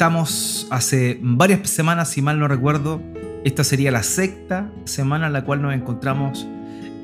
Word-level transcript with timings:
estamos 0.00 0.66
hace 0.70 1.18
varias 1.20 1.68
semanas, 1.68 2.08
si 2.08 2.22
mal 2.22 2.38
no 2.38 2.48
recuerdo, 2.48 3.02
esta 3.44 3.64
sería 3.64 3.90
la 3.90 4.02
sexta 4.02 4.72
semana 4.86 5.26
en 5.26 5.34
la 5.34 5.44
cual 5.44 5.60
nos 5.60 5.74
encontramos 5.74 6.48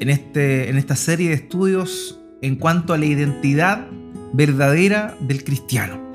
en, 0.01 0.09
este, 0.09 0.71
en 0.71 0.79
esta 0.79 0.97
serie 0.97 1.29
de 1.29 1.35
estudios 1.35 2.19
en 2.41 2.57
cuanto 2.57 2.95
a 2.95 2.97
la 2.97 3.05
identidad 3.05 3.87
verdadera 4.33 5.15
del 5.21 5.45
cristiano. 5.45 6.11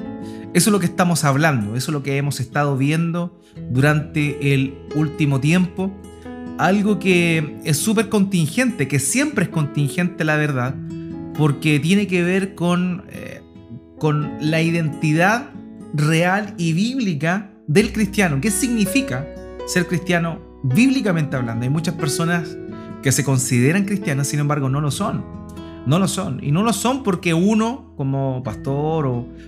Eso 0.55 0.71
es 0.71 0.71
lo 0.71 0.79
que 0.79 0.88
estamos 0.88 1.23
hablando, 1.23 1.75
eso 1.75 1.91
es 1.91 1.93
lo 1.93 2.02
que 2.02 2.17
hemos 2.17 2.39
estado 2.39 2.75
viendo 2.75 3.39
durante 3.70 4.55
el 4.55 4.73
último 4.95 5.39
tiempo. 5.39 5.95
Algo 6.57 6.98
que 6.98 7.59
es 7.63 7.77
súper 7.77 8.09
contingente, 8.09 8.88
que 8.88 8.98
siempre 8.98 9.43
es 9.43 9.49
contingente 9.52 10.23
la 10.23 10.35
verdad, 10.35 10.73
porque 11.38 11.79
tiene 11.79 12.07
que 12.07 12.23
ver 12.23 12.55
con, 12.55 13.03
eh, 13.11 13.43
con 13.99 14.31
la 14.39 14.63
identidad 14.63 15.52
real 15.94 16.54
y 16.58 16.73
bíblica 16.73 17.52
del 17.68 17.91
cristiano. 17.94 18.40
¿Qué 18.41 18.52
significa 18.52 19.27
ser 19.68 19.88
cristiano 19.88 20.40
bíblicamente 20.64 21.36
hablando? 21.36 21.64
Hay 21.64 21.70
muchas 21.70 21.95
personas 21.95 22.58
que 23.02 23.12
se 23.12 23.23
consideran 23.23 23.86
cristianas, 23.86 24.27
sin 24.27 24.40
embargo 24.40 24.70
no 24.70 24.81
lo 24.81 24.91
son. 24.91 25.23
No 25.86 25.98
lo 25.98 26.08
son. 26.08 26.44
Y 26.44 26.52
no 26.52 26.64
lo 26.64 26.73
son 26.73 27.04
porque 27.04 27.34
uno, 27.34 27.94
como 27.98 28.44
pastor, 28.44 29.08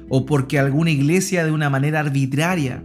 o, 0.10 0.26
porque 0.26 0.58
alguna 0.58 0.90
iglesia 0.90 1.46
de 1.46 1.52
una 1.52 1.70
manera 1.70 2.00
arbitraria 2.00 2.84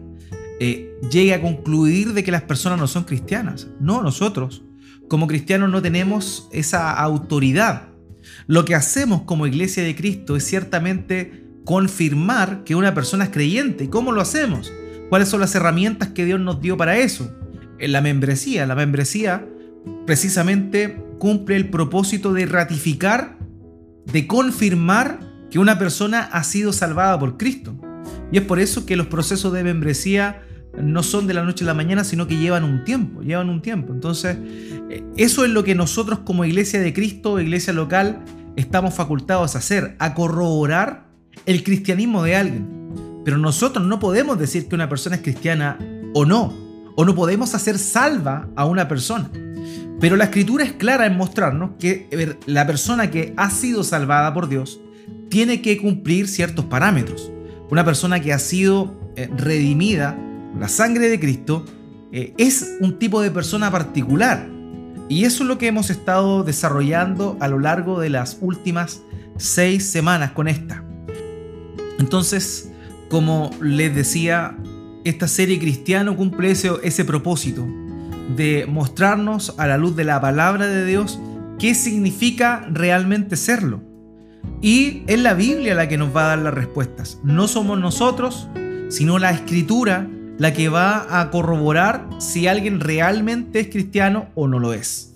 eh, 0.61 0.93
llegue 1.11 1.33
a 1.35 1.41
concluir 1.41 2.13
de 2.13 2.25
que 2.25 2.31
las 2.31 2.43
personas 2.43 2.79
no 2.79 2.87
son 2.87 3.05
cristianas. 3.05 3.69
No, 3.81 4.03
nosotros, 4.03 4.63
como 5.09 5.27
cristianos, 5.27 5.71
no 5.71 5.81
tenemos 5.81 6.49
esa 6.53 6.93
autoridad. 6.93 7.89
Lo 8.47 8.65
que 8.65 8.75
hacemos 8.75 9.23
como 9.23 9.47
iglesia 9.47 9.83
de 9.83 9.97
Cristo 9.97 10.37
es 10.37 10.45
ciertamente 10.45 11.48
confirmar 11.69 12.65
que 12.65 12.75
una 12.75 12.95
persona 12.95 13.25
es 13.25 13.31
creyente. 13.31 13.85
¿Y 13.85 13.89
cómo 13.89 14.11
lo 14.11 14.23
hacemos? 14.23 14.73
¿Cuáles 15.11 15.29
son 15.29 15.41
las 15.41 15.55
herramientas 15.55 16.09
que 16.09 16.25
Dios 16.25 16.41
nos 16.41 16.63
dio 16.63 16.79
para 16.79 16.97
eso? 16.97 17.31
En 17.79 17.93
la 17.93 18.01
membresía. 18.01 18.67
La 18.67 18.75
membresía 18.75 19.47
precisamente 20.07 20.99
cumple 21.19 21.57
el 21.57 21.69
propósito 21.69 22.33
de 22.33 22.47
ratificar, 22.47 23.37
de 24.11 24.27
confirmar 24.27 25.21
que 25.51 25.59
una 25.59 25.79
persona 25.79 26.21
ha 26.21 26.43
sido 26.43 26.73
salvada 26.73 27.19
por 27.19 27.37
Cristo. 27.37 27.79
Y 28.33 28.39
es 28.39 28.45
por 28.45 28.61
eso 28.61 28.87
que 28.87 28.97
los 28.97 29.09
procesos 29.09 29.53
de 29.53 29.63
membresía 29.63 30.41
no 30.83 31.03
son 31.03 31.27
de 31.27 31.35
la 31.35 31.43
noche 31.43 31.65
a 31.65 31.67
la 31.67 31.75
mañana, 31.75 32.03
sino 32.03 32.27
que 32.27 32.39
llevan 32.39 32.65
un 32.65 32.83
tiempo, 32.85 33.21
llevan 33.21 33.51
un 33.51 33.61
tiempo. 33.61 33.93
Entonces, 33.93 34.39
eh, 34.89 35.05
eso 35.19 35.45
es 35.45 35.51
lo 35.51 35.65
que 35.65 35.75
nosotros 35.75 36.21
como 36.21 36.47
iglesia 36.47 36.81
de 36.81 36.95
Cristo, 36.95 37.39
iglesia 37.39 37.75
local, 37.75 38.25
estamos 38.57 38.95
facultados 38.95 39.55
a 39.55 39.59
hacer, 39.59 39.97
a 39.99 40.15
corroborar 40.15 41.08
el 41.49 41.65
cristianismo 41.65 42.23
de 42.23 42.37
alguien. 42.37 42.69
Pero 43.25 43.39
nosotros 43.39 43.87
no 43.87 43.99
podemos 43.99 44.39
decir 44.39 44.69
que 44.69 44.75
una 44.75 44.89
persona 44.89 45.17
es 45.17 45.23
cristiana 45.23 45.79
o 46.13 46.27
no, 46.27 46.55
o 46.95 47.05
no 47.07 47.15
podemos 47.15 47.55
hacer 47.55 47.79
salva 47.79 48.49
a 48.55 48.67
una 48.67 48.87
persona. 48.87 49.31
Pero 49.99 50.17
la 50.17 50.25
escritura 50.25 50.63
es 50.65 50.75
clara 50.75 51.07
en 51.07 51.17
mostrarnos 51.17 51.71
que 51.79 52.37
la 52.45 52.67
persona 52.67 53.11
que 53.11 53.33
ha 53.39 53.49
sido 53.49 53.83
salvada 53.83 54.35
por 54.35 54.51
Dios 54.51 54.79
tiene 55.31 55.63
que 55.63 55.79
cumplir 55.79 56.29
ciertos 56.29 56.67
parámetros. 56.67 57.33
Una 57.71 57.83
persona 57.83 58.21
que 58.21 58.35
ha 58.35 58.39
sido 58.39 58.95
eh, 59.17 59.31
redimida, 59.35 60.19
la 60.59 60.69
sangre 60.69 61.09
de 61.09 61.19
Cristo, 61.19 61.65
eh, 62.13 62.35
es 62.37 62.77
un 62.81 62.99
tipo 62.99 63.23
de 63.23 63.31
persona 63.31 63.71
particular. 63.71 64.47
Y 65.09 65.25
eso 65.25 65.45
es 65.45 65.49
lo 65.49 65.57
que 65.57 65.69
hemos 65.69 65.89
estado 65.89 66.45
desarrollando 66.45 67.39
a 67.41 67.49
lo 67.49 67.59
largo 67.59 68.01
de 68.01 68.11
las 68.11 68.37
últimas 68.43 69.01
seis 69.39 69.87
semanas 69.87 70.33
con 70.33 70.47
esta. 70.47 70.85
Entonces, 71.99 72.71
como 73.09 73.51
les 73.61 73.95
decía, 73.95 74.57
esta 75.05 75.29
serie 75.29 75.59
cristiano 75.59 76.17
cumple 76.17 76.51
ese, 76.51 77.05
propósito 77.05 77.67
de 78.37 78.67
mostrarnos 78.69 79.55
a 79.59 79.67
la 79.67 79.79
luz 79.79 79.97
de 79.97 80.05
la 80.05 80.21
palabra 80.21 80.67
de 80.67 80.85
Dios 80.85 81.19
qué 81.59 81.75
significa 81.75 82.67
realmente 82.71 83.37
serlo. 83.37 83.83
Y 84.61 85.03
es 85.07 85.19
la 85.21 85.35
Biblia 85.35 85.75
la 85.75 85.89
que 85.89 85.99
nos 85.99 86.15
va 86.15 86.25
a 86.25 86.29
dar 86.29 86.39
las 86.39 86.55
respuestas. 86.55 87.19
No 87.23 87.49
somos 87.49 87.79
nosotros, 87.79 88.49
sino 88.89 89.19
la 89.19 89.31
escritura 89.31 90.09
la 90.39 90.53
que 90.53 90.69
va 90.69 91.21
a 91.21 91.31
corroborar 91.31 92.09
si 92.19 92.47
alguien 92.47 92.81
realmente 92.81 93.61
es 93.61 93.69
cristiano 93.69 94.29
o 94.35 94.47
no 94.47 94.59
lo 94.59 94.73
es. 94.73 95.15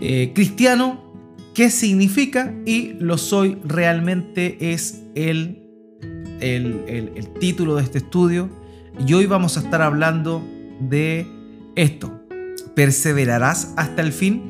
Eh, 0.00 0.32
cristiano, 0.34 1.12
¿qué 1.54 1.70
significa? 1.70 2.54
Y 2.64 2.94
lo 2.98 3.18
soy 3.18 3.58
realmente 3.64 4.72
es 4.72 5.02
el, 5.28 5.62
el, 6.40 7.12
el 7.14 7.28
título 7.38 7.76
de 7.76 7.82
este 7.82 7.98
estudio. 7.98 8.48
Y 9.06 9.12
hoy 9.12 9.26
vamos 9.26 9.56
a 9.56 9.60
estar 9.60 9.82
hablando 9.82 10.42
de 10.80 11.26
esto, 11.76 12.20
¿perseverarás 12.74 13.74
hasta 13.76 14.02
el 14.02 14.12
fin? 14.12 14.42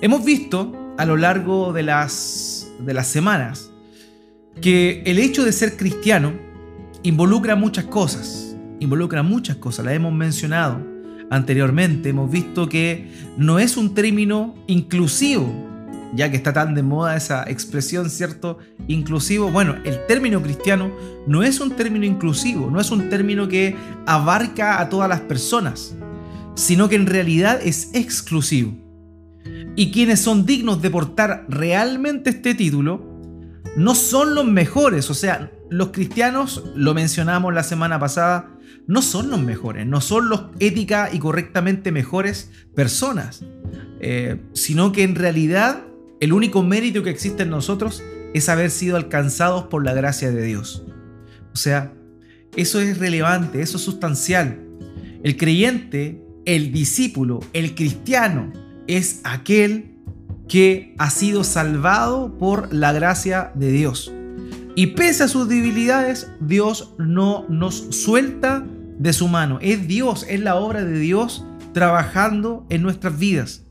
Hemos 0.00 0.24
visto 0.24 0.72
a 0.98 1.06
lo 1.06 1.16
largo 1.16 1.72
de 1.72 1.82
las, 1.82 2.68
de 2.80 2.94
las 2.94 3.06
semanas 3.06 3.70
que 4.60 5.02
el 5.06 5.18
hecho 5.18 5.44
de 5.44 5.52
ser 5.52 5.76
cristiano 5.76 6.32
involucra 7.02 7.56
muchas 7.56 7.84
cosas, 7.86 8.56
involucra 8.80 9.22
muchas 9.22 9.56
cosas, 9.56 9.84
las 9.84 9.94
hemos 9.94 10.12
mencionado 10.12 10.84
anteriormente, 11.30 12.10
hemos 12.10 12.30
visto 12.30 12.68
que 12.68 13.10
no 13.36 13.58
es 13.58 13.76
un 13.76 13.94
término 13.94 14.54
inclusivo, 14.66 15.52
ya 16.12 16.30
que 16.30 16.36
está 16.36 16.52
tan 16.52 16.74
de 16.74 16.82
moda 16.82 17.16
esa 17.16 17.44
expresión, 17.48 18.10
¿cierto? 18.10 18.58
Inclusivo. 18.88 19.50
Bueno, 19.50 19.76
el 19.84 20.06
término 20.06 20.42
cristiano 20.42 20.92
no 21.26 21.42
es 21.42 21.60
un 21.60 21.70
término 21.72 22.04
inclusivo, 22.04 22.70
no 22.70 22.80
es 22.80 22.90
un 22.90 23.08
término 23.08 23.48
que 23.48 23.76
abarca 24.06 24.80
a 24.80 24.88
todas 24.88 25.08
las 25.08 25.20
personas, 25.20 25.94
sino 26.54 26.88
que 26.88 26.96
en 26.96 27.06
realidad 27.06 27.60
es 27.62 27.90
exclusivo. 27.94 28.74
Y 29.74 29.90
quienes 29.90 30.20
son 30.20 30.44
dignos 30.44 30.82
de 30.82 30.90
portar 30.90 31.46
realmente 31.48 32.30
este 32.30 32.54
título 32.54 33.10
no 33.76 33.94
son 33.94 34.34
los 34.34 34.44
mejores, 34.44 35.08
o 35.08 35.14
sea, 35.14 35.50
los 35.70 35.88
cristianos, 35.88 36.62
lo 36.74 36.92
mencionamos 36.92 37.54
la 37.54 37.62
semana 37.62 37.98
pasada, 37.98 38.50
no 38.86 39.00
son 39.00 39.30
los 39.30 39.40
mejores, 39.40 39.86
no 39.86 40.02
son 40.02 40.28
los 40.28 40.44
ética 40.58 41.08
y 41.10 41.18
correctamente 41.18 41.90
mejores 41.90 42.50
personas, 42.74 43.44
eh, 44.00 44.42
sino 44.52 44.92
que 44.92 45.04
en 45.04 45.14
realidad 45.14 45.84
el 46.22 46.32
único 46.32 46.62
mérito 46.62 47.02
que 47.02 47.10
existe 47.10 47.42
en 47.42 47.50
nosotros 47.50 48.00
es 48.32 48.48
haber 48.48 48.70
sido 48.70 48.96
alcanzados 48.96 49.64
por 49.64 49.84
la 49.84 49.92
gracia 49.92 50.30
de 50.30 50.44
Dios. 50.44 50.84
O 51.52 51.56
sea, 51.56 51.92
eso 52.54 52.78
es 52.78 52.98
relevante, 52.98 53.60
eso 53.60 53.76
es 53.76 53.82
sustancial. 53.82 54.60
El 55.24 55.36
creyente, 55.36 56.24
el 56.44 56.70
discípulo, 56.70 57.40
el 57.52 57.74
cristiano, 57.74 58.52
es 58.86 59.20
aquel 59.24 59.96
que 60.48 60.94
ha 60.96 61.10
sido 61.10 61.42
salvado 61.42 62.38
por 62.38 62.72
la 62.72 62.92
gracia 62.92 63.50
de 63.56 63.72
Dios. 63.72 64.12
Y 64.76 64.88
pese 64.88 65.24
a 65.24 65.28
sus 65.28 65.48
debilidades, 65.48 66.30
Dios 66.40 66.94
no 66.98 67.46
nos 67.48 67.88
suelta 67.90 68.64
de 68.96 69.12
su 69.12 69.26
mano. 69.26 69.58
Es 69.60 69.88
Dios, 69.88 70.24
es 70.28 70.38
la 70.38 70.54
obra 70.54 70.84
de 70.84 71.00
Dios 71.00 71.44
trabajando 71.74 72.64
en 72.70 72.82
nuestras 72.82 73.18
vidas. 73.18 73.64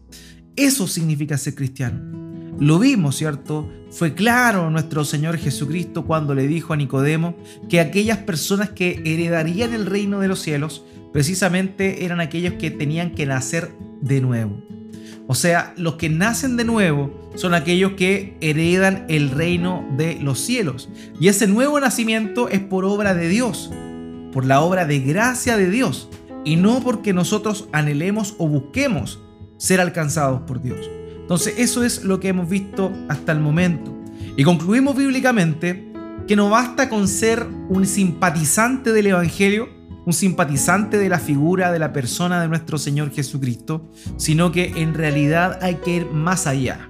Eso 0.58 0.86
significa 0.86 1.38
ser 1.38 1.56
cristiano. 1.56 2.21
Lo 2.62 2.78
vimos, 2.78 3.16
¿cierto? 3.16 3.68
Fue 3.90 4.14
claro 4.14 4.70
nuestro 4.70 5.04
Señor 5.04 5.40
Jesucristo 5.40 6.06
cuando 6.06 6.36
le 6.36 6.46
dijo 6.46 6.74
a 6.74 6.78
Nicodemo 6.78 7.36
que 7.68 7.80
aquellas 7.80 8.20
personas 8.20 8.70
que 8.70 9.02
heredarían 9.04 9.74
el 9.74 9.88
reino 9.88 10.20
de 10.20 10.28
los 10.28 10.42
cielos 10.42 10.86
precisamente 11.12 12.06
eran 12.06 12.20
aquellos 12.20 12.54
que 12.54 12.70
tenían 12.70 13.16
que 13.16 13.26
nacer 13.26 13.72
de 14.02 14.22
nuevo. 14.22 14.62
O 15.26 15.34
sea, 15.34 15.74
los 15.76 15.96
que 15.96 16.10
nacen 16.10 16.56
de 16.56 16.64
nuevo 16.64 17.32
son 17.34 17.56
aquellos 17.56 17.94
que 17.94 18.38
heredan 18.42 19.08
el 19.10 19.32
reino 19.32 19.84
de 19.98 20.20
los 20.22 20.40
cielos. 20.40 20.88
Y 21.20 21.30
ese 21.30 21.48
nuevo 21.48 21.80
nacimiento 21.80 22.48
es 22.48 22.60
por 22.60 22.86
obra 22.86 23.16
de 23.16 23.28
Dios, 23.28 23.72
por 24.32 24.46
la 24.46 24.62
obra 24.62 24.86
de 24.86 25.00
gracia 25.00 25.58
de 25.58 25.68
Dios, 25.72 26.10
y 26.46 26.58
no 26.58 26.80
porque 26.84 27.12
nosotros 27.12 27.68
anhelemos 27.72 28.36
o 28.38 28.48
busquemos 28.48 29.20
ser 29.58 29.82
alcanzados 29.82 30.42
por 30.42 30.62
Dios. 30.62 30.88
Entonces 31.32 31.54
eso 31.60 31.86
es 31.86 32.04
lo 32.04 32.20
que 32.20 32.28
hemos 32.28 32.50
visto 32.50 32.92
hasta 33.08 33.32
el 33.32 33.40
momento. 33.40 33.98
Y 34.36 34.44
concluimos 34.44 34.98
bíblicamente 34.98 35.90
que 36.28 36.36
no 36.36 36.50
basta 36.50 36.90
con 36.90 37.08
ser 37.08 37.48
un 37.70 37.86
simpatizante 37.86 38.92
del 38.92 39.08
Evangelio, 39.08 39.70
un 40.06 40.12
simpatizante 40.12 40.98
de 40.98 41.08
la 41.08 41.20
figura 41.20 41.72
de 41.72 41.80
la 41.80 41.94
persona 41.94 42.42
de 42.42 42.50
nuestro 42.50 42.78
Señor 42.78 43.14
Jesucristo, 43.14 43.90
sino 44.18 44.52
que 44.52 44.74
en 44.76 44.94
realidad 44.94 45.58
hay 45.62 45.76
que 45.76 45.96
ir 45.96 46.08
más 46.08 46.48
allá. 46.48 46.90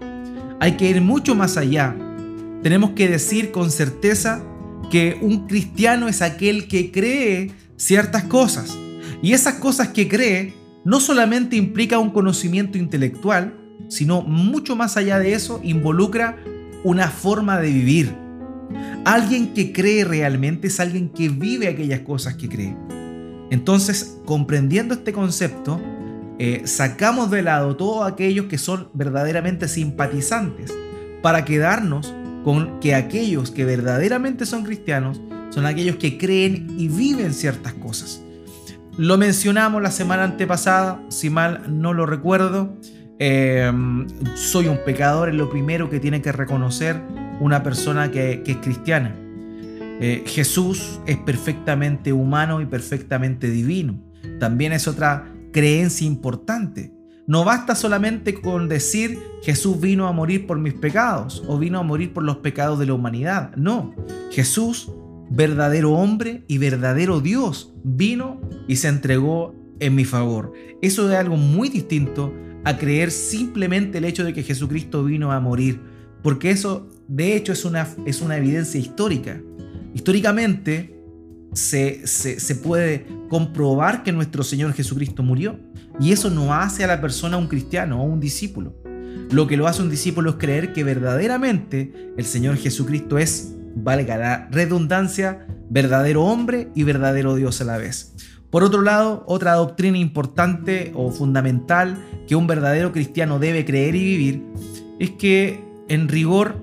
Hay 0.60 0.72
que 0.72 0.90
ir 0.90 1.02
mucho 1.02 1.36
más 1.36 1.56
allá. 1.56 1.96
Tenemos 2.64 2.94
que 2.96 3.08
decir 3.08 3.52
con 3.52 3.70
certeza 3.70 4.44
que 4.90 5.20
un 5.22 5.46
cristiano 5.46 6.08
es 6.08 6.24
aquel 6.24 6.68
que 6.68 6.92
cree 6.92 7.52
ciertas 7.78 8.24
cosas. 8.24 8.76
Y 9.22 9.34
esas 9.34 9.60
cosas 9.60 9.90
que 9.90 10.08
cree 10.08 10.56
no 10.84 11.00
solamente 11.00 11.58
implica 11.58 12.00
un 12.00 12.10
conocimiento 12.10 12.80
intelectual, 12.80 13.61
sino 13.92 14.22
mucho 14.22 14.78
más 14.78 14.96
allá 14.96 15.20
de 15.20 15.34
eso 15.34 15.60
involucra 15.64 16.38
una 16.86 17.10
forma 17.10 17.60
de 17.60 17.70
vivir. 17.72 18.16
Alguien 19.04 19.54
que 19.54 19.74
cree 19.74 20.06
realmente 20.06 20.68
es 20.68 20.80
alguien 20.80 21.10
que 21.10 21.28
vive 21.28 21.68
aquellas 21.68 22.00
cosas 22.00 22.36
que 22.36 22.48
cree. 22.48 22.78
Entonces, 23.50 24.18
comprendiendo 24.24 24.94
este 24.94 25.12
concepto, 25.12 25.82
eh, 26.40 26.62
sacamos 26.64 27.30
de 27.32 27.42
lado 27.42 27.76
todos 27.76 28.10
aquellos 28.10 28.46
que 28.46 28.58
son 28.58 28.88
verdaderamente 28.94 29.68
simpatizantes 29.68 30.74
para 31.22 31.44
quedarnos 31.44 32.14
con 32.46 32.80
que 32.80 32.96
aquellos 32.96 33.52
que 33.52 33.66
verdaderamente 33.66 34.46
son 34.46 34.64
cristianos 34.64 35.20
son 35.50 35.66
aquellos 35.66 35.98
que 35.98 36.18
creen 36.18 36.76
y 36.80 36.88
viven 36.88 37.34
ciertas 37.34 37.74
cosas. 37.74 38.24
Lo 38.96 39.18
mencionamos 39.18 39.82
la 39.82 39.92
semana 39.92 40.24
antepasada, 40.24 41.04
si 41.10 41.30
mal 41.30 41.66
no 41.68 41.94
lo 41.94 42.06
recuerdo. 42.06 42.74
Em, 43.24 44.08
soy 44.34 44.68
un 44.68 44.80
pecador, 44.84 45.30
es 45.30 45.36
lo 45.36 45.48
primero 45.48 45.92
que 45.92 46.00
tiene 46.00 46.24
que 46.24 46.32
reconocer 46.32 47.00
una 47.40 47.62
persona 47.62 48.10
que, 48.10 48.42
es 48.44 48.58
cristiana. 48.58 49.16
Eh, 49.16 50.24
Jesús 50.26 51.00
es 51.06 51.18
perfectamente 51.18 52.14
humano 52.14 52.62
y 52.62 52.66
perfectamente 52.66 53.52
divino. 53.52 54.02
También 54.40 54.74
es 54.74 54.88
otra 54.88 55.32
creencia 55.54 56.08
importante. 56.08 56.94
No 57.28 57.46
basta 57.46 57.76
solamente 57.76 58.42
con 58.42 58.68
decir 58.68 59.20
Jesús 59.44 59.80
vino 59.80 60.08
a 60.08 60.14
morir 60.14 60.48
por 60.48 60.58
mis 60.58 60.74
pecados 60.74 61.44
o 61.48 61.60
vino 61.60 61.78
a 61.78 61.84
morir 61.84 62.14
por 62.14 62.24
los 62.24 62.38
pecados 62.38 62.80
de 62.80 62.88
la 62.88 62.96
humanidad. 62.96 63.56
No, 63.56 63.94
Jesús, 64.32 64.92
verdadero 65.30 65.92
hombre 65.92 66.44
y 66.48 66.58
verdadero 66.58 67.22
Dios, 67.22 67.72
vino 67.84 68.42
y 68.68 68.78
se 68.78 68.88
entregó 68.88 69.54
en 69.80 69.94
mi 69.94 70.06
favor. 70.06 70.54
Eso 70.82 71.08
es 71.08 71.16
algo 71.16 71.38
muy 71.38 71.70
distinto 71.70 72.34
a 72.64 72.78
creer 72.78 73.12
simplemente 73.12 73.98
el 73.98 74.06
hecho 74.06 74.24
de 74.24 74.34
que 74.34 74.44
Jesucristo 74.44 75.04
vino 75.04 75.32
a 75.32 75.40
morir, 75.40 75.80
porque 76.22 76.52
eso 76.52 76.88
de 77.08 77.36
hecho 77.36 77.54
es 77.54 77.66
una, 77.66 77.88
es 78.06 78.22
una 78.22 78.38
evidencia 78.38 78.80
histórica. 78.80 79.42
Históricamente, 79.94 81.02
se, 81.54 82.56
puede 82.64 83.06
comprobar 83.30 84.04
que 84.04 84.12
nuestro 84.12 84.44
Señor 84.44 84.74
Jesucristo 84.74 85.24
murió. 85.24 85.60
Y 86.00 86.12
eso 86.12 86.30
no 86.30 86.54
hace 86.54 86.84
a 86.84 86.88
la 86.88 87.02
persona 87.02 87.38
un 87.38 87.48
cristiano 87.48 88.02
o 88.02 88.06
un 88.06 88.20
discípulo. 88.20 88.76
Lo 89.32 89.48
que 89.48 89.58
lo 89.58 89.68
hace 89.68 89.82
un 89.82 89.90
discípulo 89.90 90.32
es 90.32 90.36
creer 90.38 90.74
que 90.74 90.84
verdaderamente 90.84 92.14
el 92.18 92.26
Señor 92.26 92.58
Jesucristo 92.58 93.18
es, 93.18 93.56
valga 93.76 94.18
la 94.18 94.48
redundancia, 94.52 95.48
verdadero 95.70 96.24
hombre 96.24 96.70
y 96.76 96.84
verdadero 96.84 97.36
Dios 97.36 97.62
a 97.62 97.66
la 97.66 97.78
vez. 97.78 98.14
Por 98.50 98.64
otro 98.64 98.82
lado, 98.82 99.24
otra 99.28 99.54
doctrina 99.54 99.98
importante 99.98 100.92
o 100.96 101.12
fundamental 101.12 101.98
que 102.32 102.38
un 102.38 102.48
verdadero 102.48 102.94
cristiano 102.94 103.40
debe 103.40 103.66
creer 103.66 103.94
y 103.94 104.06
vivir 104.06 104.44
es 105.00 105.12
que 105.12 105.66
en 105.90 106.08
rigor 106.08 106.56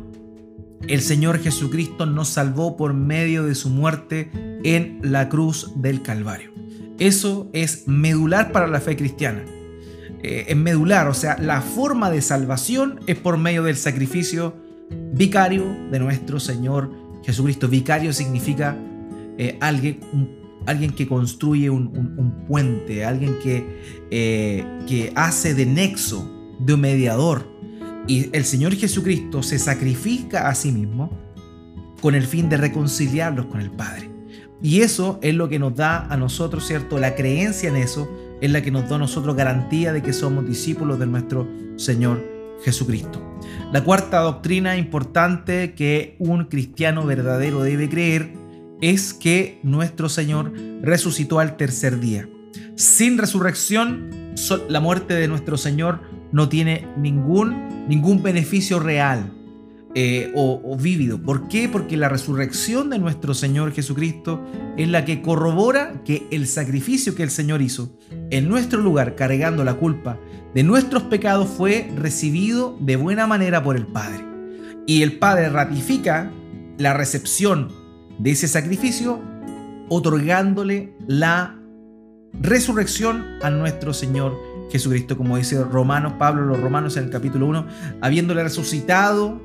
el 0.88 1.02
Señor 1.02 1.40
Jesucristo 1.40 2.06
nos 2.06 2.30
salvó 2.30 2.74
por 2.74 2.94
medio 2.94 3.44
de 3.44 3.54
su 3.54 3.68
muerte 3.68 4.30
en 4.64 4.98
la 5.02 5.28
cruz 5.28 5.72
del 5.76 6.00
Calvario. 6.00 6.52
Eso 6.98 7.50
es 7.52 7.86
medular 7.86 8.50
para 8.50 8.66
la 8.66 8.80
fe 8.80 8.96
cristiana. 8.96 9.44
Eh, 10.22 10.46
es 10.48 10.56
medular, 10.56 11.06
o 11.06 11.12
sea, 11.12 11.36
la 11.38 11.60
forma 11.60 12.10
de 12.10 12.22
salvación 12.22 13.00
es 13.06 13.18
por 13.18 13.36
medio 13.36 13.62
del 13.62 13.76
sacrificio 13.76 14.56
vicario 15.12 15.66
de 15.90 15.98
nuestro 15.98 16.40
Señor 16.40 16.90
Jesucristo. 17.24 17.68
Vicario 17.68 18.14
significa 18.14 18.74
eh, 19.36 19.58
alguien, 19.60 20.00
alguien 20.68 20.92
que 20.92 21.08
construye 21.08 21.70
un, 21.70 22.44
puente, 22.46 23.04
alguien 23.04 23.38
que, 23.42 23.64
eh, 24.10 24.64
que 24.86 25.12
hace 25.16 25.54
de 25.54 25.64
nexo, 25.66 26.30
de 26.60 26.76
mediador 26.76 27.58
y 28.08 28.30
el 28.32 28.44
Señor 28.44 28.74
Jesucristo 28.74 29.42
se 29.42 29.58
sacrifica 29.58 30.48
a 30.48 30.54
sí 30.54 30.72
mismo 30.72 31.10
con 32.00 32.14
el 32.14 32.24
fin 32.24 32.48
de 32.48 32.56
reconciliarlos 32.56 33.46
con 33.46 33.60
el 33.60 33.70
Padre. 33.70 34.10
Y 34.62 34.80
eso 34.80 35.18
es 35.22 35.34
lo 35.34 35.48
que 35.48 35.58
nos 35.58 35.76
da 35.76 36.06
a 36.06 36.16
nosotros, 36.16 36.66
¿cierto? 36.66 36.98
La 36.98 37.14
creencia 37.14 37.68
en 37.68 37.76
eso 37.76 38.10
es 38.40 38.50
la 38.50 38.62
que 38.62 38.70
nos 38.70 38.88
da 38.88 38.96
a 38.96 38.98
nosotros 38.98 39.36
garantía 39.36 39.92
de 39.92 40.02
que 40.02 40.14
somos 40.14 40.46
discípulos 40.46 40.98
de 40.98 41.06
nuestro 41.06 41.46
Señor 41.76 42.24
Jesucristo. 42.64 43.22
La 43.72 43.84
cuarta 43.84 44.20
doctrina 44.20 44.78
importante 44.78 45.74
que 45.74 46.16
un 46.18 46.46
cristiano 46.46 47.04
verdadero 47.04 47.62
debe 47.62 47.90
creer 47.90 48.32
es 48.80 49.14
que 49.14 49.60
nuestro 49.62 50.08
Señor 50.08 50.52
resucitó 50.82 51.40
al 51.40 51.56
tercer 51.56 52.00
día. 52.00 52.28
Sin 52.76 53.18
resurrección, 53.18 54.10
la 54.68 54.80
muerte 54.80 55.14
de 55.14 55.28
nuestro 55.28 55.56
Señor 55.56 56.00
no 56.32 56.48
tiene 56.48 56.86
ningún, 56.96 57.88
ningún 57.88 58.22
beneficio 58.22 58.78
real 58.78 59.34
eh, 59.94 60.32
o, 60.34 60.60
o, 60.64 60.76
vívido. 60.76 61.20
¿Por 61.20 61.48
qué? 61.48 61.68
Porque 61.68 61.96
la 61.96 62.08
resurrección 62.08 62.90
de 62.90 62.98
nuestro 62.98 63.34
Señor 63.34 63.72
Jesucristo 63.72 64.44
es 64.76 64.88
la 64.88 65.04
que 65.04 65.22
corrobora 65.22 66.02
que 66.04 66.28
el 66.30 66.46
sacrificio 66.46 67.14
que 67.14 67.22
el 67.22 67.30
Señor 67.30 67.62
hizo 67.62 67.96
en 68.30 68.48
nuestro 68.48 68.80
lugar, 68.80 69.16
cargando 69.16 69.64
la 69.64 69.74
culpa 69.74 70.18
de 70.54 70.62
nuestros 70.62 71.04
pecados, 71.04 71.48
fue 71.48 71.90
recibido 71.96 72.76
de 72.80 72.96
buena 72.96 73.26
manera 73.26 73.62
por 73.62 73.76
el 73.76 73.86
Padre. 73.86 74.24
Y 74.86 75.02
el 75.02 75.18
Padre 75.18 75.48
ratifica 75.48 76.30
la 76.78 76.94
recepción 76.94 77.70
de 78.18 78.30
ese 78.30 78.48
sacrificio 78.48 79.20
otorgándole 79.88 80.92
la 81.06 81.58
resurrección 82.40 83.24
a 83.42 83.50
nuestro 83.50 83.94
Señor 83.94 84.36
Jesucristo, 84.70 85.16
como 85.16 85.36
dice 85.36 85.62
Romanos, 85.64 86.14
Pablo, 86.18 86.44
los 86.44 86.60
Romanos 86.60 86.96
en 86.96 87.04
el 87.04 87.10
capítulo 87.10 87.46
1, 87.46 87.66
habiéndole 88.00 88.42
resucitado 88.42 89.40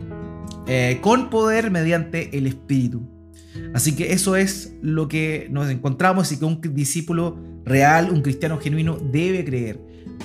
eh, 0.68 1.00
con 1.02 1.30
poder 1.30 1.72
mediante 1.72 2.38
el 2.38 2.48
Espíritu. 2.48 3.02
Así 3.74 3.96
que 3.96 4.14
eso 4.14 4.36
es 4.36 4.74
lo 4.82 5.08
que 5.08 5.48
nos 5.52 5.70
encontramos 5.70 6.32
y 6.32 6.38
que 6.38 6.46
un 6.46 6.60
discípulo 6.74 7.38
real, 7.64 8.10
un 8.12 8.22
cristiano 8.22 8.60
genuino 8.60 8.98
debe 8.98 9.46
creer. 9.46 9.80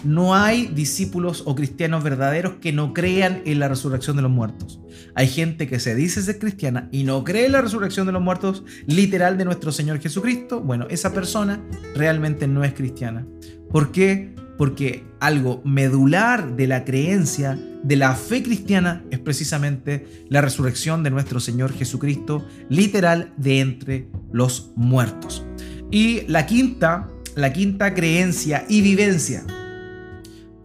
No 0.05 0.35
hay 0.35 0.67
discípulos 0.69 1.43
o 1.47 1.55
cristianos 1.55 2.05
verdaderos 2.05 2.55
que 2.61 2.73
no 2.73 2.95
crean 2.95 3.43
en 3.45 3.59
la 3.59 3.69
resurrección 3.69 4.17
de 4.17 4.23
los 4.23 4.31
muertos. 4.31 4.81
Hay 5.15 5.29
gente 5.29 5.67
que 5.67 5.81
se 5.81 5.95
dice 5.95 6.23
ser 6.23 6.39
cristiana 6.39 6.89
y 6.93 7.05
no 7.05 7.25
cree 7.25 7.47
en 7.47 7.53
la 7.53 7.63
resurrección 7.63 8.07
de 8.07 8.13
los 8.13 8.23
muertos 8.23 8.65
literal 8.87 9.37
de 9.39 9.45
nuestro 9.45 9.73
Señor 9.73 10.01
Jesucristo. 10.01 10.61
Bueno, 10.61 10.87
esa 10.91 11.13
persona 11.13 11.61
realmente 11.95 12.47
no 12.47 12.65
es 12.65 12.75
cristiana. 12.75 13.27
¿Por 13.71 13.93
qué? 13.93 14.35
porque 14.59 15.05
algo 15.21 15.63
medular 15.65 16.57
de 16.57 16.67
la 16.67 16.85
creencia, 16.85 17.57
de 17.85 17.95
la 17.95 18.17
fe 18.17 18.43
cristiana, 18.43 19.05
es 19.11 19.21
precisamente 19.21 20.27
la 20.29 20.41
resurrección 20.41 21.05
de 21.05 21.11
nuestro 21.11 21.39
Señor 21.39 21.73
Jesucristo, 21.73 22.45
literal 22.69 23.33
de 23.37 23.61
entre 23.61 24.09
los 24.33 24.73
muertos. 24.75 25.47
Y 25.93 26.23
la 26.27 26.45
quinta, 26.45 27.09
la 27.37 27.53
quinta 27.53 27.95
creencia 27.95 28.67
y 28.69 28.83
vivencia 28.83 29.47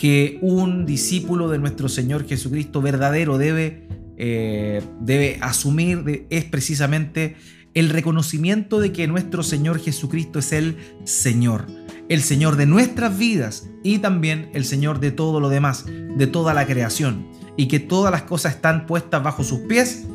que 0.03 0.37
un 0.41 0.85
discípulo 0.85 1.47
de 1.47 1.59
nuestro 1.59 1.87
Señor 1.87 2.27
Jesucristo 2.27 2.81
verdadero 2.81 3.37
debe, 3.37 3.87
eh, 4.17 4.81
debe 4.99 5.37
asumir 5.39 6.27
es 6.29 6.43
precisamente 6.43 7.37
el 7.73 7.87
reconocimiento 7.87 8.81
de 8.81 8.91
que 8.91 9.07
nuestro 9.07 9.43
Señor 9.43 9.79
Jesucristo 9.79 10.39
es 10.39 10.51
el 10.51 10.75
Señor 11.05 11.67
el 12.09 12.21
Señor 12.21 12.57
de 12.57 12.65
nuestras 12.65 13.17
vidas 13.17 13.69
y 13.81 13.99
también 13.99 14.49
el 14.53 14.65
Señor 14.65 14.99
de 14.99 15.11
todo 15.11 15.39
lo 15.39 15.47
demás, 15.47 15.85
de 15.85 16.27
toda 16.27 16.53
la 16.53 16.65
creación, 16.65 17.25
y 17.55 17.69
que 17.69 17.79
todas 17.79 18.11
las 18.11 18.23
cosas 18.23 18.55
están 18.55 18.85
puestas 18.85 19.23
bajo 19.23 19.45
sus 19.45 19.59
pies, 19.59 20.05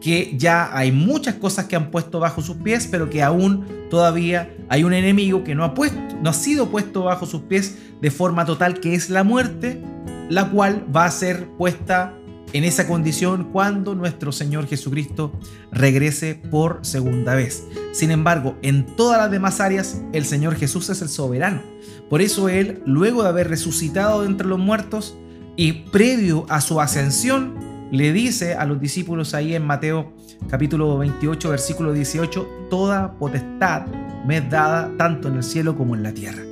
que 0.00 0.34
ya 0.36 0.76
hay 0.76 0.92
muchas 0.92 1.34
cosas 1.34 1.66
que 1.66 1.76
han 1.76 1.90
puesto 1.90 2.20
bajo 2.20 2.42
sus 2.42 2.56
pies, 2.56 2.88
pero 2.90 3.10
que 3.10 3.22
aún 3.22 3.66
todavía 3.90 4.54
hay 4.68 4.84
un 4.84 4.92
enemigo 4.92 5.44
que 5.44 5.54
no 5.54 5.64
ha 5.64 5.74
puesto, 5.74 5.98
no 6.22 6.30
ha 6.30 6.34
sido 6.34 6.70
puesto 6.70 7.02
bajo 7.04 7.26
sus 7.26 7.42
pies 7.42 7.76
de 8.00 8.10
forma 8.10 8.44
total, 8.44 8.80
que 8.80 8.94
es 8.94 9.10
la 9.10 9.24
muerte, 9.24 9.82
la 10.28 10.50
cual 10.50 10.84
va 10.94 11.04
a 11.04 11.10
ser 11.10 11.48
puesta 11.56 12.14
en 12.52 12.64
esa 12.64 12.86
condición 12.86 13.50
cuando 13.52 13.94
nuestro 13.94 14.32
Señor 14.32 14.66
Jesucristo 14.66 15.32
regrese 15.70 16.34
por 16.34 16.78
segunda 16.82 17.34
vez. 17.34 17.64
Sin 17.92 18.10
embargo, 18.10 18.56
en 18.62 18.86
todas 18.96 19.18
las 19.18 19.30
demás 19.30 19.60
áreas, 19.60 20.00
el 20.12 20.24
Señor 20.24 20.56
Jesús 20.56 20.88
es 20.88 21.02
el 21.02 21.08
soberano. 21.08 21.62
Por 22.08 22.22
eso 22.22 22.48
Él, 22.48 22.82
luego 22.86 23.22
de 23.22 23.28
haber 23.28 23.48
resucitado 23.48 24.22
de 24.22 24.28
entre 24.28 24.46
los 24.46 24.58
muertos 24.58 25.18
y 25.56 25.72
previo 25.72 26.46
a 26.48 26.60
su 26.60 26.80
ascensión, 26.80 27.67
le 27.90 28.12
dice 28.12 28.54
a 28.54 28.64
los 28.66 28.80
discípulos 28.80 29.34
ahí 29.34 29.54
en 29.54 29.66
Mateo 29.66 30.12
capítulo 30.48 30.98
28, 30.98 31.50
versículo 31.50 31.92
18, 31.92 32.66
Toda 32.70 33.12
potestad 33.18 33.86
me 34.26 34.38
es 34.38 34.50
dada 34.50 34.92
tanto 34.98 35.28
en 35.28 35.36
el 35.36 35.42
cielo 35.42 35.76
como 35.76 35.94
en 35.94 36.02
la 36.02 36.12
tierra. 36.12 36.42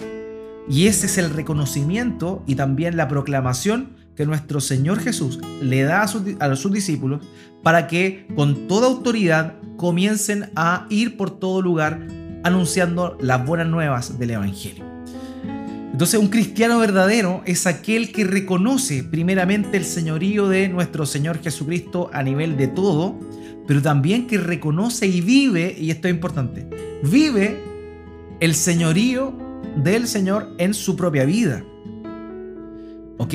Y 0.69 0.87
ese 0.87 1.07
es 1.07 1.19
el 1.19 1.31
reconocimiento 1.31 2.43
y 2.47 2.57
también 2.57 2.97
la 2.97 3.09
proclamación 3.09 3.97
que 4.17 4.27
nuestro 4.27 4.61
Señor 4.61 4.99
Jesús 4.99 5.39
le 5.61 5.83
da 5.83 6.03
a 6.03 6.09
sus, 6.09 6.73
discípulos 6.73 7.25
para 7.63 7.87
que 7.87 8.27
con 8.35 8.67
toda 8.67 8.89
autoridad 8.89 9.55
comiencen 9.77 10.51
a 10.57 10.87
ir 10.89 11.17
por 11.17 11.39
todo 11.39 11.61
lugar 11.61 12.07
anunciando 12.43 13.17
las 13.21 13.45
buenas 13.45 13.67
nuevas 13.67 14.19
del 14.19 14.31
Evangelio. 14.31 14.86
Entonces 15.93 16.21
un 16.21 16.29
cristiano 16.29 16.79
verdadero 16.79 17.43
es 17.47 17.67
aquel 17.67 18.13
que 18.13 18.25
reconoce 18.25 19.03
primeramente 19.03 19.77
el 19.77 19.85
señorío 19.85 20.49
de 20.49 20.69
nuestro 20.69 21.07
Señor 21.07 21.41
Jesucristo 21.43 22.11
a 22.13 22.23
nivel 22.23 22.57
de 22.57 22.69
todo, 22.69 23.19
pero 23.67 23.81
también 23.81 24.27
que 24.27 24.39
reconoce 24.39 25.07
y 25.07 25.21
vive, 25.21 25.75
y 25.79 25.91
esto 25.91 26.09
es 26.09 26.15
importante, 26.15 26.67
vive 27.03 27.57
el 28.41 28.55
señorío 28.55 29.35
del 29.83 30.07
Señor 30.07 30.55
en 30.59 30.75
su 30.75 30.97
propia 30.97 31.25
vida. 31.25 31.65
¿Ok? 33.19 33.35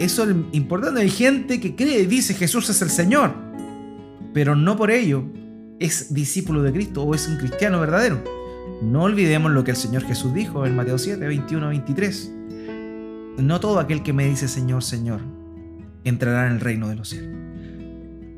Eso 0.00 0.24
es 0.24 0.36
importante. 0.52 1.00
Hay 1.00 1.10
gente 1.10 1.60
que 1.60 1.76
cree 1.76 2.00
y 2.00 2.06
dice 2.06 2.34
Jesús 2.34 2.68
es 2.70 2.82
el 2.82 2.90
Señor, 2.90 3.34
pero 4.32 4.56
no 4.56 4.76
por 4.76 4.90
ello 4.90 5.24
es 5.78 6.12
discípulo 6.12 6.62
de 6.62 6.72
Cristo 6.72 7.02
o 7.02 7.14
es 7.14 7.28
un 7.28 7.36
cristiano 7.36 7.80
verdadero. 7.80 8.39
No 8.82 9.02
olvidemos 9.02 9.52
lo 9.52 9.62
que 9.62 9.72
el 9.72 9.76
Señor 9.76 10.04
Jesús 10.04 10.32
dijo 10.32 10.66
en 10.66 10.74
Mateo 10.74 10.96
7, 10.96 11.26
21, 11.26 11.68
23. 11.68 12.32
No 13.38 13.60
todo 13.60 13.78
aquel 13.78 14.02
que 14.02 14.12
me 14.12 14.26
dice 14.26 14.48
Señor, 14.48 14.82
Señor, 14.82 15.20
entrará 16.04 16.46
en 16.46 16.54
el 16.54 16.60
reino 16.60 16.88
de 16.88 16.96
los 16.96 17.08
cielos. 17.10 17.36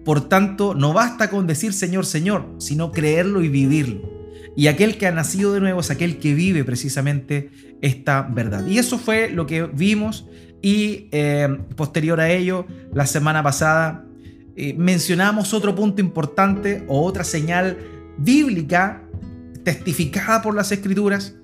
Por 0.05 0.29
tanto, 0.29 0.75
no 0.75 0.93
basta 0.93 1.31
con 1.31 1.47
decir 1.47 1.73
Señor, 1.73 2.07
Señor, 2.07 2.57
sino 2.59 2.91
creerlo 2.91 3.43
y 3.43 3.49
vivirlo. 3.49 4.11
Y 4.57 4.67
aquel 4.67 4.99
que 4.99 5.07
ha 5.07 5.13
nacido 5.13 5.53
de 5.53 5.61
nuevo 5.61 5.81
es 5.81 5.91
aquel 5.91 6.19
que 6.19 6.35
vive 6.35 6.65
precisamente 6.65 7.51
esta 7.81 8.23
verdad. 8.23 8.67
Y 8.67 8.79
eso 8.79 8.99
fue 8.99 9.31
lo 9.31 9.47
que 9.47 9.63
vimos 9.63 10.27
y 10.61 11.09
eh, 11.13 11.49
posterior 11.77 12.21
a 12.21 12.31
ello, 12.31 12.67
la 12.93 13.07
semana 13.07 13.43
pasada 13.43 14.05
eh, 14.57 14.75
mencionamos 14.77 15.55
otro 15.55 15.75
punto 15.75 16.01
importante 16.01 16.85
o 16.89 17.03
otra 17.03 17.25
señal 17.25 17.79
bíblica 18.19 19.03
testificada 19.65 20.43
por 20.43 20.55
las 20.55 20.73
escrituras 20.73 21.35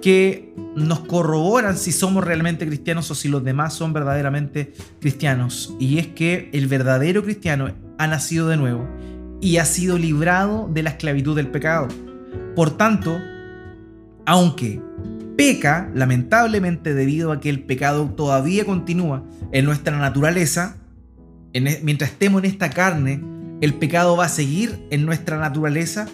que 0.00 0.52
nos 0.74 1.00
corroboran 1.00 1.76
si 1.76 1.92
somos 1.92 2.24
realmente 2.24 2.66
cristianos 2.66 3.10
o 3.10 3.14
si 3.14 3.28
los 3.28 3.44
demás 3.44 3.74
son 3.74 3.92
verdaderamente 3.92 4.72
cristianos. 5.00 5.74
Y 5.78 5.98
es 5.98 6.08
que 6.08 6.50
el 6.52 6.66
verdadero 6.66 7.22
cristiano 7.22 7.72
ha 7.98 8.06
nacido 8.06 8.48
de 8.48 8.56
nuevo 8.56 8.88
y 9.40 9.58
ha 9.58 9.64
sido 9.64 9.98
librado 9.98 10.68
de 10.72 10.82
la 10.82 10.90
esclavitud 10.90 11.36
del 11.36 11.48
pecado. 11.48 11.88
Por 12.56 12.76
tanto, 12.76 13.18
aunque 14.26 14.80
peca, 15.36 15.90
lamentablemente 15.94 16.94
debido 16.94 17.32
a 17.32 17.40
que 17.40 17.48
el 17.48 17.62
pecado 17.64 18.10
todavía 18.10 18.64
continúa 18.64 19.24
en 19.52 19.64
nuestra 19.64 19.98
naturaleza, 19.98 20.76
e, 21.52 21.80
mientras 21.82 22.10
estemos 22.10 22.42
en 22.42 22.50
esta 22.50 22.70
carne, 22.70 23.22
el 23.60 23.74
pecado 23.74 24.16
va 24.16 24.26
a 24.26 24.28
seguir 24.28 24.86
en 24.90 25.06
nuestra 25.06 25.38
naturaleza, 25.38 26.08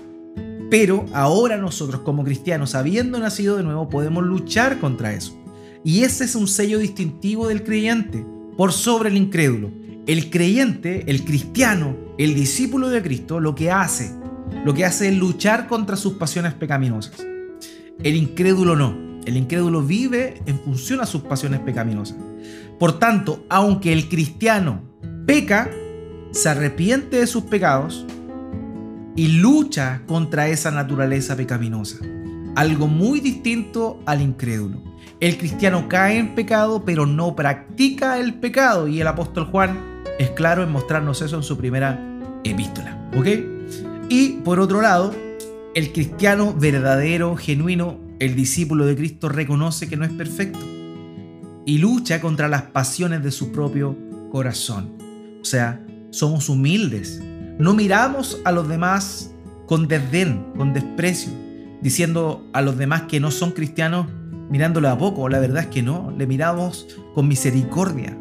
pero 0.70 1.06
ahora 1.12 1.56
nosotros 1.56 2.02
como 2.02 2.24
cristianos, 2.24 2.74
habiendo 2.74 3.18
nacido 3.18 3.56
de 3.56 3.62
nuevo, 3.62 3.88
podemos 3.88 4.24
luchar 4.24 4.78
contra 4.78 5.12
eso. 5.12 5.36
Y 5.84 6.02
ese 6.02 6.24
es 6.24 6.34
un 6.34 6.48
sello 6.48 6.78
distintivo 6.78 7.48
del 7.48 7.64
creyente, 7.64 8.24
por 8.56 8.72
sobre 8.72 9.08
el 9.08 9.16
incrédulo. 9.16 9.70
El 10.06 10.30
creyente, 10.30 11.04
el 11.06 11.24
cristiano, 11.24 11.96
el 12.18 12.34
discípulo 12.34 12.88
de 12.88 13.02
Cristo, 13.02 13.40
lo 13.40 13.54
que 13.54 13.70
hace 13.70 14.12
lo 14.64 14.74
que 14.74 14.84
hace 14.84 15.08
es 15.08 15.16
luchar 15.16 15.68
contra 15.68 15.96
sus 15.96 16.14
pasiones 16.14 16.54
pecaminosas. 16.54 17.14
El 18.02 18.16
incrédulo 18.16 18.76
no. 18.76 19.20
El 19.24 19.36
incrédulo 19.36 19.82
vive 19.82 20.40
en 20.46 20.58
función 20.58 21.00
a 21.00 21.06
sus 21.06 21.22
pasiones 21.22 21.60
pecaminosas. 21.60 22.16
Por 22.78 22.98
tanto, 22.98 23.44
aunque 23.48 23.92
el 23.92 24.08
cristiano 24.08 24.82
peca, 25.26 25.70
se 26.30 26.48
arrepiente 26.48 27.18
de 27.18 27.26
sus 27.26 27.44
pecados 27.44 28.06
y 29.18 29.26
lucha 29.26 30.02
contra 30.06 30.46
esa 30.46 30.70
naturaleza 30.70 31.34
pecaminosa. 31.34 31.96
Algo 32.54 32.86
muy 32.86 33.18
distinto 33.18 34.00
al 34.06 34.22
incrédulo. 34.22 34.80
El 35.18 35.36
cristiano 35.38 35.88
cae 35.88 36.18
en 36.18 36.36
pecado, 36.36 36.84
pero 36.84 37.04
no 37.04 37.34
practica 37.34 38.20
el 38.20 38.34
pecado. 38.34 38.86
Y 38.86 39.00
el 39.00 39.08
apóstol 39.08 39.46
Juan 39.46 40.04
es 40.20 40.30
claro 40.30 40.62
en 40.62 40.70
mostrarnos 40.70 41.20
eso 41.20 41.34
en 41.34 41.42
su 41.42 41.58
primera 41.58 42.00
epístola. 42.44 43.10
¿Ok? 43.16 43.26
Y 44.08 44.34
por 44.44 44.60
otro 44.60 44.82
lado, 44.82 45.12
el 45.74 45.92
cristiano 45.92 46.54
verdadero, 46.54 47.34
genuino, 47.34 47.98
el 48.20 48.36
discípulo 48.36 48.86
de 48.86 48.94
Cristo 48.94 49.28
reconoce 49.28 49.88
que 49.88 49.96
no 49.96 50.04
es 50.04 50.12
perfecto 50.12 50.60
y 51.66 51.78
lucha 51.78 52.20
contra 52.20 52.46
las 52.46 52.62
pasiones 52.62 53.24
de 53.24 53.32
su 53.32 53.50
propio 53.50 53.98
corazón. 54.30 54.96
O 55.40 55.44
sea, 55.44 55.84
somos 56.10 56.48
humildes. 56.48 57.20
No 57.58 57.74
miramos 57.74 58.40
a 58.44 58.52
los 58.52 58.68
demás 58.68 59.32
con 59.66 59.88
desdén, 59.88 60.46
con 60.56 60.72
desprecio, 60.72 61.32
diciendo 61.82 62.48
a 62.52 62.62
los 62.62 62.78
demás 62.78 63.02
que 63.02 63.18
no 63.18 63.32
son 63.32 63.50
cristianos 63.50 64.06
mirándolo 64.48 64.88
a 64.88 64.96
poco. 64.96 65.28
La 65.28 65.40
verdad 65.40 65.64
es 65.64 65.68
que 65.68 65.82
no, 65.82 66.14
le 66.16 66.28
miramos 66.28 66.86
con 67.14 67.26
misericordia, 67.26 68.16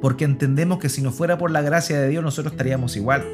porque 0.00 0.24
entendemos 0.24 0.80
que 0.80 0.88
si 0.88 1.02
no 1.02 1.12
fuera 1.12 1.38
por 1.38 1.52
la 1.52 1.62
gracia 1.62 2.00
de 2.00 2.08
Dios 2.08 2.24
nosotros 2.24 2.52
estaríamos 2.52 2.96
igual. 2.96 3.24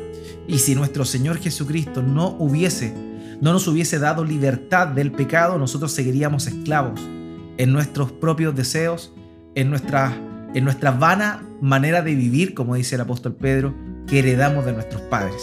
Y 0.46 0.58
si 0.58 0.74
nuestro 0.74 1.06
Señor 1.06 1.38
Jesucristo 1.38 2.02
no 2.02 2.36
hubiese, 2.38 2.94
no 3.40 3.54
nos 3.54 3.66
hubiese 3.66 3.98
dado 3.98 4.26
libertad 4.26 4.88
del 4.88 5.10
pecado, 5.10 5.58
nosotros 5.58 5.90
seguiríamos 5.90 6.46
esclavos 6.46 7.00
en 7.56 7.72
nuestros 7.72 8.12
propios 8.12 8.54
deseos, 8.54 9.14
en 9.54 9.70
nuestra, 9.70 10.14
en 10.52 10.64
nuestra 10.64 10.90
vana 10.90 11.42
manera 11.62 12.02
de 12.02 12.14
vivir, 12.14 12.52
como 12.52 12.74
dice 12.74 12.96
el 12.96 13.00
apóstol 13.00 13.34
Pedro, 13.36 13.74
que 14.06 14.20
heredamos 14.20 14.64
de 14.64 14.72
nuestros 14.72 15.02
padres. 15.02 15.42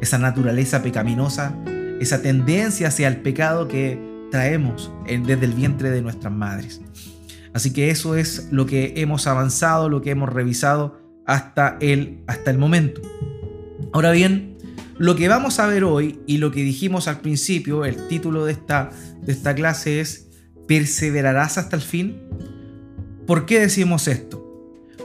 Esa 0.00 0.18
naturaleza 0.18 0.82
pecaminosa, 0.82 1.54
esa 2.00 2.22
tendencia 2.22 2.88
hacia 2.88 3.08
el 3.08 3.18
pecado 3.18 3.68
que 3.68 3.98
traemos 4.30 4.90
desde 5.06 5.44
el 5.44 5.52
vientre 5.52 5.90
de 5.90 6.02
nuestras 6.02 6.32
madres. 6.32 6.80
Así 7.52 7.72
que 7.72 7.90
eso 7.90 8.16
es 8.16 8.48
lo 8.50 8.66
que 8.66 8.94
hemos 8.96 9.26
avanzado, 9.26 9.88
lo 9.88 10.00
que 10.00 10.10
hemos 10.10 10.28
revisado 10.28 10.98
hasta 11.26 11.76
el, 11.80 12.22
hasta 12.26 12.50
el 12.50 12.58
momento. 12.58 13.02
Ahora 13.92 14.10
bien, 14.10 14.56
lo 14.98 15.16
que 15.16 15.28
vamos 15.28 15.58
a 15.58 15.66
ver 15.66 15.84
hoy 15.84 16.20
y 16.26 16.38
lo 16.38 16.50
que 16.50 16.62
dijimos 16.62 17.08
al 17.08 17.20
principio, 17.20 17.84
el 17.84 18.08
título 18.08 18.44
de 18.46 18.52
esta, 18.52 18.90
de 19.20 19.32
esta 19.32 19.54
clase 19.54 20.00
es 20.00 20.28
¿Perseverarás 20.66 21.58
hasta 21.58 21.76
el 21.76 21.82
fin? 21.82 22.22
¿Por 23.26 23.46
qué 23.46 23.60
decimos 23.60 24.08
esto? 24.08 24.41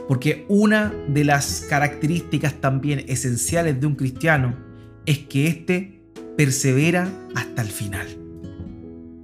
Porque 0.08 0.46
una 0.48 0.92
de 1.08 1.22
las 1.22 1.66
características 1.68 2.54
también 2.54 3.04
esenciales 3.08 3.78
de 3.78 3.86
un 3.86 3.94
cristiano 3.94 4.56
es 5.04 5.18
que 5.18 5.46
éste 5.46 6.02
persevera 6.36 7.08
hasta 7.34 7.62
el 7.62 7.68
final. 7.68 8.06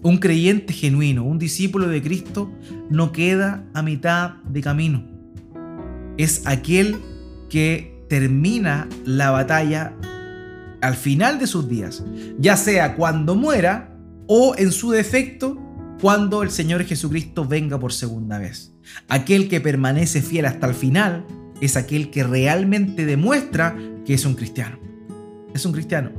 Un 0.02 0.18
creyente 0.18 0.74
genuino, 0.74 1.24
un 1.24 1.38
discípulo 1.38 1.88
de 1.88 2.02
Cristo, 2.02 2.52
no 2.90 3.12
queda 3.12 3.64
a 3.72 3.80
mitad 3.80 4.42
de 4.42 4.60
camino. 4.60 5.02
Es 6.18 6.46
aquel 6.46 6.96
que 7.48 8.04
termina 8.10 8.86
la 9.06 9.30
batalla 9.30 9.96
al 10.82 10.94
final 10.94 11.38
de 11.38 11.46
sus 11.46 11.66
días, 11.66 12.04
ya 12.38 12.58
sea 12.58 12.94
cuando 12.94 13.34
muera 13.34 13.96
o 14.26 14.54
en 14.58 14.70
su 14.70 14.90
defecto 14.90 15.58
cuando 16.00 16.42
el 16.42 16.50
Señor 16.50 16.84
Jesucristo 16.84 17.46
venga 17.46 17.80
por 17.80 17.94
segunda 17.94 18.38
vez. 18.38 18.73
Aquel 19.08 19.48
que 19.48 19.60
permanece 19.60 20.22
fiel 20.22 20.46
hasta 20.46 20.66
el 20.66 20.74
final 20.74 21.26
es 21.60 21.76
aquel 21.76 22.10
que 22.10 22.24
realmente 22.24 23.06
demuestra 23.06 23.76
que 24.04 24.14
es 24.14 24.24
un 24.24 24.34
cristiano. 24.34 24.78
Es 25.54 25.64
un 25.64 25.72
cristiano. 25.72 26.10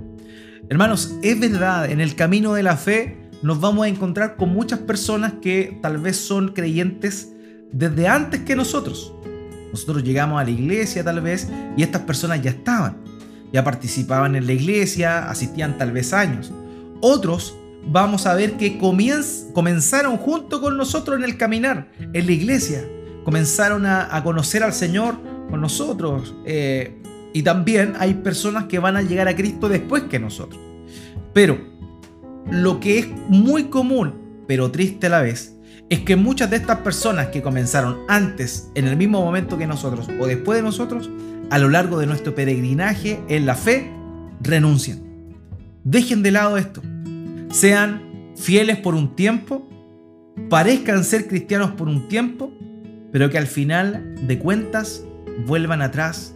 Hermanos, 0.70 1.16
es 1.22 1.40
verdad, 1.40 1.90
en 1.92 2.02
el 2.02 2.16
camino 2.16 2.54
de 2.54 2.64
la 2.64 2.78
fe 2.78 3.18
nos 3.44 3.60
vamos 3.60 3.86
a 3.86 3.90
encontrar 3.90 4.38
con 4.38 4.50
muchas 4.50 4.80
personas 4.80 5.34
que 5.42 5.78
tal 5.82 6.00
vez 6.00 6.18
son 6.18 6.50
creyentes 6.50 7.32
desde 7.72 8.08
antes 8.08 8.42
que 8.42 8.56
nosotros. 8.56 9.14
Nosotros 9.72 10.04
llegamos 10.04 10.42
a 10.42 10.44
la 10.44 10.50
iglesia 10.50 11.04
tal 11.04 11.22
vez 11.22 11.50
y 11.78 11.84
estas 11.84 12.04
personas 12.04 12.42
ya 12.42 12.52
estaban, 12.52 12.98
ya 13.52 13.64
participaban 13.64 14.36
en 14.36 14.48
la 14.48 14.54
iglesia, 14.54 15.30
asistían 15.30 15.78
tal 15.78 15.92
vez 15.92 16.14
años. 16.14 16.52
Otros 17.02 17.56
vamos 17.88 18.26
a 18.26 18.34
ver 18.34 18.54
que 18.54 18.78
comenzaron 18.78 20.18
junto 20.18 20.62
con 20.62 20.78
nosotros 20.78 21.18
en 21.18 21.24
el 21.24 21.38
caminar, 21.38 21.92
en 22.00 22.26
la 22.26 22.32
iglesia. 22.32 22.84
Comenzaron 23.24 23.86
a, 23.86 24.22
conocer 24.24 24.64
al 24.64 24.74
Señor 24.74 25.16
con 25.50 25.62
nosotros. 25.62 26.36
Eh, 26.46 27.02
y 27.34 27.44
también 27.44 27.94
hay 28.00 28.14
personas 28.16 28.66
que 28.66 28.80
van 28.80 28.96
a 28.98 29.02
llegar 29.02 29.28
a 29.28 29.36
Cristo 29.36 29.68
después 29.68 30.04
que 30.04 30.20
nosotros. 30.20 30.62
Pero 31.34 31.60
lo 32.50 32.80
que 32.80 33.00
es 33.00 33.08
muy 33.28 33.66
común, 33.66 34.44
pero 34.48 34.72
triste 34.72 35.08
a 35.08 35.10
la 35.10 35.22
vez, 35.22 35.56
es 35.90 36.00
que 36.00 36.16
muchas 36.16 36.50
de 36.50 36.58
estas 36.58 36.80
personas 36.80 37.28
que 37.28 37.42
comenzaron 37.42 37.98
antes, 38.08 38.70
en 38.76 38.88
el 38.88 38.98
mismo 38.98 39.22
momento 39.22 39.58
que 39.58 39.68
nosotros 39.68 40.08
o 40.20 40.28
después 40.28 40.58
de 40.58 40.64
nosotros, 40.64 41.10
a 41.50 41.60
lo 41.60 41.70
largo 41.70 42.00
de 42.00 42.08
nuestro 42.08 42.34
peregrinaje 42.34 43.20
en 43.28 43.46
la 43.46 43.56
fe, 43.56 43.92
renuncian. 44.42 45.04
Dejen 45.84 46.24
de 46.24 46.32
lado 46.32 46.58
esto. 46.58 46.82
Sean 47.56 48.34
fieles 48.36 48.78
por 48.80 48.96
un 48.96 49.16
tiempo, 49.16 49.66
parezcan 50.50 51.06
ser 51.06 51.26
cristianos 51.26 51.72
por 51.72 51.88
un 51.88 52.10
tiempo, 52.10 52.52
pero 53.14 53.30
que 53.30 53.38
al 53.38 53.48
final 53.48 54.14
de 54.28 54.38
cuentas 54.40 55.06
vuelvan 55.48 55.82
atrás 55.82 56.36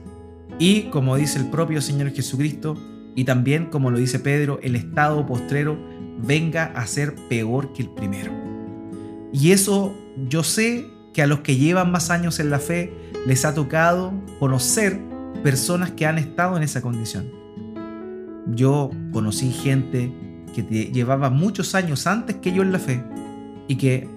y, 0.60 0.84
como 0.84 1.18
dice 1.18 1.38
el 1.38 1.50
propio 1.50 1.82
Señor 1.82 2.12
Jesucristo, 2.12 2.78
y 3.16 3.26
también, 3.26 3.66
como 3.66 3.92
lo 3.92 3.98
dice 3.98 4.20
Pedro, 4.20 4.62
el 4.64 4.78
estado 4.78 5.26
postrero 5.26 5.78
venga 6.26 6.68
a 6.68 6.88
ser 6.88 7.16
peor 7.28 7.74
que 7.74 7.82
el 7.82 7.90
primero. 7.90 8.32
Y 9.34 9.52
eso 9.52 9.94
yo 10.30 10.42
sé 10.42 10.88
que 11.14 11.22
a 11.22 11.28
los 11.28 11.42
que 11.42 11.58
llevan 11.58 11.92
más 11.92 12.12
años 12.12 12.40
en 12.40 12.50
la 12.50 12.60
fe 12.60 12.94
les 13.28 13.44
ha 13.44 13.54
tocado 13.54 14.14
conocer 14.40 14.98
personas 15.44 15.92
que 15.92 16.06
han 16.06 16.18
estado 16.18 16.56
en 16.56 16.64
esa 16.64 16.82
condición. 16.82 17.30
Yo 18.56 18.90
conocí 19.12 19.52
gente 19.52 20.14
que 20.50 20.64
llevaba 20.64 21.30
muchos 21.30 21.76
años 21.76 22.08
antes 22.08 22.38
que 22.38 22.52
yo 22.52 22.62
en 22.62 22.72
la 22.72 22.80
fe 22.80 23.04
y 23.68 23.76
que 23.76 24.08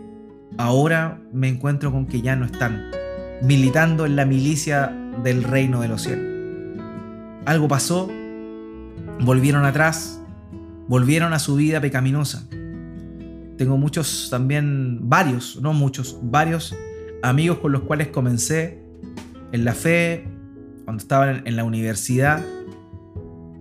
ahora 0.58 1.20
me 1.32 1.48
encuentro 1.48 1.92
con 1.92 2.06
que 2.06 2.20
ya 2.20 2.36
no 2.36 2.44
están 2.44 2.90
militando 3.42 4.06
en 4.06 4.16
la 4.16 4.24
milicia 4.24 4.92
del 5.22 5.42
reino 5.42 5.80
de 5.80 5.88
los 5.88 6.02
cielos. 6.02 6.24
Algo 7.44 7.68
pasó, 7.68 8.08
volvieron 9.20 9.64
atrás, 9.64 10.20
volvieron 10.88 11.32
a 11.32 11.38
su 11.38 11.56
vida 11.56 11.80
pecaminosa. 11.80 12.48
Tengo 13.56 13.76
muchos 13.76 14.28
también, 14.30 15.08
varios, 15.08 15.60
no 15.60 15.72
muchos, 15.72 16.18
varios 16.22 16.74
amigos 17.22 17.58
con 17.58 17.72
los 17.72 17.82
cuales 17.82 18.08
comencé 18.08 18.82
en 19.52 19.64
la 19.64 19.74
fe, 19.74 20.26
cuando 20.84 21.02
estaban 21.02 21.42
en 21.46 21.56
la 21.56 21.64
universidad, 21.64 22.42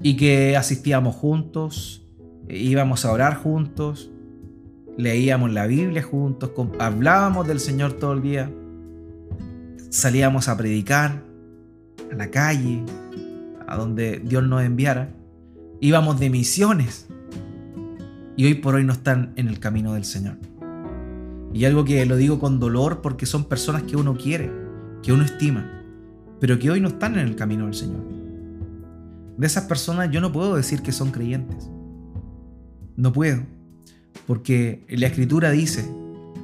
y 0.01 0.17
que 0.17 0.57
asistíamos 0.57 1.15
juntos, 1.15 2.00
íbamos 2.57 3.05
a 3.05 3.11
orar 3.11 3.35
juntos, 3.35 4.11
leíamos 4.97 5.51
la 5.51 5.67
Biblia 5.67 6.03
juntos, 6.03 6.51
hablábamos 6.79 7.47
del 7.47 7.59
Señor 7.59 7.93
todo 7.93 8.13
el 8.13 8.21
día, 8.21 8.51
salíamos 9.89 10.47
a 10.47 10.57
predicar 10.57 11.23
a 12.11 12.15
la 12.15 12.29
calle, 12.29 12.83
a 13.67 13.77
donde 13.77 14.19
Dios 14.19 14.43
nos 14.43 14.63
enviara, 14.63 15.09
íbamos 15.79 16.19
de 16.19 16.29
misiones 16.29 17.07
y 18.35 18.45
hoy 18.45 18.55
por 18.55 18.75
hoy 18.75 18.83
no 18.83 18.93
están 18.93 19.33
en 19.35 19.47
el 19.47 19.59
camino 19.59 19.93
del 19.93 20.05
Señor. 20.05 20.37
Y 21.53 21.65
algo 21.65 21.83
que 21.83 22.05
lo 22.05 22.15
digo 22.15 22.39
con 22.39 22.59
dolor 22.59 23.01
porque 23.01 23.25
son 23.25 23.45
personas 23.45 23.83
que 23.83 23.97
uno 23.97 24.15
quiere, 24.15 24.51
que 25.03 25.11
uno 25.11 25.23
estima, 25.23 25.69
pero 26.39 26.57
que 26.57 26.71
hoy 26.71 26.81
no 26.81 26.87
están 26.89 27.13
en 27.13 27.27
el 27.27 27.35
camino 27.35 27.65
del 27.65 27.75
Señor. 27.75 28.01
De 29.37 29.47
esas 29.47 29.65
personas 29.65 30.11
yo 30.11 30.21
no 30.21 30.31
puedo 30.31 30.55
decir 30.55 30.81
que 30.81 30.91
son 30.91 31.11
creyentes. 31.11 31.69
No 33.01 33.11
puedo. 33.11 33.41
Porque 34.27 34.85
la 34.87 35.07
escritura 35.07 35.49
dice 35.49 35.91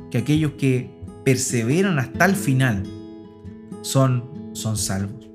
que 0.10 0.18
aquellos 0.18 0.54
que 0.54 0.90
perseveran 1.24 2.00
hasta 2.00 2.26
el 2.26 2.36
final 2.36 2.82
son, 3.84 4.50
son 4.54 4.76
salvos. 4.76 5.30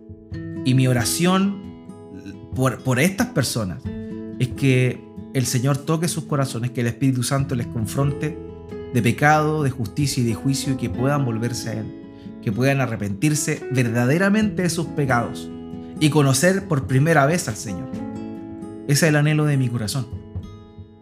Y 0.65 0.75
mi 0.75 0.89
oración 0.89 1.63
por, 2.57 2.83
por 2.83 2.99
estas 2.99 3.29
personas 3.29 3.85
es 4.41 4.49
que 4.49 5.01
el 5.33 5.47
Señor 5.47 5.79
toque 5.79 6.09
sus 6.09 6.25
corazones, 6.25 6.73
que 6.73 6.81
el 6.81 6.89
Espíritu 6.89 7.23
Santo 7.23 7.55
les 7.55 7.69
confronte 7.69 8.37
de 8.93 9.01
pecado, 9.03 9.63
de 9.63 9.71
justicia 9.71 10.25
y 10.25 10.27
de 10.27 10.35
juicio 10.35 10.73
y 10.73 10.77
que 10.77 10.91
puedan 10.91 11.25
volverse 11.25 11.71
a 11.71 11.73
Él, 11.75 11.87
que 12.43 12.51
puedan 12.51 12.81
arrepentirse 12.81 13.63
verdaderamente 13.71 14.63
de 14.63 14.71
sus 14.71 14.87
pecados 14.87 15.49
y 16.01 16.11
conocer 16.11 16.67
por 16.67 16.89
primera 16.89 17.27
vez 17.27 17.47
al 17.47 17.55
Señor. 17.55 17.89
Ese 18.89 19.07
es 19.07 19.11
el 19.11 19.15
anhelo 19.15 19.45
de 19.45 19.57
mi 19.57 19.69
corazón. 19.69 20.22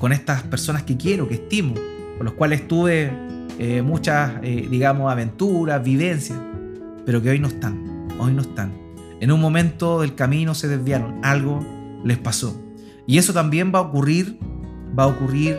Con 0.01 0.13
estas 0.15 0.43
personas 0.45 0.85
que 0.85 0.97
quiero, 0.97 1.29
que 1.29 1.35
estimo, 1.35 1.75
con 2.17 2.25
los 2.25 2.33
cuales 2.33 2.67
tuve 2.67 3.13
eh, 3.59 3.83
muchas, 3.83 4.33
eh, 4.43 4.67
digamos, 4.71 5.13
aventuras, 5.13 5.85
vivencias, 5.85 6.39
pero 7.05 7.21
que 7.21 7.29
hoy 7.29 7.39
no 7.39 7.49
están, 7.49 8.09
hoy 8.19 8.33
no 8.33 8.41
están. 8.41 8.73
En 9.21 9.31
un 9.31 9.43
momento 9.43 10.01
del 10.01 10.15
camino 10.15 10.55
se 10.55 10.69
desviaron, 10.69 11.23
algo 11.23 11.61
les 12.03 12.17
pasó. 12.17 12.59
Y 13.07 13.19
eso 13.19 13.35
también 13.35 13.73
va 13.75 13.81
a 13.81 13.83
ocurrir, 13.83 14.39
va 14.99 15.03
a 15.03 15.07
ocurrir 15.09 15.59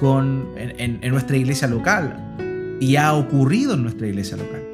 con, 0.00 0.48
en, 0.56 1.00
nuestra 1.08 1.36
iglesia 1.36 1.68
local 1.68 2.76
y 2.80 2.96
ha 2.96 3.14
ocurrido 3.14 3.74
en 3.74 3.84
nuestra 3.84 4.08
iglesia 4.08 4.36
local. 4.36 4.64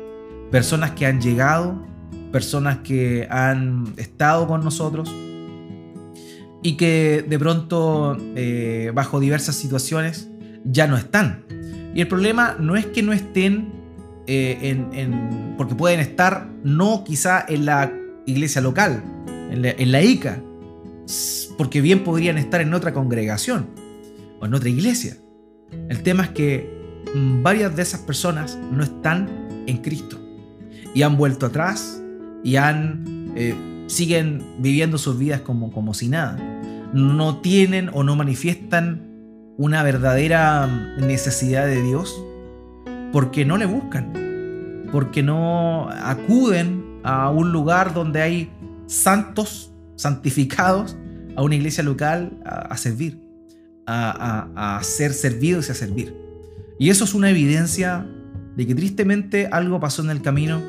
Personas 0.50 0.92
que 0.92 1.04
han 1.04 1.20
llegado, 1.20 1.84
personas 2.32 2.78
que 2.78 3.28
han 3.30 3.92
estado 3.98 4.48
con 4.48 4.64
nosotros 4.64 5.14
y 6.62 6.76
que 6.76 7.24
de 7.28 7.38
pronto 7.38 8.16
eh, 8.36 8.92
bajo 8.94 9.20
diversas 9.20 9.56
situaciones 9.56 10.28
ya 10.64 10.86
no 10.86 10.96
están. 10.96 11.44
Y 11.94 12.00
el 12.00 12.08
problema 12.08 12.56
no 12.58 12.76
es 12.76 12.86
que 12.86 13.02
no 13.02 13.12
estén 13.12 13.72
eh, 14.26 14.58
en, 14.92 15.54
porque 15.56 15.74
pueden 15.74 16.00
estar 16.00 16.48
no 16.62 17.04
quizá 17.04 17.44
en 17.48 17.66
la 17.66 17.92
iglesia 18.26 18.60
local, 18.60 19.02
en 19.50 19.92
la 19.92 20.02
ICA, 20.02 20.40
porque 21.58 21.80
bien 21.80 22.04
podrían 22.04 22.38
estar 22.38 22.60
en 22.60 22.72
otra 22.72 22.92
congregación 22.92 23.68
o 24.40 24.46
en 24.46 24.54
otra 24.54 24.68
iglesia. 24.68 25.16
El 25.88 26.02
tema 26.02 26.24
es 26.24 26.30
que 26.30 26.68
mm, 27.14 27.42
varias 27.42 27.74
de 27.76 27.82
esas 27.82 28.00
personas 28.00 28.58
no 28.70 28.82
están 28.82 29.64
en 29.66 29.78
Cristo 29.78 30.18
y 30.94 31.02
han 31.02 31.16
vuelto 31.16 31.46
atrás 31.46 32.02
y 32.44 32.56
han 32.56 33.32
eh, 33.36 33.54
siguen 33.92 34.42
viviendo 34.58 34.98
sus 34.98 35.18
vidas 35.18 35.42
como, 35.42 35.70
como 35.70 35.94
si 35.94 36.08
nada. 36.08 36.36
No 36.92 37.38
tienen 37.38 37.90
o 37.92 38.02
no 38.02 38.16
manifiestan 38.16 39.08
una 39.56 39.82
verdadera 39.82 40.66
necesidad 40.98 41.66
de 41.66 41.82
Dios 41.82 42.20
porque 43.12 43.44
no 43.44 43.58
le 43.58 43.66
buscan, 43.66 44.88
porque 44.90 45.22
no 45.22 45.88
acuden 45.90 47.00
a 47.04 47.30
un 47.30 47.52
lugar 47.52 47.92
donde 47.94 48.22
hay 48.22 48.50
santos 48.86 49.72
santificados 49.96 50.96
a 51.36 51.42
una 51.42 51.54
iglesia 51.54 51.84
local 51.84 52.40
a, 52.44 52.76
servir, 52.76 53.20
a, 53.86 54.80
ser 54.82 55.12
servidos 55.12 55.68
y 55.68 55.72
a 55.72 55.74
servir. 55.74 56.16
Y 56.78 56.90
eso 56.90 57.04
es 57.04 57.14
una 57.14 57.30
evidencia 57.30 58.06
de 58.56 58.66
que 58.66 58.74
tristemente 58.74 59.48
algo 59.50 59.80
pasó 59.80 60.02
en 60.02 60.10
el 60.10 60.22
camino 60.22 60.60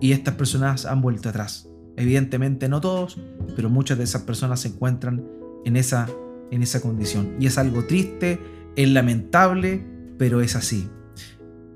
y 0.00 0.12
estas 0.12 0.34
personas 0.34 0.84
han 0.84 1.00
vuelto 1.00 1.28
atrás. 1.28 1.71
Evidentemente 1.96 2.68
no 2.68 2.80
todos, 2.80 3.18
pero 3.54 3.68
muchas 3.68 3.98
de 3.98 4.04
esas 4.04 4.22
personas 4.22 4.60
se 4.60 4.68
encuentran 4.68 5.24
en 5.64 5.76
esa, 5.76 6.08
en 6.50 6.62
esa 6.62 6.80
condición. 6.80 7.36
Y 7.38 7.46
es 7.46 7.58
algo 7.58 7.84
triste, 7.86 8.40
es 8.76 8.88
lamentable, 8.88 9.84
pero 10.18 10.40
es 10.40 10.56
así. 10.56 10.88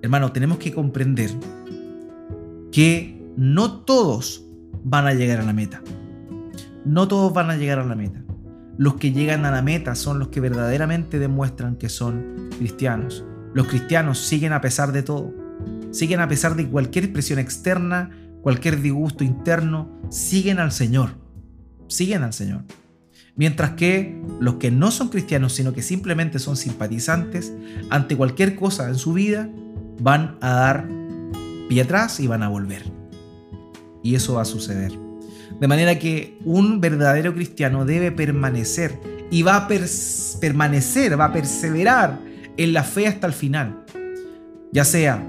Hermano, 0.03 0.33
tenemos 0.33 0.59
que 0.59 0.73
comprender 0.73 1.31
que 2.73 3.23
no 3.37 3.81
todos 3.81 4.47
van 4.85 5.07
a 5.07 5.15
llegar 5.15 5.41
a 5.41 5.45
la 5.45 5.53
meta. 5.53 5.83
No 6.85 7.09
todos 7.09 7.33
van 7.33 7.51
a 7.51 7.57
llegar 7.57 7.79
a 7.79 7.85
la 7.85 7.97
meta. 7.97 8.23
Los 8.79 8.97
que 8.97 9.13
llegan 9.13 9.45
a 9.45 9.51
la 9.51 9.63
meta 9.63 9.95
son 9.95 10.19
los 10.19 10.29
que 10.29 10.41
verdaderamente 10.41 11.19
demuestran 11.19 11.77
que 11.77 11.89
son 11.89 12.51
cristianos. 12.59 13.25
Los 13.55 13.67
cristianos 13.69 14.19
siguen 14.19 14.53
a 14.53 14.61
pesar 14.61 14.93
de 14.93 15.03
todo. 15.03 15.33
Siguen 15.91 16.21
a 16.21 16.29
pesar 16.29 16.57
de 16.57 16.69
cualquier 16.69 17.13
presión 17.13 17.39
externa, 17.39 18.11
cualquier 18.47 18.81
disgusto 18.81 19.25
interno. 19.25 19.91
Siguen 20.09 20.61
al 20.61 20.71
Señor. 20.71 21.17
Siguen 21.89 22.23
al 22.23 22.33
Señor. 22.33 22.63
Mientras 23.35 23.73
que 23.73 24.23
los 24.39 24.55
que 24.55 24.71
no 24.71 24.93
son 24.93 25.09
cristianos, 25.09 25.53
sino 25.53 25.73
que 25.73 25.83
simplemente 25.83 26.39
son 26.39 26.57
simpatizantes, 26.57 27.53
ante 27.91 28.17
cualquier 28.17 28.55
cosa 28.55 28.89
en 28.89 28.95
su 28.95 29.15
vida, 29.15 29.51
van 30.01 30.39
a 30.41 30.53
dar 30.53 30.89
pie 31.69 31.83
atrás 31.83 32.21
y 32.21 32.29
van 32.29 32.45
a 32.45 32.49
volver. 32.49 32.85
Y 34.05 34.15
eso 34.15 34.35
va 34.35 34.43
a 34.43 34.45
suceder. 34.45 34.93
De 35.59 35.67
manera 35.67 35.99
que 35.99 36.39
un 36.45 36.81
verdadero 36.81 37.35
cristiano 37.35 37.85
debe 37.85 38.13
permanecer 38.13 39.01
y 39.29 39.43
va 39.43 39.57
a 39.57 39.69
permanecer, 40.41 41.19
va 41.19 41.25
a 41.25 41.33
perseverar 41.33 42.21
en 42.57 42.73
la 42.73 42.85
fe 42.85 43.09
hasta 43.09 43.27
el 43.27 43.33
final. 43.33 43.85
Ya 44.73 44.85
sea 44.85 45.21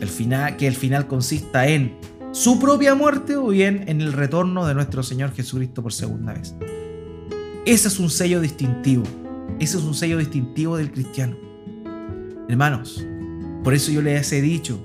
el 0.00 0.08
final, 0.08 0.56
que 0.56 0.66
el 0.66 0.74
final 0.74 1.06
consista 1.06 1.68
en 1.68 1.94
su 2.36 2.58
propia 2.58 2.94
muerte 2.94 3.34
o 3.36 3.48
bien 3.48 3.84
en 3.86 4.02
el 4.02 4.12
retorno 4.12 4.66
de 4.66 4.74
nuestro 4.74 5.02
Señor 5.02 5.32
Jesucristo 5.32 5.82
por 5.82 5.94
segunda 5.94 6.34
vez. 6.34 6.54
Ese 7.64 7.88
es 7.88 7.98
un 7.98 8.10
sello 8.10 8.42
distintivo. 8.42 9.04
Ese 9.58 9.78
es 9.78 9.82
un 9.82 9.94
sello 9.94 10.18
distintivo 10.18 10.76
del 10.76 10.92
cristiano. 10.92 11.34
Hermanos, 12.46 13.02
por 13.64 13.72
eso 13.72 13.90
yo 13.90 14.02
les 14.02 14.30
he 14.32 14.42
dicho, 14.42 14.78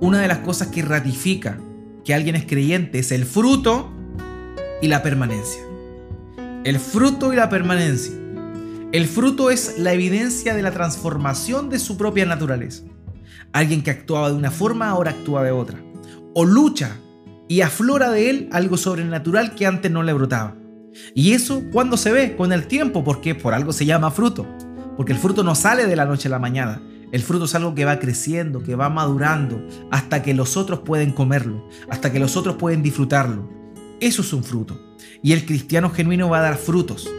una 0.00 0.22
de 0.22 0.28
las 0.28 0.38
cosas 0.38 0.68
que 0.68 0.80
ratifica 0.80 1.58
que 2.06 2.14
alguien 2.14 2.36
es 2.36 2.46
creyente 2.46 2.98
es 2.98 3.12
el 3.12 3.26
fruto 3.26 3.92
y 4.80 4.88
la 4.88 5.02
permanencia. 5.02 5.60
El 6.64 6.78
fruto 6.78 7.34
y 7.34 7.36
la 7.36 7.50
permanencia. 7.50 8.14
El 8.92 9.06
fruto 9.06 9.50
es 9.50 9.78
la 9.78 9.92
evidencia 9.92 10.54
de 10.54 10.62
la 10.62 10.70
transformación 10.70 11.68
de 11.68 11.78
su 11.78 11.98
propia 11.98 12.24
naturaleza. 12.24 12.82
Alguien 13.52 13.82
que 13.82 13.90
actuaba 13.90 14.30
de 14.30 14.36
una 14.36 14.50
forma 14.50 14.88
ahora 14.88 15.10
actúa 15.10 15.42
de 15.42 15.52
otra. 15.52 15.78
O 16.34 16.44
lucha 16.44 16.96
y 17.48 17.60
aflora 17.60 18.10
de 18.10 18.30
él 18.30 18.48
algo 18.52 18.76
sobrenatural 18.76 19.54
que 19.54 19.66
antes 19.66 19.90
no 19.90 20.02
le 20.02 20.14
brotaba. 20.14 20.56
Y 21.14 21.32
eso, 21.32 21.62
¿cuándo 21.72 21.96
se 21.96 22.12
ve? 22.12 22.36
Con 22.36 22.52
el 22.52 22.66
tiempo, 22.66 23.04
porque 23.04 23.34
por 23.34 23.54
algo 23.54 23.72
se 23.72 23.86
llama 23.86 24.10
fruto. 24.10 24.46
Porque 24.96 25.12
el 25.12 25.18
fruto 25.18 25.42
no 25.42 25.54
sale 25.54 25.86
de 25.86 25.96
la 25.96 26.06
noche 26.06 26.28
a 26.28 26.30
la 26.30 26.38
mañana. 26.38 26.80
El 27.12 27.22
fruto 27.22 27.44
es 27.44 27.54
algo 27.54 27.74
que 27.74 27.84
va 27.84 27.98
creciendo, 27.98 28.62
que 28.62 28.74
va 28.74 28.88
madurando, 28.88 29.62
hasta 29.90 30.22
que 30.22 30.32
los 30.32 30.56
otros 30.56 30.80
pueden 30.80 31.12
comerlo, 31.12 31.68
hasta 31.90 32.10
que 32.10 32.18
los 32.18 32.38
otros 32.38 32.56
pueden 32.56 32.82
disfrutarlo. 32.82 33.50
Eso 34.00 34.22
es 34.22 34.32
un 34.32 34.44
fruto. 34.44 34.80
Y 35.22 35.32
el 35.32 35.44
cristiano 35.44 35.90
genuino 35.90 36.30
va 36.30 36.38
a 36.38 36.42
dar 36.42 36.56
frutos. 36.56 37.10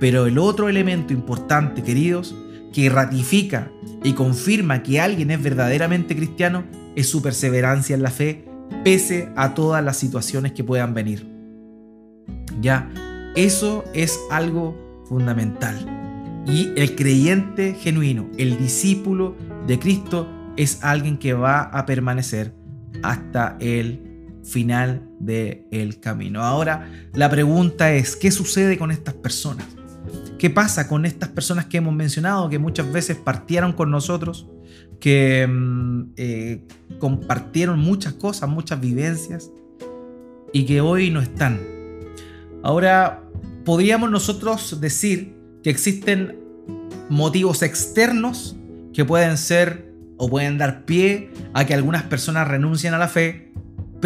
Pero 0.00 0.26
el 0.26 0.38
otro 0.38 0.68
elemento 0.68 1.12
importante, 1.12 1.82
queridos, 1.82 2.34
que 2.76 2.90
ratifica 2.90 3.70
y 4.04 4.12
confirma 4.12 4.82
que 4.82 5.00
alguien 5.00 5.30
es 5.30 5.42
verdaderamente 5.42 6.14
cristiano 6.14 6.64
es 6.94 7.08
su 7.08 7.22
perseverancia 7.22 7.94
en 7.94 8.02
la 8.02 8.10
fe, 8.10 8.44
pese 8.84 9.30
a 9.34 9.54
todas 9.54 9.82
las 9.82 9.96
situaciones 9.96 10.52
que 10.52 10.62
puedan 10.62 10.92
venir. 10.92 11.26
Ya, 12.60 12.92
eso 13.34 13.82
es 13.94 14.20
algo 14.30 14.76
fundamental. 15.08 16.44
Y 16.46 16.74
el 16.76 16.94
creyente 16.96 17.72
genuino, 17.80 18.28
el 18.36 18.58
discípulo 18.58 19.36
de 19.66 19.78
Cristo, 19.78 20.28
es 20.58 20.84
alguien 20.84 21.16
que 21.16 21.32
va 21.32 21.62
a 21.62 21.86
permanecer 21.86 22.52
hasta 23.02 23.56
el 23.58 24.02
final 24.44 25.08
del 25.18 25.98
camino. 25.98 26.42
Ahora, 26.42 26.90
la 27.14 27.30
pregunta 27.30 27.94
es, 27.94 28.16
¿qué 28.16 28.30
sucede 28.30 28.76
con 28.76 28.90
estas 28.90 29.14
personas? 29.14 29.66
¿Qué 30.38 30.50
pasa 30.50 30.86
con 30.88 31.06
estas 31.06 31.30
personas 31.30 31.66
que 31.66 31.78
hemos 31.78 31.94
mencionado, 31.94 32.48
que 32.48 32.58
muchas 32.58 32.92
veces 32.92 33.16
partieron 33.16 33.72
con 33.72 33.90
nosotros, 33.90 34.46
que 35.00 35.46
mm, 35.46 36.12
eh, 36.16 36.62
compartieron 36.98 37.78
muchas 37.78 38.12
cosas, 38.14 38.48
muchas 38.48 38.80
vivencias, 38.80 39.50
y 40.52 40.66
que 40.66 40.80
hoy 40.80 41.10
no 41.10 41.20
están? 41.20 41.60
Ahora, 42.62 43.22
podríamos 43.64 44.10
nosotros 44.10 44.80
decir 44.80 45.34
que 45.62 45.70
existen 45.70 46.38
motivos 47.08 47.62
externos 47.62 48.56
que 48.92 49.04
pueden 49.04 49.38
ser 49.38 49.92
o 50.18 50.28
pueden 50.28 50.58
dar 50.58 50.84
pie 50.84 51.30
a 51.54 51.64
que 51.66 51.74
algunas 51.74 52.02
personas 52.04 52.48
renuncien 52.48 52.94
a 52.94 52.98
la 52.98 53.08
fe 53.08 53.45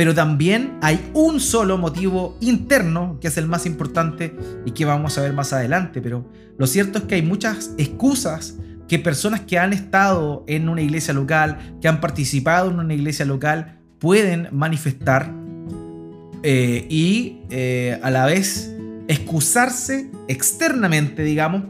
pero 0.00 0.14
también 0.14 0.78
hay 0.80 1.10
un 1.12 1.40
solo 1.40 1.76
motivo 1.76 2.34
interno, 2.40 3.18
que 3.20 3.28
es 3.28 3.36
el 3.36 3.46
más 3.46 3.66
importante 3.66 4.34
y 4.64 4.70
que 4.70 4.86
vamos 4.86 5.18
a 5.18 5.20
ver 5.20 5.34
más 5.34 5.52
adelante. 5.52 6.00
Pero 6.00 6.24
lo 6.56 6.66
cierto 6.66 7.00
es 7.00 7.04
que 7.04 7.16
hay 7.16 7.22
muchas 7.22 7.74
excusas 7.76 8.56
que 8.88 8.98
personas 8.98 9.40
que 9.40 9.58
han 9.58 9.74
estado 9.74 10.42
en 10.46 10.70
una 10.70 10.80
iglesia 10.80 11.12
local, 11.12 11.76
que 11.82 11.88
han 11.88 12.00
participado 12.00 12.70
en 12.70 12.78
una 12.78 12.94
iglesia 12.94 13.26
local, 13.26 13.78
pueden 13.98 14.48
manifestar 14.52 15.34
eh, 16.44 16.86
y 16.88 17.42
eh, 17.50 18.00
a 18.02 18.10
la 18.10 18.24
vez 18.24 18.74
excusarse 19.06 20.10
externamente, 20.28 21.24
digamos, 21.24 21.64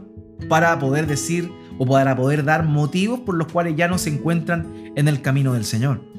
para 0.47 0.79
poder 0.79 1.05
decir 1.05 1.51
o 1.79 1.85
para 1.85 2.15
poder 2.15 2.45
dar 2.45 2.63
motivos 2.63 3.19
por 3.19 3.35
los 3.35 3.51
cuales 3.51 3.75
ya 3.75 3.89
no 3.89 3.97
se 3.97 4.09
encuentran 4.09 4.93
en 4.95 5.09
el 5.09 5.21
camino 5.21 5.51
del 5.51 5.65
Señor. 5.65 6.10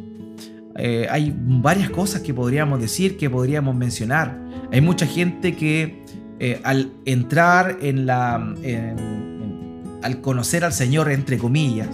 Eh, 0.77 1.07
hay 1.11 1.35
varias 1.37 1.91
cosas 1.91 2.23
que 2.23 2.33
podríamos 2.33 2.81
decir, 2.81 3.17
que 3.17 3.29
podríamos 3.29 3.75
mencionar. 3.75 4.39
Hay 4.73 4.81
mucha 4.81 5.07
gente 5.07 5.55
que 5.55 6.03
eh, 6.39 6.61
al 6.65 6.93
entrar 7.05 7.79
en 7.83 8.07
la... 8.07 8.37
al 10.03 10.21
conocer 10.21 10.65
al 10.65 10.73
Señor, 10.73 11.11
entre 11.11 11.39
comillas, 11.39 11.89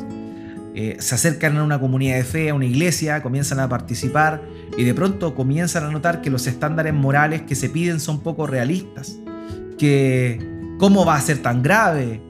eh, 0.74 0.96
se 1.00 1.14
acercan 1.14 1.56
a 1.56 1.64
una 1.64 1.80
comunidad 1.80 2.16
de 2.16 2.24
fe, 2.24 2.50
a 2.50 2.54
una 2.54 2.66
iglesia, 2.66 3.22
comienzan 3.22 3.58
a 3.58 3.68
participar 3.68 4.42
y 4.76 4.84
de 4.84 4.94
pronto 4.94 5.34
comienzan 5.34 5.84
a 5.84 5.90
notar 5.90 6.20
que 6.20 6.30
los 6.30 6.46
estándares 6.46 6.94
morales 6.94 7.42
que 7.42 7.56
se 7.56 7.68
piden 7.68 7.98
son 7.98 8.20
poco 8.20 8.46
realistas. 8.46 9.18
Que 9.76 10.38
cómo 10.78 11.04
va 11.04 11.16
a 11.16 11.20
ser 11.20 11.38
tan 11.38 11.62
grave, 11.62 12.20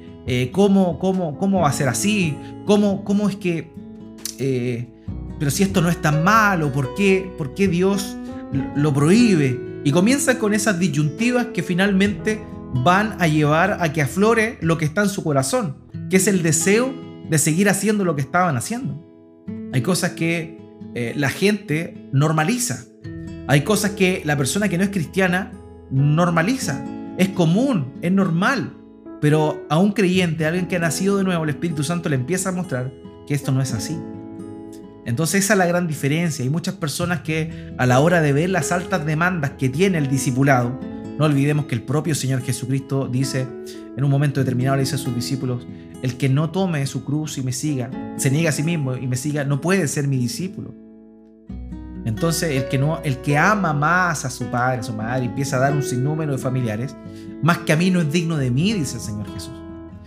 ¿cómo, 0.52 0.98
cómo, 0.98 1.38
cómo 1.38 1.60
va 1.60 1.68
a 1.68 1.72
ser 1.72 1.88
así, 1.88 2.36
cómo, 2.64 3.04
cómo 3.04 3.28
es 3.28 3.36
que 3.36 3.70
pero 5.38 5.50
si 5.50 5.62
esto 5.62 5.80
no 5.80 5.88
es 5.88 6.00
tan 6.00 6.24
malo, 6.24 6.72
¿por 6.72 6.94
qué, 6.94 7.32
¿por 7.38 7.54
qué 7.54 7.68
Dios 7.68 8.16
lo 8.74 8.92
prohíbe? 8.92 9.80
Y 9.84 9.92
comienza 9.92 10.38
con 10.38 10.54
esas 10.54 10.78
disyuntivas 10.78 11.46
que 11.46 11.62
finalmente 11.62 12.42
van 12.74 13.16
a 13.20 13.26
llevar 13.26 13.78
a 13.80 13.92
que 13.92 14.02
aflore 14.02 14.58
lo 14.60 14.76
que 14.78 14.84
está 14.84 15.02
en 15.02 15.08
su 15.08 15.22
corazón, 15.22 15.76
que 16.10 16.16
es 16.16 16.26
el 16.26 16.42
deseo 16.42 16.92
de 17.28 17.38
seguir 17.38 17.68
haciendo 17.68 18.04
lo 18.04 18.16
que 18.16 18.22
estaban 18.22 18.56
haciendo. 18.56 19.04
Hay 19.72 19.82
cosas 19.82 20.12
que 20.12 20.58
eh, 20.94 21.12
la 21.16 21.30
gente 21.30 22.08
normaliza. 22.12 22.84
Hay 23.46 23.62
cosas 23.62 23.92
que 23.92 24.22
la 24.24 24.36
persona 24.36 24.68
que 24.68 24.76
no 24.76 24.84
es 24.84 24.90
cristiana 24.90 25.52
normaliza. 25.90 26.84
Es 27.16 27.28
común, 27.30 27.94
es 28.02 28.12
normal. 28.12 28.74
Pero 29.20 29.64
a 29.68 29.78
un 29.78 29.92
creyente, 29.92 30.44
a 30.44 30.48
alguien 30.48 30.68
que 30.68 30.76
ha 30.76 30.80
nacido 30.80 31.16
de 31.16 31.24
nuevo, 31.24 31.44
el 31.44 31.50
Espíritu 31.50 31.82
Santo 31.82 32.08
le 32.08 32.16
empieza 32.16 32.50
a 32.50 32.52
mostrar 32.52 32.92
que 33.26 33.34
esto 33.34 33.52
no 33.52 33.60
es 33.60 33.72
así. 33.72 33.98
Entonces 35.08 35.42
esa 35.42 35.54
es 35.54 35.58
la 35.58 35.64
gran 35.64 35.88
diferencia. 35.88 36.42
Hay 36.42 36.50
muchas 36.50 36.74
personas 36.74 37.20
que 37.22 37.72
a 37.78 37.86
la 37.86 37.98
hora 38.00 38.20
de 38.20 38.34
ver 38.34 38.50
las 38.50 38.72
altas 38.72 39.06
demandas 39.06 39.52
que 39.52 39.70
tiene 39.70 39.96
el 39.96 40.06
discipulado, 40.06 40.78
no 41.18 41.24
olvidemos 41.24 41.64
que 41.64 41.74
el 41.74 41.80
propio 41.80 42.14
Señor 42.14 42.42
Jesucristo 42.42 43.08
dice, 43.08 43.48
en 43.96 44.04
un 44.04 44.10
momento 44.10 44.38
determinado 44.38 44.76
le 44.76 44.82
dice 44.82 44.96
a 44.96 44.98
sus 44.98 45.14
discípulos, 45.14 45.66
el 46.02 46.18
que 46.18 46.28
no 46.28 46.50
tome 46.50 46.86
su 46.86 47.04
cruz 47.04 47.38
y 47.38 47.42
me 47.42 47.52
siga, 47.52 47.90
se 48.18 48.30
niega 48.30 48.50
a 48.50 48.52
sí 48.52 48.62
mismo 48.62 48.96
y 48.96 49.06
me 49.06 49.16
siga, 49.16 49.44
no 49.44 49.62
puede 49.62 49.88
ser 49.88 50.06
mi 50.08 50.18
discípulo. 50.18 50.74
Entonces 52.04 52.62
el 52.62 52.68
que, 52.68 52.76
no, 52.76 53.00
el 53.02 53.16
que 53.22 53.38
ama 53.38 53.72
más 53.72 54.26
a 54.26 54.30
su 54.30 54.44
padre, 54.50 54.80
a 54.80 54.82
su 54.82 54.92
madre, 54.92 55.24
empieza 55.24 55.56
a 55.56 55.60
dar 55.60 55.72
un 55.72 55.82
sinnúmero 55.82 56.32
de 56.32 56.38
familiares, 56.38 56.94
más 57.42 57.56
que 57.56 57.72
a 57.72 57.76
mí 57.76 57.90
no 57.90 58.02
es 58.02 58.12
digno 58.12 58.36
de 58.36 58.50
mí, 58.50 58.74
dice 58.74 58.96
el 58.96 59.02
Señor 59.02 59.32
Jesús. 59.32 59.54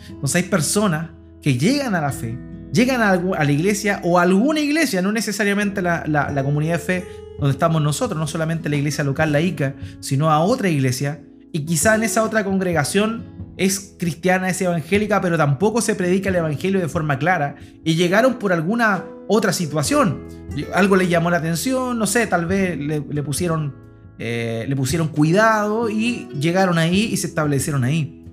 Entonces 0.10 0.44
hay 0.44 0.48
personas 0.48 1.10
que 1.42 1.58
llegan 1.58 1.96
a 1.96 2.02
la 2.02 2.12
fe, 2.12 2.38
llegan 2.72 3.02
a, 3.02 3.16
la 3.16 3.52
iglesia 3.52 4.02
o 4.04 4.20
a 4.20 4.24
alguna 4.24 4.60
iglesia, 4.60 5.02
no 5.02 5.12
necesariamente 5.12 5.82
la, 5.82 6.06
la, 6.08 6.44
comunidad 6.44 6.74
de 6.74 6.80
fe 6.80 7.06
donde 7.40 7.52
estamos 7.52 7.82
nosotros, 7.82 8.20
no 8.20 8.28
solamente 8.28 8.70
la 8.70 8.76
iglesia 8.76 9.04
local 9.04 9.32
laica, 9.32 9.76
sino 10.00 10.32
a 10.32 10.40
otra 10.40 10.70
iglesia, 10.70 11.22
y 11.52 11.66
quizá 11.66 11.96
en 11.96 12.04
esa 12.04 12.24
otra 12.24 12.44
congregación 12.44 13.24
es 13.58 13.96
cristiana, 13.98 14.50
es 14.50 14.62
evangélica, 14.62 15.22
pero 15.22 15.38
tampoco 15.38 15.82
se 15.82 15.96
predica 15.96 16.30
el 16.30 16.36
evangelio 16.36 16.80
de 16.80 16.88
forma 16.88 17.20
clara, 17.20 17.56
y 17.84 17.96
llegaron 17.96 18.36
por 18.36 18.54
alguna 18.54 19.04
otra 19.28 19.54
situación, 19.54 20.28
algo 20.74 20.96
les 20.96 21.10
llamó 21.10 21.30
la 21.30 21.38
atención, 21.38 21.98
no 21.98 22.06
sé, 22.06 22.28
tal 22.28 22.46
vez 22.46 22.78
le, 22.78 23.02
pusieron, 23.24 23.74
eh, 24.20 24.66
le 24.68 24.76
pusieron 24.76 25.08
cuidado 25.08 25.90
y 25.90 26.28
llegaron 26.40 26.78
ahí 26.78 27.10
y 27.12 27.18
se 27.18 27.28
establecieron 27.28 27.84
ahí. 27.84 28.26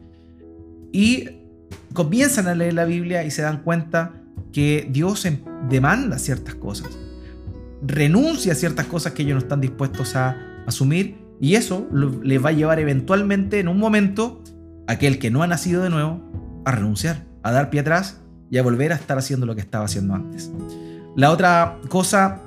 Y 0.92 1.29
comienzan 1.92 2.48
a 2.48 2.55
leer 2.55 2.74
la 2.74 2.85
Biblia 2.85 3.24
y 3.24 3.31
se 3.31 3.42
dan 3.42 3.62
cuenta 3.62 4.12
que 4.52 4.88
Dios 4.90 5.24
em, 5.24 5.38
demanda 5.68 6.18
ciertas 6.18 6.54
cosas, 6.54 6.88
renuncia 7.82 8.52
a 8.52 8.56
ciertas 8.56 8.87
cosas 8.87 9.12
que 9.12 9.22
ellos 9.22 9.34
no 9.34 9.40
están 9.40 9.61
dispuestos 9.61 10.16
a 10.16 10.37
asumir 10.66 11.16
y 11.40 11.54
eso 11.54 11.88
les 12.22 12.44
va 12.44 12.50
a 12.50 12.52
llevar 12.52 12.80
eventualmente 12.80 13.61
en 13.61 13.68
un 13.68 13.78
momento 13.78 14.42
aquel 14.87 15.18
que 15.18 15.30
no 15.30 15.42
ha 15.42 15.46
nacido 15.46 15.82
de 15.82 15.90
nuevo 15.90 16.20
a 16.64 16.72
renunciar, 16.72 17.24
a 17.42 17.52
dar 17.52 17.70
pie 17.70 17.80
atrás 17.80 18.20
y 18.50 18.58
a 18.58 18.62
volver 18.62 18.92
a 18.92 18.96
estar 18.96 19.18
haciendo 19.18 19.46
lo 19.46 19.54
que 19.54 19.61
estaba 19.61 19.84
haciendo 19.84 20.14
antes. 20.14 20.50
La 21.14 21.30
otra 21.30 21.78
cosa, 21.88 22.40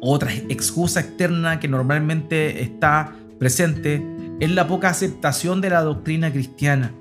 otra 0.00 0.32
excusa 0.32 1.00
externa 1.00 1.60
que 1.60 1.68
normalmente 1.68 2.62
está 2.62 3.12
presente 3.38 4.02
es 4.40 4.50
la 4.50 4.66
poca 4.66 4.88
aceptación 4.88 5.60
de 5.60 5.70
la 5.70 5.82
doctrina 5.82 6.30
cristiana. 6.30 6.92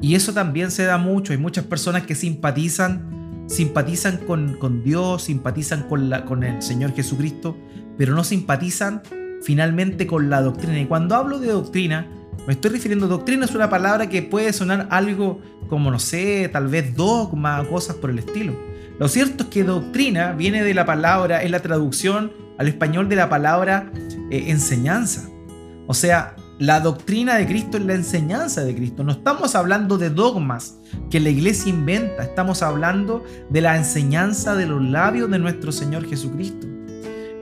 Y 0.00 0.14
eso 0.14 0.34
también 0.34 0.70
se 0.70 0.84
da 0.84 0.98
mucho. 0.98 1.32
Hay 1.32 1.38
muchas 1.38 1.64
personas 1.64 2.02
que 2.02 2.14
simpatizan 2.14 3.23
simpatizan 3.54 4.18
con, 4.18 4.82
Dios, 4.82 5.22
simpatizan 5.22 5.84
con, 5.84 6.10
la, 6.10 6.24
con 6.24 6.42
el 6.42 6.60
Señor 6.60 6.92
Jesucristo, 6.94 7.56
pero 7.96 8.14
no 8.14 8.24
simpatizan 8.24 9.02
finalmente 9.42 10.06
con 10.06 10.28
la 10.28 10.42
doctrina. 10.42 10.80
Y 10.80 10.86
cuando 10.86 11.14
hablo 11.14 11.38
de 11.38 11.48
doctrina, 11.48 12.08
me 12.46 12.54
estoy 12.54 12.72
refiriendo, 12.72 13.06
doctrina 13.06 13.44
es 13.44 13.54
una 13.54 13.70
palabra 13.70 14.08
que 14.08 14.22
puede 14.22 14.52
sonar 14.52 14.88
algo 14.90 15.40
como, 15.68 15.90
no 15.90 15.98
sé, 15.98 16.48
tal 16.52 16.66
vez 16.66 16.96
dogma, 16.96 17.64
cosas 17.68 17.96
por 17.96 18.10
el 18.10 18.18
estilo. 18.18 18.54
Lo 18.98 19.08
cierto 19.08 19.44
es 19.44 19.50
que 19.50 19.64
doctrina 19.64 20.32
viene 20.32 20.62
de 20.62 20.74
la 20.74 20.84
palabra, 20.84 21.42
es 21.42 21.50
la 21.50 21.60
traducción 21.60 22.32
al 22.58 22.68
español 22.68 23.08
de 23.08 23.16
la 23.16 23.28
palabra 23.28 23.90
eh, 24.30 24.46
enseñanza. 24.48 25.28
O 25.86 25.94
sea, 25.94 26.36
la 26.64 26.80
doctrina 26.80 27.36
de 27.36 27.46
Cristo 27.46 27.76
es 27.76 27.84
la 27.84 27.92
enseñanza 27.92 28.64
de 28.64 28.74
Cristo. 28.74 29.04
No 29.04 29.12
estamos 29.12 29.54
hablando 29.54 29.98
de 29.98 30.08
dogmas 30.08 30.78
que 31.10 31.20
la 31.20 31.28
iglesia 31.28 31.68
inventa, 31.68 32.22
estamos 32.22 32.62
hablando 32.62 33.22
de 33.50 33.60
la 33.60 33.76
enseñanza 33.76 34.56
de 34.56 34.66
los 34.66 34.82
labios 34.82 35.30
de 35.30 35.38
nuestro 35.38 35.72
Señor 35.72 36.08
Jesucristo. 36.08 36.66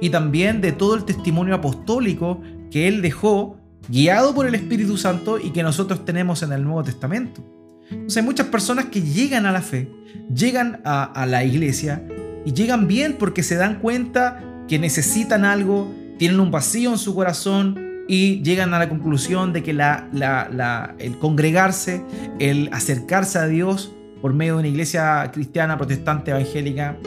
Y 0.01 0.11
también 0.11 0.61
de 0.61 0.73
todo 0.73 0.97
el 0.97 1.05
testimonio 1.05 1.55
apostólico 1.55 2.41
que 2.69 2.89
Él 2.89 3.01
dejó, 3.01 3.59
guiado 3.89 4.35
por 4.35 4.47
el 4.47 4.57
Espíritu 4.57 4.97
Santo 4.97 5.39
y 5.39 5.51
que 5.51 5.63
nosotros 5.63 6.05
tenemos 6.05 6.43
en 6.43 6.53
el 6.53 6.65
Nuevo 6.65 6.83
Testamento. 6.83 7.45
Entonces 7.91 8.17
hay 8.17 8.25
muchas 8.25 8.49
personas 8.49 8.87
que 8.87 9.03
llegan 9.03 9.47
a 9.47 9.53
la 9.53 9.63
fe, 9.63 9.89
llegan 10.35 10.81
a, 10.85 11.05
a 11.05 11.27
la 11.27 11.45
iglesia 11.45 12.05
y 12.45 12.53
llegan 12.53 12.89
bien 12.89 13.17
porque 13.21 13.45
se 13.45 13.55
dan 13.55 13.79
cuenta 13.79 14.43
que 14.67 14.81
necesitan 14.81 15.45
algo, 15.45 15.95
tienen 16.19 16.41
un 16.41 16.51
vacío 16.51 16.91
en 16.91 16.99
su 16.99 17.15
corazón, 17.15 17.92
y 18.13 18.43
llegan 18.43 18.75
a 18.75 18.79
la 18.79 18.91
conclusión 18.91 19.55
de 19.55 19.63
que 19.63 19.71
el 19.71 21.19
congregarse, 21.19 22.05
el 22.41 22.69
acercarse 22.71 23.39
a 23.39 23.47
Dios 23.47 23.95
por 24.21 24.35
medio 24.35 24.53
de 24.53 24.59
una 24.59 24.69
iglesia 24.69 25.31
cristiana, 25.33 25.79
protestante, 25.79 26.31
evangélica, 26.31 26.99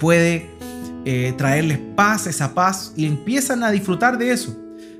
puede 0.00 0.50
eh, 1.04 1.34
traerles 1.38 1.78
paz, 1.94 2.26
esa 2.26 2.52
paz, 2.52 2.94
y 2.96 3.06
empiezan 3.06 3.62
a 3.62 3.70
disfrutar 3.70 4.18
de 4.18 4.32
eso. 4.32 4.58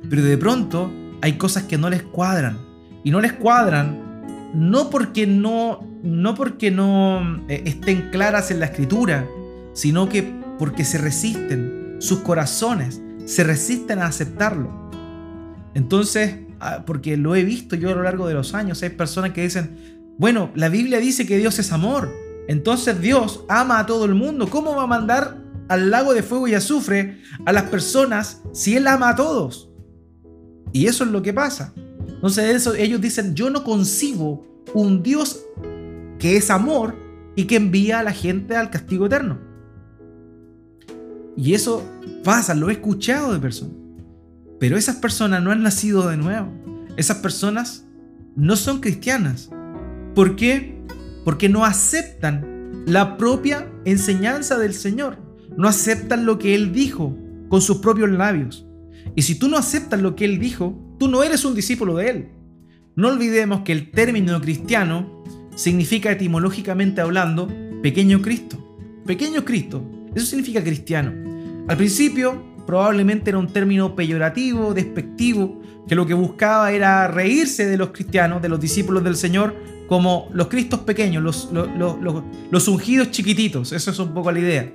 Pero 0.09 0.23
de 0.23 0.39
pronto 0.39 0.93
hay 1.21 1.33
cosas 1.33 1.65
que 1.65 1.79
no 1.79 1.91
les 1.91 2.05
cuadran. 2.05 2.57
Y 3.03 3.11
no 3.11 3.21
les 3.21 3.33
cuadran 3.33 4.53
no 4.55 4.89
porque 4.89 5.27
no 5.27 5.85
no 6.05 6.37
porque 6.37 6.71
no 6.71 7.43
eh, 7.49 7.65
estén 7.67 8.11
claras 8.13 8.53
en 8.53 8.61
la 8.61 8.67
escritura, 8.67 9.27
sino 9.73 10.09
que 10.09 10.23
porque 10.61 10.85
se 10.85 10.99
resisten, 10.99 11.97
sus 11.99 12.21
corazones 12.21 13.03
se 13.25 13.43
resisten 13.43 13.99
a 13.99 14.07
aceptarlo. 14.07 14.84
Entonces, 15.75 16.37
ah, 16.61 16.85
porque 16.87 17.17
lo 17.17 17.35
he 17.35 17.45
visto 17.45 17.77
yo 17.77 17.91
a 17.91 17.95
lo 17.95 18.03
largo 18.03 18.27
de 18.27 18.35
los 18.35 18.55
años, 18.55 18.83
hay 18.83 18.91
personas 18.91 19.33
que 19.33 19.43
dicen, 19.43 20.05
bueno, 20.19 20.51
la 20.55 20.69
Biblia 20.69 20.99
dice 20.99 21.27
que 21.27 21.39
Dios 21.39 21.59
es 21.59 21.73
amor, 21.73 22.13
entonces 22.47 23.01
Dios 23.01 23.45
ama 23.49 23.81
a 23.81 23.87
todo 23.87 24.05
el 24.05 24.15
mundo, 24.15 24.49
¿cómo 24.49 24.77
va 24.77 24.85
a 24.85 24.87
mandar 24.87 25.39
al 25.69 25.91
lago 25.91 26.15
de 26.15 26.23
fuego 26.23 26.47
y 26.47 26.55
azufre 26.55 27.21
a 27.45 27.53
las 27.53 27.65
personas 27.65 28.43
si 28.53 28.77
Él 28.77 28.87
ama 28.87 29.11
a 29.11 29.17
todos? 29.17 29.71
Y 30.73 30.87
eso 30.87 31.05
es 31.05 31.11
lo 31.11 31.23
que 31.23 31.33
pasa. 31.33 31.73
Entonces 32.07 32.55
eso, 32.55 32.75
ellos 32.75 33.01
dicen, 33.01 33.35
yo 33.35 33.51
no 33.51 33.65
concibo 33.65 34.47
un 34.75 35.03
Dios 35.03 35.45
que 36.19 36.37
es 36.37 36.51
amor 36.51 36.97
y 37.37 37.45
que 37.45 37.57
envía 37.57 38.01
a 38.01 38.03
la 38.03 38.13
gente 38.13 38.57
al 38.57 38.71
castigo 38.71 39.07
eterno. 39.07 39.39
Y 41.37 41.55
eso 41.55 41.83
pasa, 42.23 42.55
lo 42.55 42.71
he 42.71 42.75
escuchado 42.75 43.33
de 43.33 43.41
personas. 43.41 43.84
Pero 44.59 44.77
esas 44.77 44.97
personas 44.97 45.43
no 45.43 45.51
han 45.51 45.63
nacido 45.63 46.09
de 46.09 46.17
nuevo. 46.17 46.53
Esas 46.97 47.19
personas 47.19 47.87
no 48.37 48.57
son 48.57 48.81
cristianas. 48.81 49.51
¿Por 50.15 50.37
qué? 50.37 50.83
Porque 51.25 51.49
no 51.49 51.65
aceptan 51.65 52.85
la 52.87 53.17
propia 53.17 53.71
enseñanza 53.85 54.59
del 54.59 54.75
Señor. 54.75 55.19
No 55.57 55.69
aceptan 55.69 56.27
lo 56.27 56.39
que 56.39 56.55
Él 56.55 56.73
dijo 56.73 57.17
con 57.49 57.61
sus 57.61 57.79
propios 57.79 58.11
labios. 58.11 58.67
Y 59.15 59.23
si 59.23 59.37
tú 59.37 59.49
no 59.49 59.57
aceptas 59.57 60.01
lo 60.01 60.17
que 60.17 60.25
Él 60.25 60.39
dijo, 60.39 60.97
tú 60.99 61.09
no 61.09 61.23
eres 61.23 61.45
un 61.45 61.55
discípulo 61.55 61.97
de 61.97 62.11
Él. 62.11 62.29
No 62.97 63.09
olvidemos 63.09 63.63
que 63.63 63.73
el 63.73 63.91
término 63.91 64.41
cristiano 64.41 65.25
significa 65.57 66.13
etimológicamente 66.13 67.01
hablando 67.01 67.49
pequeño 67.83 68.23
Cristo. 68.23 68.79
Pequeño 69.07 69.45
Cristo. 69.45 69.85
Eso 70.15 70.27
significa 70.27 70.63
cristiano. 70.63 71.13
Al 71.69 71.77
principio 71.77 72.54
probablemente 72.67 73.31
era 73.31 73.39
un 73.39 73.49
término 73.49 73.95
peyorativo, 73.95 74.75
despectivo, 74.75 75.61
que 75.89 75.95
lo 75.95 76.07
que 76.07 76.15
buscaba 76.15 76.73
era 76.73 77.09
reírse 77.09 77.67
de 77.67 77.77
los 77.77 77.91
cristianos, 77.91 78.41
de 78.43 78.49
los 78.49 78.61
discípulos 78.61 79.05
del 79.05 79.17
Señor, 79.17 79.55
como 79.87 80.29
los 80.33 80.49
cristos 80.49 80.81
pequeños, 80.81 81.23
los, 81.23 81.51
los, 82.51 82.69
ungidos 82.69 83.11
chiquititos. 83.11 83.73
Eso 83.73 83.91
es 83.91 83.99
un 83.99 84.15
poco 84.15 84.33
la 84.33 84.39
idea. 84.39 84.73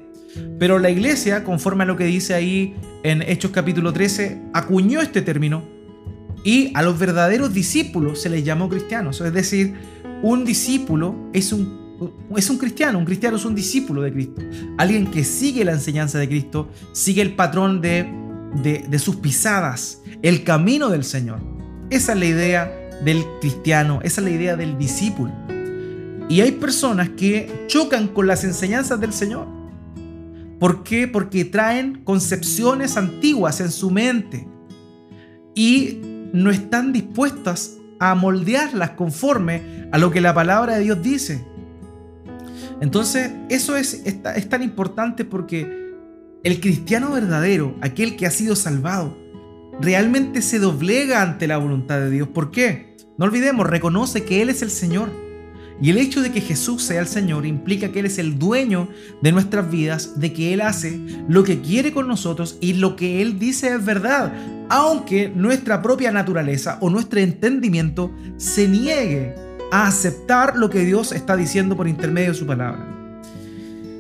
Pero 0.59 0.77
la 0.77 0.91
iglesia, 0.91 1.43
conforme 1.43 1.83
a 1.83 1.87
lo 1.87 1.97
que 1.97 2.03
dice 2.03 2.35
ahí 2.35 2.75
en 3.03 3.23
Hechos 3.23 3.51
capítulo 3.51 3.91
13, 3.91 4.41
acuñó 4.53 5.01
este 5.01 5.23
término 5.23 5.63
y 6.43 6.71
a 6.75 6.83
los 6.83 6.99
verdaderos 6.99 7.53
discípulos 7.53 8.21
se 8.21 8.29
les 8.29 8.43
llamó 8.43 8.69
cristianos. 8.69 9.19
Es 9.21 9.33
decir, 9.33 9.73
un 10.21 10.45
discípulo 10.45 11.15
es 11.33 11.51
un 11.51 11.78
es 12.35 12.49
un 12.49 12.57
cristiano, 12.57 12.99
un 12.99 13.05
cristiano 13.05 13.37
es 13.37 13.45
un 13.45 13.55
discípulo 13.55 14.01
de 14.01 14.11
Cristo, 14.11 14.41
alguien 14.77 15.09
que 15.11 15.23
sigue 15.23 15.65
la 15.65 15.73
enseñanza 15.73 16.19
de 16.19 16.27
Cristo, 16.27 16.69
sigue 16.93 17.21
el 17.21 17.35
patrón 17.35 17.81
de, 17.81 18.09
de, 18.61 18.99
sus 18.99 19.17
pisadas, 19.17 20.01
el 20.21 20.43
camino 20.43 20.89
del 20.89 21.03
Señor. 21.03 21.39
Esa 21.89 22.13
es 22.13 22.19
la 22.19 22.25
idea 22.25 22.89
del 23.03 23.23
cristiano, 23.41 23.99
esa 24.03 24.21
es 24.21 24.25
la 24.25 24.31
idea 24.31 24.55
del 24.55 24.77
discípulo. 24.77 25.31
Y 26.29 26.41
hay 26.41 26.51
personas 26.53 27.09
que 27.09 27.65
chocan 27.67 28.07
con 28.07 28.27
las 28.27 28.43
enseñanzas 28.43 28.99
del 28.99 29.13
Señor. 29.13 29.47
¿Por 30.59 30.83
qué? 30.83 31.07
Porque 31.07 31.45
traen 31.45 32.03
concepciones 32.03 32.97
antiguas 32.97 33.61
en 33.61 33.71
su 33.71 33.89
mente 33.89 34.47
y 35.55 35.99
no 36.33 36.51
están 36.51 36.93
dispuestas 36.93 37.77
a 37.99 38.13
moldearlas 38.15 38.91
conforme 38.91 39.89
a 39.91 39.97
lo 39.97 40.11
que 40.11 40.21
la 40.21 40.33
palabra 40.33 40.75
de 40.75 40.83
Dios 40.83 41.01
dice. 41.01 41.45
Entonces, 42.81 43.31
eso 43.49 43.75
es, 43.75 44.03
tan 44.49 44.63
importante 44.63 45.25
porque 45.25 45.93
el 46.43 46.59
cristiano 46.61 47.11
verdadero, 47.11 47.75
aquel 47.81 48.15
que 48.15 48.25
ha 48.25 48.31
sido 48.31 48.55
salvado, 48.55 49.17
realmente 49.81 50.41
se 50.41 50.59
doblega 50.59 51.21
ante 51.21 51.47
la 51.47 51.57
voluntad 51.57 51.99
de 51.99 52.09
Dios. 52.09 52.27
¿Por 52.29 52.51
qué? 52.51 52.95
No 53.17 53.25
olvidemos, 53.25 53.67
reconoce 53.67 54.23
que 54.23 54.41
Él 54.41 54.49
es 54.49 54.61
el 54.61 54.69
Señor. 54.69 55.09
Y 55.81 55.89
el 55.91 55.97
hecho 55.97 56.21
de 56.21 56.31
que 56.31 56.41
Jesús 56.41 56.83
sea 56.83 56.99
el 56.99 57.07
Señor 57.07 57.45
implica 57.45 57.89
que 57.89 57.99
Él 57.99 58.05
es 58.05 58.17
el 58.17 58.37
dueño 58.37 58.89
de 59.21 59.31
nuestras 59.31 59.69
vidas, 59.69 60.19
de 60.19 60.33
que 60.33 60.53
Él 60.53 60.61
hace 60.61 60.99
lo 61.29 61.43
que 61.43 61.61
quiere 61.61 61.93
con 61.93 62.07
nosotros 62.07 62.57
y 62.59 62.73
lo 62.73 62.95
que 62.97 63.21
Él 63.21 63.39
dice 63.39 63.73
es 63.73 63.85
verdad, 63.85 64.33
aunque 64.69 65.29
nuestra 65.29 65.81
propia 65.81 66.11
naturaleza 66.11 66.77
o 66.81 66.89
nuestro 66.89 67.19
entendimiento 67.21 68.11
se 68.37 68.67
niegue 68.67 69.48
a 69.71 69.87
aceptar 69.87 70.55
lo 70.55 70.69
que 70.69 70.85
Dios 70.85 71.11
está 71.11 71.35
diciendo 71.35 71.75
por 71.75 71.87
intermedio 71.87 72.29
de 72.29 72.35
su 72.35 72.45
palabra. 72.45 72.85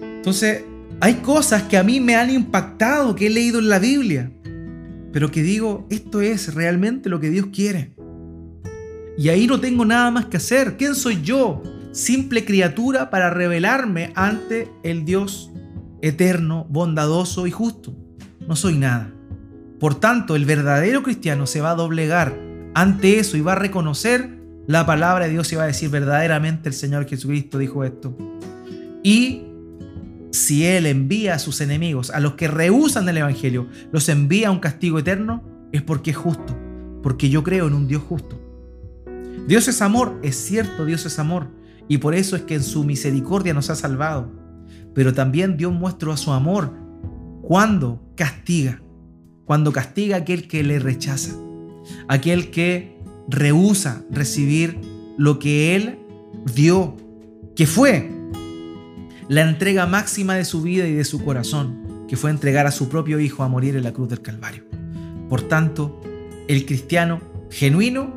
Entonces, 0.01 0.63
hay 0.99 1.15
cosas 1.15 1.63
que 1.63 1.77
a 1.77 1.83
mí 1.83 1.99
me 1.99 2.15
han 2.15 2.29
impactado, 2.29 3.15
que 3.15 3.27
he 3.27 3.29
leído 3.29 3.59
en 3.59 3.69
la 3.69 3.79
Biblia, 3.79 4.31
pero 5.13 5.31
que 5.31 5.41
digo, 5.41 5.87
esto 5.89 6.21
es 6.21 6.53
realmente 6.53 7.09
lo 7.09 7.19
que 7.19 7.29
Dios 7.29 7.47
quiere. 7.53 7.93
Y 9.17 9.29
ahí 9.29 9.47
no 9.47 9.59
tengo 9.59 9.85
nada 9.85 10.11
más 10.11 10.25
que 10.25 10.37
hacer. 10.37 10.77
¿Quién 10.77 10.95
soy 10.95 11.21
yo? 11.21 11.61
Simple 11.91 12.45
criatura 12.45 13.09
para 13.09 13.29
revelarme 13.29 14.11
ante 14.15 14.71
el 14.83 15.05
Dios 15.05 15.51
eterno, 16.01 16.65
bondadoso 16.69 17.47
y 17.47 17.51
justo. 17.51 17.95
No 18.47 18.55
soy 18.55 18.77
nada. 18.77 19.11
Por 19.79 19.95
tanto, 19.95 20.35
el 20.35 20.45
verdadero 20.45 21.03
cristiano 21.03 21.47
se 21.47 21.61
va 21.61 21.71
a 21.71 21.75
doblegar 21.75 22.37
ante 22.73 23.19
eso 23.19 23.37
y 23.37 23.41
va 23.41 23.53
a 23.53 23.55
reconocer 23.55 24.38
la 24.69 24.85
palabra 24.85 25.25
de 25.25 25.31
Dios 25.31 25.51
iba 25.51 25.63
a 25.63 25.65
decir 25.65 25.89
verdaderamente 25.89 26.69
el 26.69 26.75
Señor 26.75 27.07
Jesucristo 27.07 27.57
dijo 27.57 27.83
esto. 27.83 28.15
Y 29.01 29.41
si 30.31 30.63
Él 30.63 30.85
envía 30.85 31.33
a 31.33 31.39
sus 31.39 31.59
enemigos, 31.61 32.11
a 32.11 32.19
los 32.19 32.35
que 32.35 32.47
rehusan 32.47 33.09
el 33.09 33.17
Evangelio, 33.17 33.65
los 33.91 34.07
envía 34.09 34.49
a 34.49 34.51
un 34.51 34.59
castigo 34.59 34.99
eterno, 34.99 35.41
es 35.71 35.81
porque 35.81 36.11
es 36.11 36.17
justo, 36.17 36.55
porque 37.01 37.31
yo 37.31 37.41
creo 37.41 37.65
en 37.65 37.73
un 37.73 37.87
Dios 37.87 38.03
justo. 38.03 38.39
Dios 39.47 39.67
es 39.67 39.81
amor, 39.81 40.19
es 40.21 40.35
cierto, 40.35 40.85
Dios 40.85 41.03
es 41.03 41.17
amor, 41.17 41.47
y 41.87 41.97
por 41.97 42.13
eso 42.13 42.35
es 42.35 42.43
que 42.43 42.53
en 42.53 42.63
su 42.63 42.83
misericordia 42.83 43.55
nos 43.55 43.71
ha 43.71 43.75
salvado. 43.75 44.31
Pero 44.93 45.15
también 45.15 45.57
Dios 45.57 45.73
muestra 45.73 46.15
su 46.15 46.31
amor 46.31 46.75
cuando 47.41 48.03
castiga, 48.15 48.83
cuando 49.45 49.73
castiga 49.73 50.17
a 50.17 50.19
aquel 50.19 50.47
que 50.47 50.61
le 50.61 50.77
rechaza, 50.77 51.33
aquel 52.07 52.51
que 52.51 52.98
rehúsa 53.29 54.03
recibir 54.09 54.79
lo 55.17 55.39
que 55.39 55.75
Él 55.75 55.99
dio, 56.53 56.95
que 57.55 57.67
fue 57.67 58.09
la 59.27 59.41
entrega 59.41 59.85
máxima 59.85 60.35
de 60.35 60.45
su 60.45 60.61
vida 60.61 60.87
y 60.87 60.93
de 60.93 61.03
su 61.03 61.23
corazón, 61.23 62.05
que 62.07 62.17
fue 62.17 62.31
entregar 62.31 62.65
a 62.65 62.71
su 62.71 62.89
propio 62.89 63.19
Hijo 63.19 63.43
a 63.43 63.47
morir 63.47 63.75
en 63.75 63.83
la 63.83 63.93
cruz 63.93 64.09
del 64.09 64.21
Calvario. 64.21 64.63
Por 65.29 65.43
tanto, 65.43 66.01
el 66.47 66.65
cristiano 66.65 67.21
genuino, 67.51 68.13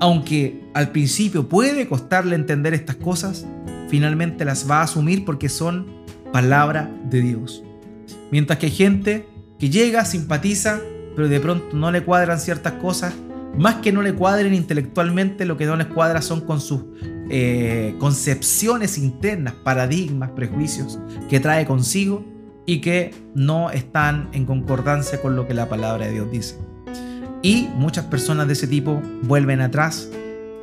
aunque 0.00 0.70
al 0.74 0.92
principio 0.92 1.48
puede 1.48 1.88
costarle 1.88 2.36
entender 2.36 2.74
estas 2.74 2.96
cosas, 2.96 3.46
finalmente 3.88 4.44
las 4.44 4.70
va 4.70 4.78
a 4.78 4.84
asumir 4.84 5.24
porque 5.24 5.48
son 5.48 5.86
palabra 6.32 6.90
de 7.10 7.20
Dios. 7.20 7.64
Mientras 8.30 8.58
que 8.58 8.66
hay 8.66 8.72
gente 8.72 9.28
que 9.58 9.70
llega, 9.70 10.04
simpatiza, 10.04 10.80
pero 11.16 11.28
de 11.28 11.40
pronto 11.40 11.76
no 11.76 11.90
le 11.90 12.04
cuadran 12.04 12.38
ciertas 12.38 12.74
cosas 12.74 13.14
más 13.58 13.76
que 13.76 13.92
no 13.92 14.02
le 14.02 14.14
cuadren 14.14 14.54
intelectualmente, 14.54 15.44
lo 15.44 15.56
que 15.56 15.66
no 15.66 15.76
les 15.76 15.86
cuadra 15.86 16.22
son 16.22 16.40
con 16.40 16.60
sus 16.60 16.82
eh, 17.30 17.94
concepciones 17.98 18.98
internas, 18.98 19.54
paradigmas, 19.54 20.30
prejuicios 20.30 20.98
que 21.28 21.40
trae 21.40 21.66
consigo 21.66 22.24
y 22.66 22.80
que 22.80 23.14
no 23.34 23.70
están 23.70 24.28
en 24.32 24.46
concordancia 24.46 25.20
con 25.20 25.36
lo 25.36 25.46
que 25.46 25.54
la 25.54 25.68
palabra 25.68 26.06
de 26.06 26.12
Dios 26.12 26.30
dice. 26.30 26.58
Y 27.42 27.68
muchas 27.76 28.06
personas 28.06 28.46
de 28.46 28.54
ese 28.54 28.66
tipo 28.66 29.02
vuelven 29.22 29.60
atrás, 29.60 30.10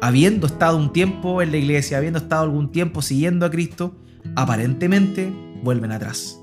habiendo 0.02 0.48
estado 0.48 0.78
un 0.78 0.92
tiempo 0.92 1.42
en 1.42 1.52
la 1.52 1.58
iglesia, 1.58 1.98
habiendo 1.98 2.20
estado 2.20 2.44
algún 2.44 2.72
tiempo 2.72 3.02
siguiendo 3.02 3.46
a 3.46 3.52
Cristo, 3.52 3.96
aparentemente 4.36 5.32
vuelven 5.64 5.92
atrás. 5.92 6.41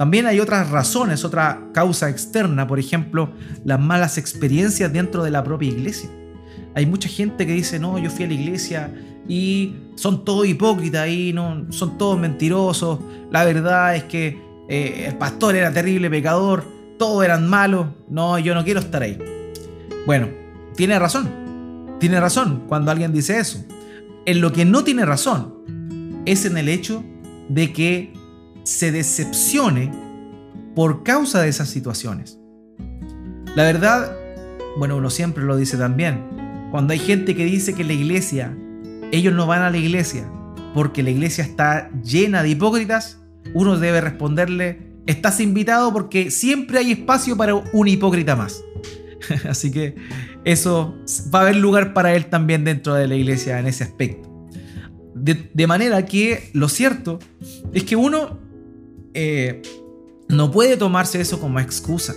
También 0.00 0.24
hay 0.24 0.40
otras 0.40 0.70
razones, 0.70 1.26
otra 1.26 1.68
causa 1.74 2.08
externa, 2.08 2.66
por 2.66 2.78
ejemplo, 2.78 3.34
las 3.66 3.78
malas 3.78 4.16
experiencias 4.16 4.90
dentro 4.90 5.22
de 5.22 5.30
la 5.30 5.44
propia 5.44 5.68
iglesia. 5.68 6.08
Hay 6.74 6.86
mucha 6.86 7.06
gente 7.06 7.46
que 7.46 7.52
dice, 7.52 7.78
no, 7.78 7.98
yo 7.98 8.08
fui 8.08 8.24
a 8.24 8.28
la 8.28 8.32
iglesia 8.32 8.94
y 9.28 9.76
son 9.96 10.24
todos 10.24 10.46
hipócritas 10.46 11.06
y 11.06 11.34
no, 11.34 11.66
son 11.68 11.98
todos 11.98 12.18
mentirosos. 12.18 12.98
La 13.30 13.44
verdad 13.44 13.94
es 13.94 14.04
que 14.04 14.42
eh, 14.70 15.04
el 15.06 15.18
pastor 15.18 15.54
era 15.54 15.70
terrible 15.70 16.08
pecador, 16.08 16.64
todos 16.98 17.22
eran 17.22 17.46
malos. 17.46 17.88
No, 18.08 18.38
yo 18.38 18.54
no 18.54 18.64
quiero 18.64 18.80
estar 18.80 19.02
ahí. 19.02 19.18
Bueno, 20.06 20.30
tiene 20.76 20.98
razón. 20.98 21.28
Tiene 22.00 22.18
razón 22.20 22.62
cuando 22.68 22.90
alguien 22.90 23.12
dice 23.12 23.38
eso. 23.38 23.66
En 24.24 24.40
lo 24.40 24.50
que 24.50 24.64
no 24.64 24.82
tiene 24.82 25.04
razón 25.04 26.22
es 26.24 26.46
en 26.46 26.56
el 26.56 26.70
hecho 26.70 27.04
de 27.50 27.74
que 27.74 28.14
se 28.64 28.92
decepcione 28.92 29.92
por 30.74 31.02
causa 31.02 31.42
de 31.42 31.48
esas 31.48 31.68
situaciones. 31.68 32.38
La 33.56 33.64
verdad, 33.64 34.16
bueno, 34.78 34.96
uno 34.96 35.10
siempre 35.10 35.44
lo 35.44 35.56
dice 35.56 35.76
también, 35.76 36.68
cuando 36.70 36.92
hay 36.92 36.98
gente 36.98 37.34
que 37.34 37.44
dice 37.44 37.74
que 37.74 37.84
la 37.84 37.92
iglesia, 37.92 38.56
ellos 39.12 39.34
no 39.34 39.46
van 39.46 39.62
a 39.62 39.70
la 39.70 39.76
iglesia 39.76 40.30
porque 40.74 41.02
la 41.02 41.10
iglesia 41.10 41.44
está 41.44 41.90
llena 42.02 42.42
de 42.42 42.50
hipócritas, 42.50 43.20
uno 43.54 43.78
debe 43.78 44.00
responderle, 44.00 44.78
estás 45.06 45.40
invitado 45.40 45.92
porque 45.92 46.30
siempre 46.30 46.78
hay 46.78 46.92
espacio 46.92 47.36
para 47.36 47.54
un 47.54 47.88
hipócrita 47.88 48.36
más. 48.36 48.62
Así 49.48 49.70
que 49.70 49.96
eso 50.44 50.94
va 51.34 51.40
a 51.40 51.42
haber 51.42 51.56
lugar 51.56 51.92
para 51.92 52.14
él 52.14 52.26
también 52.26 52.64
dentro 52.64 52.94
de 52.94 53.08
la 53.08 53.14
iglesia 53.14 53.58
en 53.58 53.66
ese 53.66 53.84
aspecto. 53.84 54.28
De, 55.14 55.66
manera 55.66 56.06
que 56.06 56.50
lo 56.54 56.68
cierto 56.68 57.18
es 57.74 57.84
que 57.84 57.94
uno 57.94 58.38
eh, 59.14 59.62
no 60.28 60.50
puede 60.50 60.76
tomarse 60.76 61.20
eso 61.20 61.40
como 61.40 61.60
excusa. 61.60 62.14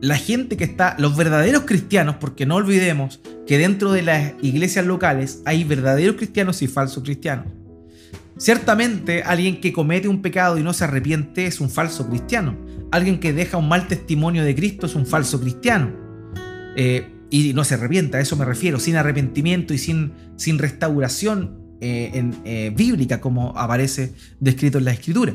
La 0.00 0.16
gente 0.16 0.56
que 0.56 0.64
está, 0.64 0.96
los 0.98 1.16
verdaderos 1.16 1.62
cristianos, 1.64 2.16
porque 2.16 2.46
no 2.46 2.56
olvidemos 2.56 3.20
que 3.46 3.58
dentro 3.58 3.92
de 3.92 4.02
las 4.02 4.32
iglesias 4.42 4.86
locales 4.86 5.42
hay 5.44 5.64
verdaderos 5.64 6.16
cristianos 6.16 6.62
y 6.62 6.68
falsos 6.68 7.02
cristianos. 7.02 7.46
Ciertamente 8.36 9.22
alguien 9.22 9.60
que 9.60 9.72
comete 9.72 10.08
un 10.08 10.22
pecado 10.22 10.58
y 10.58 10.62
no 10.62 10.72
se 10.72 10.84
arrepiente 10.84 11.46
es 11.46 11.60
un 11.60 11.70
falso 11.70 12.08
cristiano. 12.08 12.56
Alguien 12.90 13.20
que 13.20 13.32
deja 13.32 13.58
un 13.58 13.68
mal 13.68 13.86
testimonio 13.88 14.44
de 14.44 14.54
Cristo 14.54 14.86
es 14.86 14.94
un 14.94 15.06
falso 15.06 15.40
cristiano. 15.40 15.92
Eh, 16.76 17.08
y 17.30 17.52
no 17.54 17.64
se 17.64 17.74
arrepienta, 17.74 18.18
a 18.18 18.20
eso 18.20 18.36
me 18.36 18.44
refiero, 18.44 18.78
sin 18.78 18.96
arrepentimiento 18.96 19.72
y 19.72 19.78
sin, 19.78 20.12
sin 20.36 20.58
restauración 20.58 21.76
eh, 21.80 22.10
en, 22.44 22.74
bíblica 22.74 23.20
como 23.20 23.56
aparece 23.56 24.12
descrito 24.38 24.78
en 24.78 24.84
la 24.84 24.92
escritura. 24.92 25.34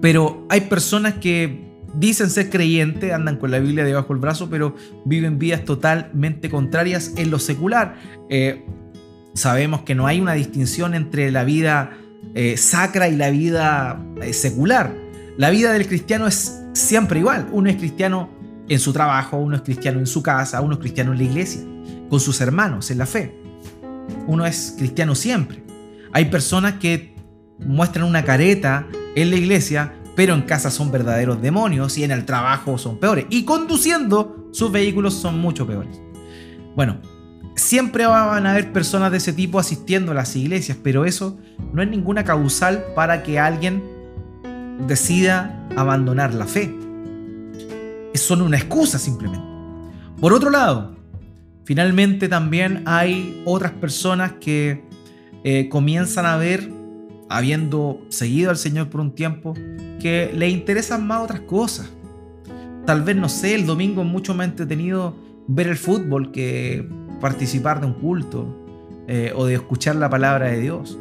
Pero 0.00 0.46
hay 0.48 0.62
personas 0.62 1.14
que 1.14 1.70
dicen 1.94 2.30
ser 2.30 2.50
creyentes, 2.50 3.12
andan 3.12 3.36
con 3.36 3.50
la 3.50 3.58
Biblia 3.58 3.84
debajo 3.84 4.12
del 4.14 4.20
brazo, 4.20 4.48
pero 4.50 4.74
viven 5.04 5.38
vidas 5.38 5.64
totalmente 5.64 6.50
contrarias 6.50 7.12
en 7.16 7.30
lo 7.30 7.38
secular. 7.38 7.96
sabemos 9.34 9.82
que 9.82 9.94
no 9.94 10.06
hay 10.06 10.20
una 10.20 10.32
distinción 10.32 10.94
entre 10.94 11.30
la 11.30 11.44
vida 11.44 11.92
sacra 12.56 13.08
y 13.08 13.16
la 13.16 13.30
vida 13.30 14.02
secular. 14.32 14.94
La 15.36 15.50
vida 15.50 15.72
del 15.72 15.86
cristiano 15.86 16.26
es 16.26 16.62
siempre 16.72 17.20
igual. 17.20 17.48
Uno 17.52 17.70
es 17.70 17.76
cristiano 17.76 18.30
en 18.68 18.78
su 18.78 18.92
trabajo, 18.92 19.36
uno 19.36 19.56
es 19.56 19.62
cristiano 19.62 19.98
en 19.98 20.06
su 20.06 20.22
casa, 20.22 20.60
uno 20.60 20.74
es 20.74 20.80
cristiano 20.80 21.12
en 21.12 21.18
la 21.18 21.24
iglesia, 21.24 21.60
con 22.08 22.20
sus 22.20 22.40
hermanos, 22.40 22.90
en 22.90 22.98
la 22.98 23.06
fe. 23.06 23.36
Uno 24.26 24.46
es 24.46 24.74
cristiano 24.76 25.14
siempre. 25.14 25.62
Hay 26.12 26.26
personas 26.26 26.74
que 26.74 27.14
muestran 27.58 28.06
una 28.06 28.24
careta 28.24 28.86
en 29.14 29.30
la 29.30 29.36
iglesia, 29.36 29.94
pero 30.16 30.34
en 30.34 30.42
casa 30.42 30.70
son 30.70 30.90
verdaderos 30.90 31.40
demonios 31.40 31.98
y 31.98 32.04
en 32.04 32.10
el 32.10 32.24
trabajo 32.24 32.78
son 32.78 32.98
peores. 32.98 33.26
Y 33.30 33.44
conduciendo 33.44 34.48
sus 34.52 34.70
vehículos 34.70 35.14
son 35.14 35.40
mucho 35.40 35.66
peores. 35.66 36.00
Bueno, 36.74 36.98
siempre 37.54 38.06
van 38.06 38.46
a 38.46 38.52
haber 38.52 38.72
personas 38.72 39.10
de 39.10 39.18
ese 39.18 39.32
tipo 39.32 39.58
asistiendo 39.58 40.12
a 40.12 40.14
las 40.14 40.34
iglesias, 40.36 40.78
pero 40.82 41.04
eso 41.04 41.38
no 41.72 41.82
es 41.82 41.88
ninguna 41.88 42.24
causal 42.24 42.84
para 42.94 43.22
que 43.22 43.38
alguien 43.38 43.82
decida 44.86 45.66
abandonar 45.76 46.34
la 46.34 46.46
fe 46.46 46.82
son 48.22 48.42
una 48.42 48.56
excusa 48.56 48.98
simplemente. 48.98 49.44
Por 50.20 50.32
otro 50.32 50.50
lado, 50.50 50.94
finalmente 51.64 52.28
también 52.28 52.82
hay 52.86 53.42
otras 53.44 53.72
personas 53.72 54.32
que 54.40 54.84
eh, 55.44 55.68
comienzan 55.68 56.26
a 56.26 56.36
ver, 56.36 56.70
habiendo 57.36 58.04
seguido 58.08 58.50
al 58.50 58.56
Señor 58.56 58.88
por 58.88 59.00
un 59.00 59.14
tiempo, 59.14 59.54
que 60.00 60.30
le 60.34 60.48
interesan 60.48 61.06
más 61.06 61.22
otras 61.22 61.40
cosas. 61.40 61.90
Tal 62.86 63.02
vez, 63.02 63.16
no 63.16 63.28
sé, 63.28 63.54
el 63.54 63.66
domingo 63.66 64.02
es 64.02 64.08
mucho 64.08 64.34
más 64.34 64.48
entretenido 64.48 65.16
ver 65.46 65.68
el 65.68 65.76
fútbol 65.76 66.32
que 66.32 66.88
participar 67.20 67.80
de 67.80 67.86
un 67.86 67.94
culto 67.94 68.64
eh, 69.06 69.32
o 69.34 69.46
de 69.46 69.54
escuchar 69.54 69.96
la 69.96 70.10
palabra 70.10 70.48
de 70.48 70.60
Dios. 70.60 70.98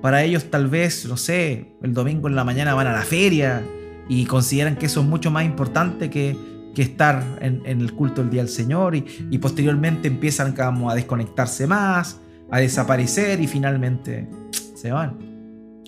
Para 0.00 0.24
ellos 0.24 0.50
tal 0.50 0.68
vez, 0.68 1.06
no 1.06 1.16
sé, 1.16 1.76
el 1.82 1.94
domingo 1.94 2.28
en 2.28 2.34
la 2.34 2.44
mañana 2.44 2.74
van 2.74 2.86
a 2.86 2.92
la 2.92 3.02
feria 3.02 3.62
y 4.08 4.24
consideran 4.24 4.76
que 4.76 4.86
eso 4.86 5.00
es 5.00 5.06
mucho 5.06 5.30
más 5.30 5.44
importante 5.44 6.10
que, 6.10 6.36
estar 6.76 7.22
en, 7.40 7.62
el 7.66 7.92
culto 7.92 8.22
del 8.22 8.30
Día 8.30 8.42
del 8.42 8.50
Señor 8.50 8.96
y, 8.96 9.38
posteriormente 9.38 10.08
empiezan 10.08 10.52
como 10.52 10.90
a 10.90 10.94
desconectarse 10.94 11.66
más, 11.66 12.18
a 12.50 12.58
desaparecer 12.58 13.40
y 13.40 13.46
finalmente 13.46 14.26
se 14.74 14.90
van. 14.90 15.31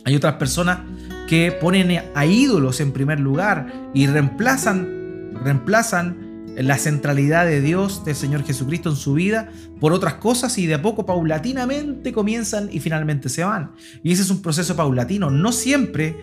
Hay 0.04 0.16
otras 0.16 0.34
personas 0.34 0.80
que 1.28 1.52
ponen 1.52 2.02
a 2.14 2.26
ídolos 2.26 2.80
en 2.80 2.92
primer 2.92 3.20
lugar 3.20 3.90
y 3.94 4.06
reemplazan, 4.06 5.32
reemplazan 5.42 6.24
la 6.56 6.78
centralidad 6.78 7.46
de 7.46 7.60
Dios, 7.60 8.04
del 8.04 8.14
Señor 8.14 8.44
Jesucristo 8.44 8.90
en 8.90 8.96
su 8.96 9.14
vida, 9.14 9.50
por 9.80 9.92
otras 9.92 10.14
cosas 10.14 10.56
y 10.58 10.66
de 10.66 10.74
a 10.74 10.82
poco 10.82 11.06
paulatinamente 11.06 12.12
comienzan 12.12 12.68
y 12.70 12.80
finalmente 12.80 13.28
se 13.28 13.44
van. 13.44 13.72
Y 14.02 14.12
ese 14.12 14.22
es 14.22 14.30
un 14.30 14.42
proceso 14.42 14.76
paulatino. 14.76 15.30
No 15.30 15.52
siempre 15.52 16.16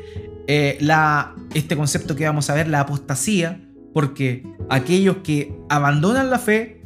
eh, 0.48 0.80
este 1.54 1.76
concepto 1.76 2.16
que 2.16 2.26
vamos 2.26 2.50
a 2.50 2.54
ver, 2.54 2.68
la 2.68 2.82
apostasía, 2.82 3.68
porque 3.94 4.44
aquellos 4.70 5.18
que 5.18 5.54
abandonan 5.70 6.30
la 6.30 6.40
fe 6.40 6.82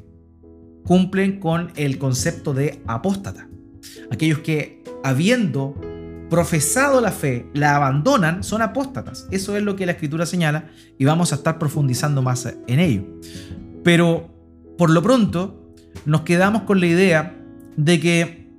cumplen 0.84 1.40
con 1.40 1.72
el 1.76 1.98
concepto 1.98 2.54
de 2.54 2.82
apóstata. 2.88 3.48
Aquellos 4.12 4.40
que 4.40 4.84
habiendo 5.04 5.80
profesado 6.30 7.02
la 7.02 7.12
fe, 7.12 7.48
la 7.54 7.76
abandonan, 7.76 8.44
son 8.44 8.62
apóstatas. 8.62 9.28
Eso 9.32 9.56
es 9.58 9.64
lo 9.64 9.76
que 9.76 9.86
la 9.86 9.94
escritura 9.94 10.26
señala 10.26 10.70
y 10.98 11.06
vamos 11.06 11.32
a 11.32 11.36
estar 11.36 11.60
profundizando 11.60 12.22
más 12.22 12.48
en 12.68 12.80
ello. 12.80 13.04
Pero 13.84 14.30
por 14.78 14.90
lo 14.90 15.02
pronto 15.02 15.74
nos 16.06 16.22
quedamos 16.22 16.64
con 16.64 16.80
la 16.80 16.88
idea 16.88 17.38
de 17.78 18.00
que 18.00 18.50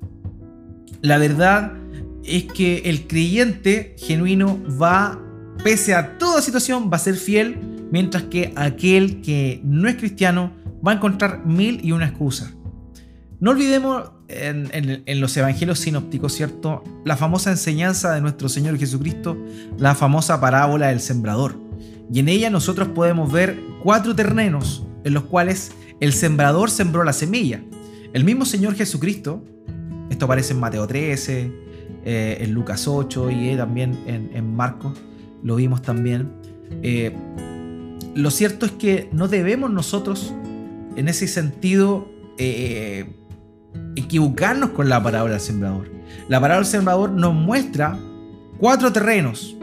la 1.02 1.18
verdad 1.18 1.72
es 2.24 2.44
que 2.44 2.82
el 2.86 3.06
creyente 3.06 3.94
genuino 3.98 4.58
va, 4.80 5.20
pese 5.62 5.94
a 5.94 6.18
toda 6.18 6.42
situación, 6.42 6.90
va 6.92 6.96
a 6.96 7.00
ser 7.00 7.14
fiel, 7.14 7.58
mientras 7.90 8.24
que 8.24 8.52
aquel 8.56 9.20
que 9.20 9.60
no 9.64 9.88
es 9.88 9.96
cristiano 9.96 10.52
va 10.86 10.92
a 10.92 10.94
encontrar 10.96 11.46
mil 11.46 11.84
y 11.84 11.92
una 11.92 12.06
excusa. 12.06 12.52
No 13.38 13.52
olvidemos 13.52 14.10
en, 14.28 15.20
los 15.20 15.36
evangelios 15.36 15.78
sinópticos, 15.78 16.32
¿cierto? 16.32 16.82
La 17.04 17.16
famosa 17.16 17.50
enseñanza 17.50 18.14
de 18.14 18.20
nuestro 18.20 18.48
Señor 18.48 18.78
Jesucristo, 18.78 19.36
la 19.78 19.94
famosa 19.94 20.40
parábola 20.40 20.88
del 20.88 21.00
sembrador. 21.00 21.56
Y 22.12 22.20
en 22.20 22.28
ella 22.28 22.50
nosotros 22.50 22.88
podemos 22.88 23.32
ver 23.32 23.58
cuatro 23.82 24.14
terrenos 24.14 24.84
en 25.04 25.14
los 25.14 25.24
cuales 25.24 25.72
el 26.00 26.12
sembrador 26.12 26.70
sembró 26.70 27.04
la 27.04 27.12
semilla. 27.12 27.62
El 28.12 28.24
mismo 28.24 28.44
Señor 28.44 28.74
Jesucristo, 28.74 29.44
esto 30.10 30.24
aparece 30.24 30.52
en 30.52 30.60
Mateo 30.60 30.86
13, 30.86 31.52
eh, 32.04 32.38
en 32.40 32.52
Lucas 32.52 32.86
8 32.86 33.30
y 33.30 33.50
eh, 33.50 33.56
también 33.56 33.98
en, 34.06 34.54
Marcos, 34.54 34.98
lo 35.42 35.56
vimos 35.56 35.82
también. 35.82 36.32
Eh, 36.82 37.14
lo 38.14 38.30
cierto 38.30 38.66
es 38.66 38.72
que 38.72 39.08
no 39.12 39.28
debemos 39.28 39.70
nosotros, 39.70 40.32
en 40.96 41.08
ese 41.08 41.28
sentido, 41.28 42.08
equivocarnos 43.96 44.70
con 44.70 44.88
la 44.88 45.02
parábola 45.02 45.32
del 45.32 45.40
sembrador. 45.40 45.90
La 46.28 46.40
parábola 46.40 46.64
del 46.64 46.72
sembrador 46.72 47.10
nos 47.10 47.34
muestra 47.34 47.98
cuatro 48.58 48.92
terrenos, 48.92 49.56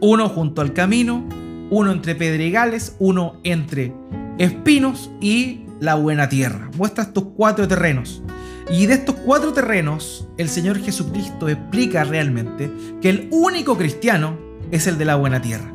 uno 0.00 0.28
junto 0.28 0.62
al 0.62 0.72
camino, 0.72 1.24
uno 1.70 1.92
entre 1.92 2.14
pedregales, 2.14 2.96
uno 2.98 3.36
entre 3.42 3.92
espinos 4.38 5.10
y 5.20 5.62
la 5.80 5.94
buena 5.94 6.28
tierra. 6.28 6.70
Muestra 6.76 7.04
estos 7.04 7.24
cuatro 7.36 7.66
terrenos. 7.66 8.22
Y 8.70 8.86
de 8.86 8.94
estos 8.94 9.14
cuatro 9.16 9.52
terrenos, 9.52 10.26
el 10.38 10.48
Señor 10.48 10.80
Jesucristo 10.80 11.48
explica 11.48 12.02
realmente 12.02 12.70
que 13.00 13.10
el 13.10 13.28
único 13.30 13.76
cristiano 13.76 14.36
es 14.72 14.88
el 14.88 14.98
de 14.98 15.04
la 15.04 15.14
buena 15.14 15.40
tierra, 15.40 15.72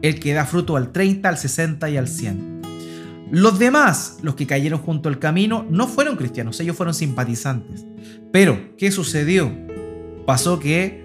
el 0.00 0.20
que 0.20 0.32
da 0.32 0.46
fruto 0.46 0.76
al 0.76 0.92
30, 0.92 1.28
al 1.28 1.38
60 1.38 1.90
y 1.90 1.96
al 1.96 2.06
100. 2.06 2.53
Los 3.34 3.58
demás, 3.58 4.18
los 4.22 4.36
que 4.36 4.46
cayeron 4.46 4.78
junto 4.78 5.08
al 5.08 5.18
camino, 5.18 5.66
no 5.68 5.88
fueron 5.88 6.14
cristianos, 6.14 6.60
ellos 6.60 6.76
fueron 6.76 6.94
simpatizantes. 6.94 7.84
Pero, 8.30 8.76
¿qué 8.78 8.92
sucedió? 8.92 9.50
Pasó 10.24 10.60
que 10.60 11.04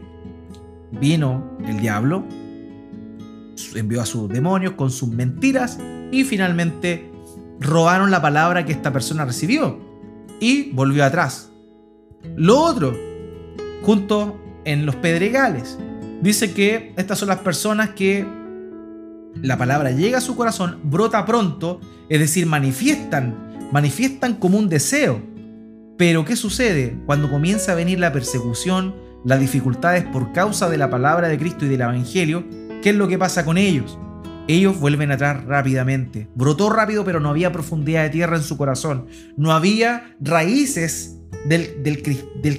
vino 0.91 1.57
el 1.65 1.79
diablo, 1.79 2.23
envió 3.73 3.99
a 3.99 4.05
sus 4.05 4.29
demonios 4.29 4.73
con 4.73 4.91
sus 4.91 5.09
mentiras 5.09 5.79
y 6.11 6.23
finalmente 6.23 7.11
robaron 7.59 8.11
la 8.11 8.21
palabra 8.21 8.63
que 8.63 8.73
esta 8.73 8.93
persona 8.93 9.25
recibió 9.25 9.79
y 10.39 10.69
volvió 10.69 11.05
atrás. 11.05 11.49
Lo 12.35 12.59
otro, 12.59 12.95
junto 13.81 14.39
en 14.65 14.85
los 14.85 14.95
pedregales, 14.97 15.79
dice 16.21 16.53
que 16.53 16.93
estas 16.95 17.17
son 17.17 17.29
las 17.29 17.39
personas 17.39 17.89
que 17.89 18.23
la 19.41 19.57
palabra 19.57 19.91
llega 19.91 20.17
a 20.17 20.21
su 20.21 20.35
corazón, 20.35 20.79
brota 20.83 21.25
pronto, 21.25 21.79
es 22.09 22.19
decir, 22.19 22.45
manifiestan, 22.45 23.69
manifiestan 23.71 24.35
como 24.35 24.57
un 24.57 24.69
deseo. 24.69 25.21
Pero 25.97 26.25
¿qué 26.25 26.35
sucede 26.35 26.97
cuando 27.05 27.29
comienza 27.29 27.73
a 27.73 27.75
venir 27.75 27.99
la 27.99 28.13
persecución, 28.13 28.95
las 29.25 29.39
dificultades 29.39 30.05
por 30.05 30.31
causa 30.31 30.69
de 30.69 30.77
la 30.77 30.89
palabra 30.89 31.27
de 31.27 31.37
Cristo 31.37 31.65
y 31.65 31.69
del 31.69 31.81
Evangelio? 31.81 32.45
¿Qué 32.81 32.91
es 32.91 32.95
lo 32.95 33.07
que 33.07 33.17
pasa 33.17 33.45
con 33.45 33.57
ellos? 33.57 33.97
ellos 34.49 34.79
vuelven 34.79 35.11
atrás 35.11 35.45
rápidamente. 35.45 36.27
Brotó 36.33 36.71
rápido, 36.71 37.05
pero 37.05 37.19
no 37.19 37.29
había 37.29 37.51
profundidad 37.51 38.01
de 38.01 38.09
tierra 38.09 38.35
en 38.35 38.41
su 38.41 38.57
corazón. 38.57 39.05
No 39.37 39.51
había 39.51 40.15
raíces 40.19 41.19
del, 41.45 41.83
del, 41.83 42.01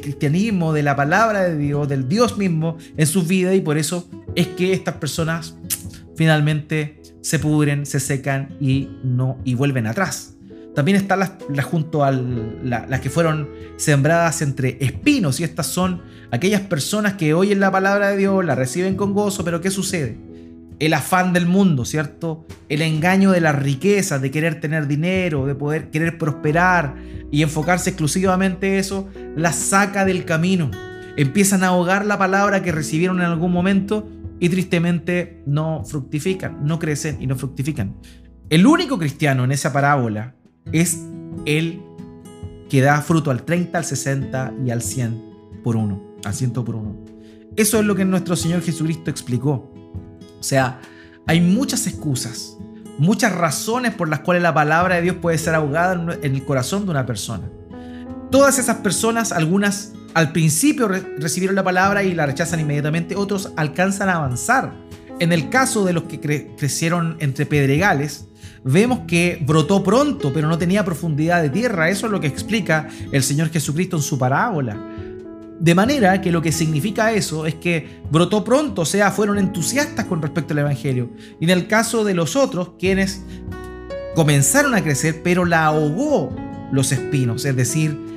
cristianismo, 0.00 0.72
de 0.72 0.84
la 0.84 0.94
palabra 0.94 1.42
de 1.42 1.58
Dios, 1.58 1.88
del 1.88 2.08
Dios 2.08 2.38
mismo 2.38 2.76
en 2.96 3.06
sus 3.08 3.26
vidas 3.26 3.56
y 3.56 3.60
por 3.60 3.76
eso 3.76 4.08
es 4.36 4.46
que 4.46 4.72
estas 4.72 4.94
personas 4.96 5.56
finalmente 6.20 7.00
se 7.22 7.38
pudren, 7.38 7.86
se 7.86 7.98
secan 7.98 8.54
y, 8.60 8.90
no, 9.02 9.38
y 9.42 9.54
vuelven 9.54 9.86
atrás. 9.86 10.34
También 10.74 10.98
están 10.98 11.20
las, 11.20 11.32
junto 11.64 12.04
a 12.04 12.12
las 12.12 13.00
que 13.00 13.08
fueron 13.08 13.48
sembradas 13.78 14.42
entre 14.42 14.76
espinos 14.84 15.40
y 15.40 15.44
estas 15.44 15.68
son 15.68 16.02
aquellas 16.30 16.60
personas 16.60 17.14
que 17.14 17.32
oyen 17.32 17.58
la 17.58 17.72
palabra 17.72 18.10
de 18.10 18.18
Dios, 18.18 18.44
la 18.44 18.54
reciben 18.54 18.96
con 18.96 19.14
gozo, 19.14 19.46
pero 19.46 19.62
¿qué 19.62 19.70
sucede? 19.70 20.18
El 20.78 20.92
afán 20.92 21.32
del 21.32 21.46
mundo, 21.46 21.86
¿cierto? 21.86 22.44
El 22.68 22.82
engaño 22.82 23.30
de 23.30 23.40
la 23.40 23.52
riqueza, 23.52 24.18
de 24.18 24.30
querer 24.30 24.60
tener 24.60 24.88
dinero, 24.88 25.46
de 25.46 25.54
poder 25.54 25.88
querer 25.88 26.18
prosperar 26.18 26.96
y 27.30 27.40
enfocarse 27.40 27.88
exclusivamente 27.88 28.68
en 28.68 28.74
eso, 28.74 29.08
la 29.36 29.54
saca 29.54 30.04
del 30.04 30.26
camino. 30.26 30.70
Empiezan 31.16 31.64
a 31.64 31.68
ahogar 31.68 32.04
la 32.04 32.18
palabra 32.18 32.62
que 32.62 32.72
recibieron 32.72 33.20
en 33.20 33.24
algún 33.24 33.52
momento 33.52 34.06
y 34.40 34.48
tristemente 34.48 35.42
no 35.46 35.84
fructifican, 35.84 36.64
no 36.64 36.78
crecen 36.78 37.18
y 37.20 37.26
no 37.26 37.36
fructifican. 37.36 37.94
El 38.48 38.66
único 38.66 38.98
cristiano 38.98 39.44
en 39.44 39.52
esa 39.52 39.72
parábola 39.72 40.34
es 40.72 40.98
el 41.44 41.82
que 42.68 42.80
da 42.80 43.02
fruto 43.02 43.30
al 43.30 43.44
30, 43.44 43.78
al 43.78 43.84
60 43.84 44.54
y 44.64 44.70
al 44.70 44.82
100 44.82 45.62
por 45.62 45.76
uno, 45.76 46.02
al 46.24 46.34
100 46.34 46.52
por 46.52 46.74
uno. 46.74 46.96
Eso 47.56 47.78
es 47.78 47.84
lo 47.84 47.94
que 47.94 48.04
nuestro 48.04 48.34
Señor 48.34 48.62
Jesucristo 48.62 49.10
explicó. 49.10 49.72
O 50.40 50.42
sea, 50.42 50.80
hay 51.26 51.40
muchas 51.40 51.86
excusas, 51.86 52.56
muchas 52.98 53.32
razones 53.32 53.94
por 53.94 54.08
las 54.08 54.20
cuales 54.20 54.42
la 54.42 54.54
palabra 54.54 54.96
de 54.96 55.02
Dios 55.02 55.16
puede 55.16 55.36
ser 55.36 55.54
ahogada 55.54 56.16
en 56.22 56.34
el 56.34 56.44
corazón 56.44 56.86
de 56.86 56.92
una 56.92 57.04
persona. 57.04 57.50
Todas 58.30 58.58
esas 58.58 58.78
personas, 58.78 59.32
algunas 59.32 59.92
al 60.14 60.32
principio 60.32 60.88
recibieron 60.88 61.56
la 61.56 61.64
palabra 61.64 62.02
y 62.02 62.14
la 62.14 62.26
rechazan 62.26 62.60
inmediatamente, 62.60 63.16
otros 63.16 63.52
alcanzan 63.56 64.08
a 64.08 64.16
avanzar. 64.16 64.72
En 65.18 65.32
el 65.32 65.50
caso 65.50 65.84
de 65.84 65.92
los 65.92 66.04
que 66.04 66.20
crecieron 66.56 67.16
entre 67.20 67.46
pedregales, 67.46 68.26
vemos 68.64 69.00
que 69.06 69.42
brotó 69.46 69.82
pronto, 69.82 70.32
pero 70.32 70.48
no 70.48 70.58
tenía 70.58 70.84
profundidad 70.84 71.42
de 71.42 71.50
tierra. 71.50 71.90
Eso 71.90 72.06
es 72.06 72.12
lo 72.12 72.20
que 72.20 72.26
explica 72.26 72.88
el 73.12 73.22
Señor 73.22 73.50
Jesucristo 73.50 73.96
en 73.96 74.02
su 74.02 74.18
parábola. 74.18 74.78
De 75.60 75.74
manera 75.74 76.22
que 76.22 76.32
lo 76.32 76.40
que 76.40 76.52
significa 76.52 77.12
eso 77.12 77.44
es 77.44 77.54
que 77.56 78.00
brotó 78.10 78.42
pronto, 78.42 78.82
o 78.82 78.86
sea, 78.86 79.10
fueron 79.10 79.38
entusiastas 79.38 80.06
con 80.06 80.22
respecto 80.22 80.54
al 80.54 80.60
Evangelio. 80.60 81.10
Y 81.38 81.44
en 81.44 81.50
el 81.50 81.66
caso 81.66 82.02
de 82.02 82.14
los 82.14 82.34
otros, 82.34 82.70
quienes 82.78 83.22
comenzaron 84.14 84.74
a 84.74 84.82
crecer, 84.82 85.20
pero 85.22 85.44
la 85.44 85.66
ahogó 85.66 86.34
los 86.72 86.92
espinos, 86.92 87.44
es 87.44 87.54
decir, 87.56 88.09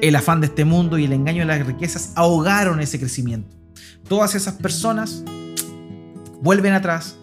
el 0.00 0.16
afán 0.16 0.40
de 0.40 0.46
este 0.46 0.64
mundo 0.64 0.98
y 0.98 1.04
el 1.04 1.12
engaño 1.12 1.40
de 1.40 1.46
las 1.46 1.66
riquezas 1.66 2.12
ahogaron 2.14 2.80
ese 2.80 2.98
crecimiento. 2.98 3.56
Todas 4.08 4.34
esas 4.34 4.54
personas 4.54 5.24
vuelven 6.40 6.72
atrás 6.72 7.18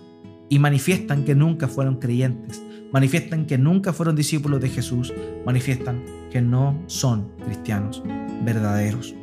y 0.50 0.60
manifiestan 0.60 1.24
que 1.24 1.36
nunca 1.36 1.68
fueron 1.68 1.96
creyentes, 1.96 2.62
manifiestan 2.92 3.46
que 3.46 3.58
nunca 3.58 3.94
fueron 3.94 4.16
discípulos 4.16 4.62
de 4.62 4.70
Jesús, 4.70 5.14
manifiestan 5.46 6.04
que 6.32 6.42
no 6.42 6.82
son 6.88 7.32
cristianos 7.46 8.04
verdaderos. 8.44 9.16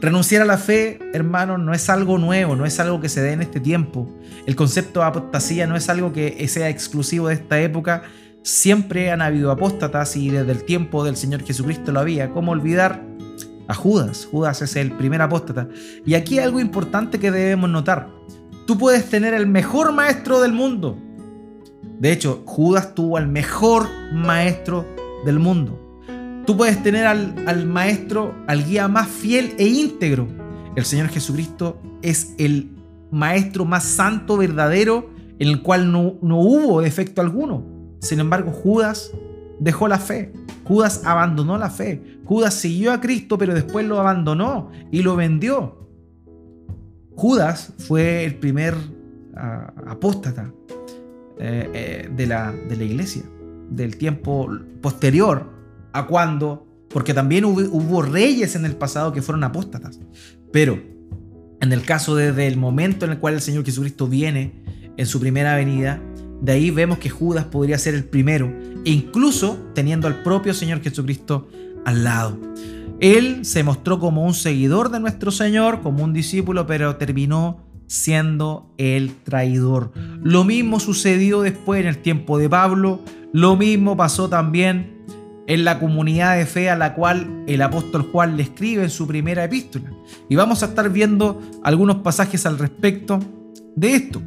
Renunciar 0.00 0.42
a 0.42 0.46
la 0.46 0.56
fe, 0.56 0.98
hermano, 1.12 1.58
no 1.58 1.74
es 1.74 1.90
algo 1.90 2.16
nuevo, 2.16 2.56
no 2.56 2.64
es 2.64 2.80
algo 2.80 3.00
que 3.00 3.10
se 3.10 3.20
dé 3.20 3.32
en 3.32 3.42
este 3.42 3.60
tiempo. 3.60 4.08
El 4.46 4.56
concepto 4.56 5.00
de 5.00 5.06
apostasía 5.06 5.66
no 5.66 5.76
es 5.76 5.90
algo 5.90 6.12
que 6.12 6.46
sea 6.48 6.70
exclusivo 6.70 7.28
de 7.28 7.34
esta 7.34 7.60
época. 7.60 8.04
Siempre 8.42 9.10
han 9.10 9.20
habido 9.20 9.50
apóstatas 9.50 10.16
y 10.16 10.30
desde 10.30 10.52
el 10.52 10.64
tiempo 10.64 11.04
del 11.04 11.16
Señor 11.16 11.42
Jesucristo 11.42 11.92
lo 11.92 12.00
había. 12.00 12.30
¿Cómo 12.30 12.52
olvidar 12.52 13.04
a 13.68 13.74
Judas? 13.74 14.28
Judas 14.30 14.62
es 14.62 14.76
el 14.76 14.92
primer 14.92 15.20
apóstata. 15.20 15.68
Y 16.06 16.14
aquí 16.14 16.38
hay 16.38 16.46
algo 16.46 16.58
importante 16.58 17.18
que 17.18 17.30
debemos 17.30 17.68
notar. 17.68 18.08
Tú 18.66 18.78
puedes 18.78 19.10
tener 19.10 19.34
el 19.34 19.46
mejor 19.46 19.92
maestro 19.92 20.40
del 20.40 20.52
mundo. 20.52 20.96
De 21.98 22.12
hecho, 22.12 22.42
Judas 22.46 22.94
tuvo 22.94 23.18
al 23.18 23.28
mejor 23.28 23.88
maestro 24.14 24.86
del 25.26 25.38
mundo. 25.38 26.02
Tú 26.46 26.56
puedes 26.56 26.82
tener 26.82 27.06
al, 27.06 27.66
maestro, 27.66 28.34
al 28.46 28.64
guía 28.64 28.88
más 28.88 29.08
fiel 29.08 29.54
e 29.58 29.66
íntegro. 29.66 30.26
El 30.76 30.84
Señor 30.86 31.08
Jesucristo 31.08 31.78
es 32.00 32.34
el 32.38 32.74
maestro 33.10 33.66
más 33.66 33.84
santo, 33.84 34.38
verdadero, 34.38 35.10
en 35.38 35.48
el 35.48 35.62
cual 35.62 35.92
no, 35.92 36.14
no 36.22 36.38
hubo 36.38 36.80
defecto 36.80 37.20
alguno. 37.20 37.79
Sin 38.00 38.20
embargo, 38.20 38.50
Judas 38.50 39.12
dejó 39.58 39.88
la 39.88 39.98
fe. 39.98 40.32
Judas 40.64 41.02
abandonó 41.04 41.56
la 41.58 41.70
fe. 41.70 42.20
Judas 42.24 42.54
siguió 42.54 42.92
a 42.92 43.00
Cristo, 43.00 43.38
pero 43.38 43.54
después 43.54 43.86
lo 43.86 43.98
abandonó 44.00 44.70
y 44.90 45.02
lo 45.02 45.16
vendió. 45.16 45.88
Judas 47.16 47.72
fue 47.78 48.24
el 48.24 48.36
primer 48.36 48.74
ah, 49.36 49.72
apóstata 49.86 50.52
eh, 51.38 51.70
eh, 51.74 52.10
de, 52.14 52.26
la, 52.26 52.52
de 52.52 52.76
la 52.76 52.84
iglesia, 52.84 53.22
del 53.70 53.96
tiempo 53.96 54.48
posterior 54.80 55.50
a 55.92 56.06
cuando, 56.06 56.66
porque 56.88 57.14
también 57.14 57.44
hubo, 57.44 58.02
reyes 58.02 58.56
en 58.56 58.64
el 58.64 58.76
pasado 58.76 59.12
que 59.12 59.22
fueron 59.22 59.44
apóstatas, 59.44 60.00
pero 60.52 60.78
en 61.60 61.72
el 61.72 61.82
caso 61.82 62.16
desde 62.16 62.46
el 62.46 62.56
momento 62.56 63.04
en 63.04 63.12
el 63.12 63.18
cual 63.18 63.34
el 63.34 63.40
Señor 63.40 63.64
Jesucristo 63.64 64.06
viene 64.06 64.92
en 64.96 65.06
su 65.06 65.20
primera 65.20 65.56
venida, 65.56 66.02
de 66.40 66.52
ahí 66.52 66.70
vemos 66.70 66.98
que 66.98 67.10
Judas 67.10 67.44
podría 67.44 67.78
ser 67.78 67.94
el 67.94 68.04
primero, 68.04 68.52
incluso 68.84 69.58
teniendo 69.74 70.06
al 70.06 70.22
propio 70.22 70.54
Señor 70.54 70.82
Jesucristo 70.82 71.48
al 71.84 72.04
lado. 72.04 72.38
Él 73.00 73.44
se 73.44 73.62
mostró 73.62 73.98
como 73.98 74.24
un 74.24 74.34
seguidor 74.34 74.90
de 74.90 75.00
nuestro 75.00 75.30
Señor, 75.30 75.80
como 75.80 76.04
un 76.04 76.12
discípulo, 76.12 76.66
pero 76.66 76.96
terminó 76.96 77.64
siendo 77.86 78.72
el 78.78 79.14
traidor. 79.24 79.92
Lo 80.22 80.44
mismo 80.44 80.80
sucedió 80.80 81.42
después 81.42 81.80
en 81.80 81.88
el 81.88 81.98
tiempo 81.98 82.38
de 82.38 82.48
Pablo, 82.48 83.00
lo 83.32 83.56
mismo 83.56 83.96
pasó 83.96 84.28
también 84.28 85.00
en 85.46 85.64
la 85.64 85.80
comunidad 85.80 86.36
de 86.36 86.46
fe 86.46 86.70
a 86.70 86.76
la 86.76 86.94
cual 86.94 87.44
el 87.48 87.62
apóstol 87.62 88.08
Juan 88.12 88.36
le 88.36 88.44
escribe 88.44 88.84
en 88.84 88.90
su 88.90 89.06
primera 89.06 89.42
epístola. 89.42 89.90
Y 90.28 90.36
vamos 90.36 90.62
a 90.62 90.66
estar 90.66 90.90
viendo 90.90 91.40
algunos 91.64 91.96
pasajes 91.96 92.46
al 92.46 92.58
respecto 92.58 93.18
de 93.74 93.94
esto. 93.94 94.22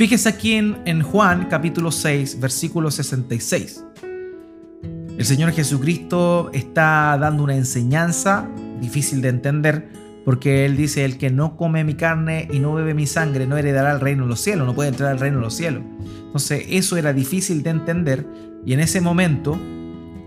Fíjese 0.00 0.30
aquí 0.30 0.54
en, 0.54 1.02
Juan 1.02 1.48
capítulo 1.50 1.92
6, 1.92 2.40
versículo 2.40 2.90
66. 2.90 3.84
El 5.18 5.26
Señor 5.26 5.52
Jesucristo 5.52 6.48
está 6.54 7.18
dando 7.20 7.44
una 7.44 7.54
enseñanza 7.54 8.48
difícil 8.80 9.20
de 9.20 9.28
entender 9.28 9.90
porque 10.24 10.64
Él 10.64 10.78
dice, 10.78 11.04
el 11.04 11.18
que 11.18 11.28
no 11.28 11.54
come 11.58 11.84
mi 11.84 11.96
carne 11.96 12.48
y 12.50 12.60
no 12.60 12.72
bebe 12.72 12.94
mi 12.94 13.06
sangre 13.06 13.46
no 13.46 13.58
heredará 13.58 13.92
el 13.92 14.00
reino 14.00 14.22
de 14.22 14.30
los 14.30 14.40
cielos, 14.40 14.66
no 14.66 14.74
puede 14.74 14.88
entrar 14.88 15.10
al 15.10 15.20
reino 15.20 15.36
de 15.36 15.42
los 15.42 15.52
cielos. 15.52 15.82
Entonces 16.24 16.64
eso 16.70 16.96
era 16.96 17.12
difícil 17.12 17.62
de 17.62 17.68
entender 17.68 18.26
y 18.64 18.72
en 18.72 18.80
ese 18.80 19.02
momento 19.02 19.60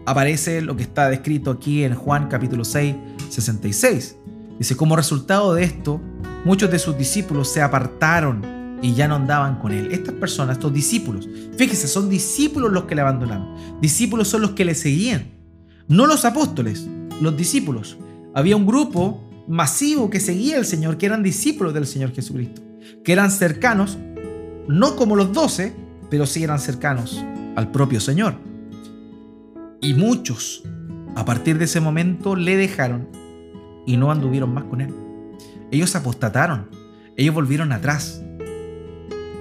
aparece 0.05 0.61
lo 0.61 0.75
que 0.75 0.83
está 0.83 1.09
descrito 1.09 1.49
aquí 1.49 1.83
en 1.83 1.95
Juan 1.95 2.27
capítulo 2.27 2.63
6, 2.63 2.95
66. 3.27 4.17
Dice, 4.59 4.77
como 4.77 4.95
resultado 4.95 5.55
de 5.55 5.63
esto, 5.63 5.99
muchos 6.45 6.69
de 6.69 6.77
sus 6.77 6.95
discípulos 6.95 7.51
se 7.51 7.63
apartaron 7.63 8.52
y 8.83 8.93
ya 8.93 9.07
no 9.07 9.15
andaban 9.15 9.59
con 9.59 9.71
él. 9.71 9.91
Estas 9.91 10.13
personas, 10.15 10.57
estos 10.57 10.73
discípulos, 10.73 11.27
fíjese, 11.57 11.87
son 11.87 12.09
discípulos 12.09 12.71
los 12.71 12.83
que 12.83 12.95
le 12.95 13.01
abandonaron. 13.01 13.79
Discípulos 13.81 14.27
son 14.27 14.41
los 14.41 14.51
que 14.51 14.65
le 14.65 14.75
seguían. 14.75 15.31
No 15.87 16.05
los 16.05 16.25
apóstoles, 16.25 16.87
los 17.21 17.35
discípulos. 17.35 17.97
Había 18.35 18.57
un 18.57 18.65
grupo 18.65 19.23
masivo 19.47 20.09
que 20.09 20.19
seguía 20.19 20.57
al 20.57 20.65
Señor, 20.65 20.97
que 20.97 21.05
eran 21.05 21.23
discípulos 21.23 21.73
del 21.73 21.87
Señor 21.87 22.11
Jesucristo, 22.13 22.61
que 23.05 23.13
eran 23.13 23.31
cercanos, 23.31 23.97
no 24.67 24.97
como 24.97 25.15
los 25.15 25.31
doce, 25.31 25.73
pero 26.09 26.25
sí 26.25 26.43
eran 26.43 26.59
cercanos 26.59 27.23
al 27.55 27.71
propio 27.71 28.01
Señor. 28.01 28.35
Y 29.81 29.93
muchos, 29.93 30.63
a 31.15 31.23
partir 31.23 31.57
de 31.57 31.65
ese 31.65 31.79
momento, 31.79 32.35
le 32.35 32.57
dejaron 32.57 33.07
y 33.85 33.95
no 33.95 34.11
anduvieron 34.11 34.53
más 34.53 34.65
con 34.65 34.81
él. 34.81 34.93
Ellos 35.71 35.95
apostataron, 35.95 36.69
ellos 37.15 37.33
volvieron 37.33 37.71
atrás. 37.71 38.22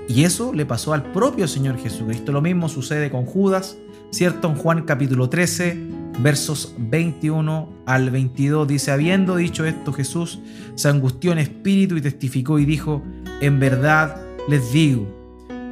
Y 0.08 0.24
eso 0.24 0.52
le 0.52 0.66
pasó 0.66 0.92
al 0.92 1.12
propio 1.12 1.46
Señor 1.48 1.78
Jesucristo. 1.78 2.32
Lo 2.32 2.42
mismo 2.42 2.68
sucede 2.68 3.10
con 3.10 3.24
Judas, 3.24 3.78
¿cierto? 4.10 4.48
En 4.48 4.56
Juan 4.56 4.82
capítulo 4.82 5.28
13, 5.28 5.76
versos 6.20 6.74
21 6.78 7.68
al 7.86 8.10
22 8.10 8.68
dice, 8.68 8.90
habiendo 8.90 9.36
dicho 9.36 9.64
esto 9.64 9.92
Jesús 9.92 10.40
se 10.74 10.88
angustió 10.88 11.32
en 11.32 11.38
espíritu 11.38 11.96
y 11.96 12.02
testificó 12.02 12.58
y 12.58 12.64
dijo, 12.64 13.02
en 13.40 13.58
verdad 13.58 14.20
les 14.48 14.72
digo 14.72 15.06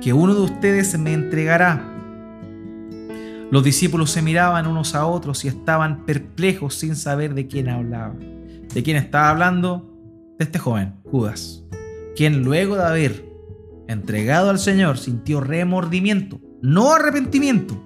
que 0.00 0.12
uno 0.12 0.34
de 0.34 0.40
ustedes 0.42 0.98
me 0.98 1.12
entregará. 1.12 1.86
Los 3.50 3.64
discípulos 3.64 4.12
se 4.12 4.22
miraban 4.22 4.66
unos 4.66 4.94
a 4.94 5.06
otros 5.06 5.44
y 5.44 5.48
estaban 5.48 6.06
perplejos 6.06 6.76
sin 6.76 6.94
saber 6.94 7.34
de 7.34 7.48
quién 7.48 7.68
hablaba. 7.68 8.14
¿De 8.72 8.82
quién 8.84 8.96
estaba 8.96 9.30
hablando? 9.30 9.86
De 10.38 10.44
este 10.44 10.60
joven, 10.60 10.94
Judas, 11.10 11.64
quien 12.16 12.44
luego 12.44 12.76
de 12.76 12.84
haber 12.84 13.29
entregado 13.92 14.50
al 14.50 14.58
Señor, 14.58 14.98
sintió 14.98 15.40
remordimiento, 15.40 16.40
no 16.62 16.92
arrepentimiento, 16.92 17.80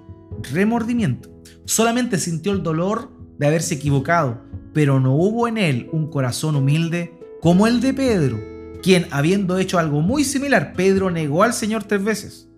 remordimiento. 0.53 1.41
Solamente 1.65 2.17
sintió 2.17 2.51
el 2.51 2.63
dolor 2.63 3.11
de 3.37 3.47
haberse 3.47 3.75
equivocado, 3.75 4.43
pero 4.73 4.99
no 4.99 5.15
hubo 5.15 5.47
en 5.47 5.57
él 5.57 5.89
un 5.91 6.09
corazón 6.09 6.55
humilde 6.55 7.17
como 7.41 7.67
el 7.67 7.81
de 7.81 7.93
Pedro, 7.93 8.39
quien 8.81 9.07
habiendo 9.11 9.57
hecho 9.57 9.79
algo 9.79 10.01
muy 10.01 10.23
similar, 10.23 10.73
Pedro 10.73 11.09
negó 11.09 11.43
al 11.43 11.53
Señor 11.53 11.83
tres 11.83 12.03
veces. 12.03 12.49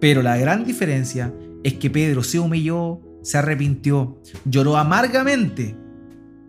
Pero 0.00 0.22
la 0.22 0.36
gran 0.36 0.64
diferencia 0.64 1.32
es 1.64 1.74
que 1.74 1.90
Pedro 1.90 2.22
se 2.22 2.38
humilló, 2.38 3.00
se 3.22 3.38
arrepintió, 3.38 4.20
lloró 4.44 4.76
amargamente 4.76 5.76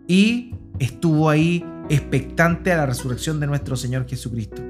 y 0.06 0.54
estuvo 0.78 1.30
ahí 1.30 1.64
expectante 1.88 2.72
a 2.72 2.76
la 2.76 2.86
resurrección 2.86 3.40
de 3.40 3.46
nuestro 3.46 3.76
Señor 3.76 4.06
Jesucristo. 4.06 4.62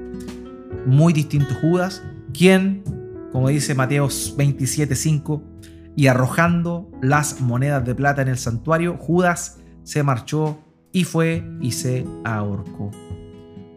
Muy 0.85 1.13
distinto 1.13 1.53
Judas, 1.61 2.03
quien, 2.33 2.83
como 3.31 3.49
dice 3.49 3.75
Mateo 3.75 4.07
27:5, 4.07 5.43
y 5.95 6.07
arrojando 6.07 6.89
las 7.01 7.41
monedas 7.41 7.85
de 7.85 7.95
plata 7.95 8.21
en 8.21 8.29
el 8.29 8.37
santuario, 8.37 8.97
Judas 8.97 9.59
se 9.83 10.03
marchó 10.03 10.59
y 10.91 11.03
fue 11.03 11.43
y 11.61 11.71
se 11.71 12.05
ahorcó. 12.23 12.91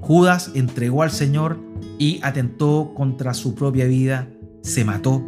Judas 0.00 0.50
entregó 0.54 1.02
al 1.02 1.10
Señor 1.10 1.58
y 1.98 2.20
atentó 2.22 2.92
contra 2.94 3.34
su 3.34 3.54
propia 3.54 3.86
vida, 3.86 4.28
se 4.62 4.84
mató, 4.84 5.24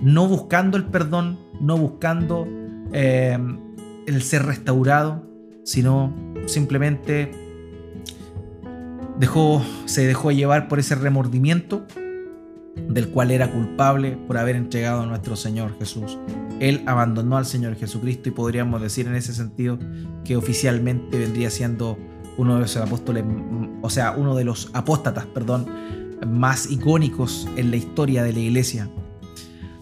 no 0.00 0.28
buscando 0.28 0.76
el 0.76 0.84
perdón, 0.84 1.38
no 1.60 1.76
buscando 1.76 2.46
eh, 2.92 3.38
el 4.06 4.22
ser 4.22 4.44
restaurado, 4.44 5.26
sino 5.64 6.14
simplemente 6.46 7.30
dejó, 9.18 9.62
se 9.86 10.06
dejó 10.06 10.32
llevar 10.32 10.68
por 10.68 10.78
ese 10.78 10.94
remordimiento 10.94 11.86
del 12.88 13.08
cual 13.08 13.30
era 13.30 13.50
culpable 13.50 14.18
por 14.26 14.36
haber 14.36 14.56
entregado 14.56 15.02
a 15.02 15.06
nuestro 15.06 15.36
Señor 15.36 15.78
Jesús. 15.78 16.18
Él 16.60 16.82
abandonó 16.86 17.36
al 17.36 17.46
Señor 17.46 17.76
Jesucristo 17.76 18.28
y 18.28 18.32
podríamos 18.32 18.80
decir 18.80 19.06
en 19.06 19.14
ese 19.14 19.32
sentido 19.32 19.78
que 20.24 20.36
oficialmente 20.36 21.18
vendría 21.18 21.50
siendo 21.50 21.98
uno 22.36 22.54
de 22.54 22.60
los 22.62 22.76
apóstoles, 22.76 23.24
o 23.82 23.90
sea, 23.90 24.12
uno 24.12 24.34
de 24.34 24.44
los 24.44 24.70
apóstatas, 24.72 25.26
perdón, 25.26 25.66
más 26.26 26.70
icónicos 26.70 27.48
en 27.56 27.70
la 27.70 27.76
historia 27.76 28.22
de 28.22 28.32
la 28.32 28.40
iglesia. 28.40 28.88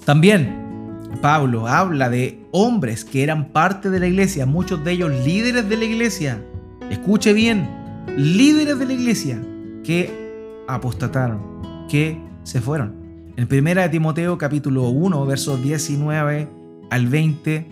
También 0.04 1.00
Pablo 1.20 1.68
habla 1.68 2.08
de 2.10 2.44
hombres 2.50 3.04
que 3.04 3.22
eran 3.22 3.52
parte 3.52 3.90
de 3.90 4.00
la 4.00 4.06
iglesia, 4.06 4.46
muchos 4.46 4.84
de 4.84 4.92
ellos 4.92 5.10
líderes 5.24 5.68
de 5.68 5.76
la 5.76 5.84
iglesia. 5.84 6.42
Escuche 6.90 7.32
bien, 7.32 7.81
líderes 8.16 8.78
de 8.78 8.86
la 8.86 8.92
iglesia 8.92 9.42
que 9.84 10.62
apostataron, 10.68 11.86
que 11.88 12.20
se 12.42 12.60
fueron. 12.60 12.94
En 13.36 13.46
primera 13.46 13.82
de 13.82 13.88
Timoteo 13.88 14.36
capítulo 14.38 14.88
1, 14.90 15.26
versos 15.26 15.62
19 15.62 16.48
al 16.90 17.06
20, 17.06 17.66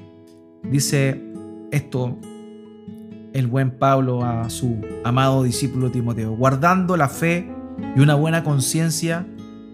dice 0.64 1.22
esto 1.70 2.18
el 3.32 3.46
buen 3.46 3.70
Pablo 3.70 4.24
a 4.24 4.48
su 4.50 4.76
amado 5.04 5.42
discípulo 5.42 5.90
Timoteo, 5.90 6.32
guardando 6.32 6.96
la 6.96 7.08
fe 7.08 7.48
y 7.96 8.00
una 8.00 8.14
buena 8.14 8.42
conciencia 8.42 9.26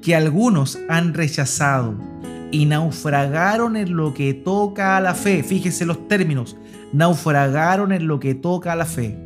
que 0.02 0.14
algunos 0.14 0.78
han 0.88 1.14
rechazado 1.14 1.94
y 2.50 2.66
naufragaron 2.66 3.76
en 3.76 3.96
lo 3.96 4.14
que 4.14 4.34
toca 4.34 4.96
a 4.96 5.00
la 5.00 5.14
fe. 5.14 5.42
Fíjese 5.42 5.86
los 5.86 6.06
términos, 6.08 6.56
naufragaron 6.92 7.92
en 7.92 8.06
lo 8.06 8.20
que 8.20 8.34
toca 8.34 8.72
a 8.72 8.76
la 8.76 8.86
fe. 8.86 9.25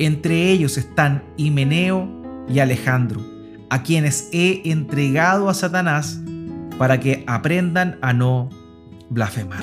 Entre 0.00 0.50
ellos 0.50 0.78
están 0.78 1.22
Himeneo 1.36 2.08
y 2.48 2.60
Alejandro, 2.60 3.20
a 3.68 3.82
quienes 3.82 4.30
he 4.32 4.62
entregado 4.70 5.50
a 5.50 5.54
Satanás 5.54 6.18
para 6.78 7.00
que 7.00 7.22
aprendan 7.26 7.98
a 8.00 8.14
no 8.14 8.48
blasfemar. 9.10 9.62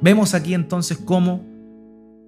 Vemos 0.00 0.34
aquí 0.34 0.54
entonces 0.54 0.98
cómo 0.98 1.44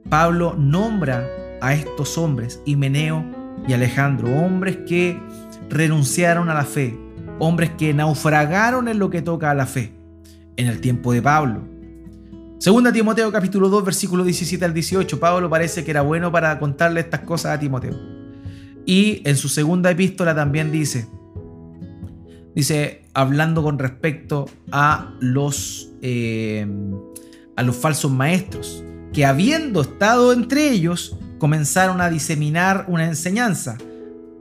Pablo 0.08 0.56
nombra 0.58 1.24
a 1.60 1.74
estos 1.74 2.18
hombres, 2.18 2.60
Himeneo 2.66 3.24
y 3.68 3.72
Alejandro, 3.72 4.28
hombres 4.44 4.78
que 4.88 5.16
renunciaron 5.68 6.48
a 6.48 6.54
la 6.54 6.64
fe, 6.64 6.98
hombres 7.38 7.70
que 7.78 7.94
naufragaron 7.94 8.88
en 8.88 8.98
lo 8.98 9.10
que 9.10 9.22
toca 9.22 9.52
a 9.52 9.54
la 9.54 9.66
fe 9.66 9.92
en 10.56 10.66
el 10.66 10.80
tiempo 10.80 11.12
de 11.12 11.22
Pablo. 11.22 11.69
Segunda 12.60 12.92
Timoteo 12.92 13.32
capítulo 13.32 13.70
2 13.70 13.86
versículo 13.86 14.22
17 14.22 14.62
al 14.66 14.74
18, 14.74 15.18
Pablo 15.18 15.48
parece 15.48 15.82
que 15.82 15.92
era 15.92 16.02
bueno 16.02 16.30
para 16.30 16.58
contarle 16.58 17.00
estas 17.00 17.20
cosas 17.20 17.56
a 17.56 17.58
Timoteo. 17.58 17.98
Y 18.84 19.22
en 19.24 19.38
su 19.38 19.48
segunda 19.48 19.90
epístola 19.90 20.34
también 20.34 20.70
dice, 20.70 21.08
dice, 22.54 23.06
hablando 23.14 23.62
con 23.62 23.78
respecto 23.78 24.44
a 24.72 25.14
los, 25.20 25.90
eh, 26.02 26.66
a 27.56 27.62
los 27.62 27.76
falsos 27.76 28.12
maestros, 28.12 28.84
que 29.14 29.24
habiendo 29.24 29.80
estado 29.80 30.30
entre 30.34 30.68
ellos, 30.68 31.16
comenzaron 31.38 32.02
a 32.02 32.10
diseminar 32.10 32.84
una 32.88 33.06
enseñanza 33.06 33.78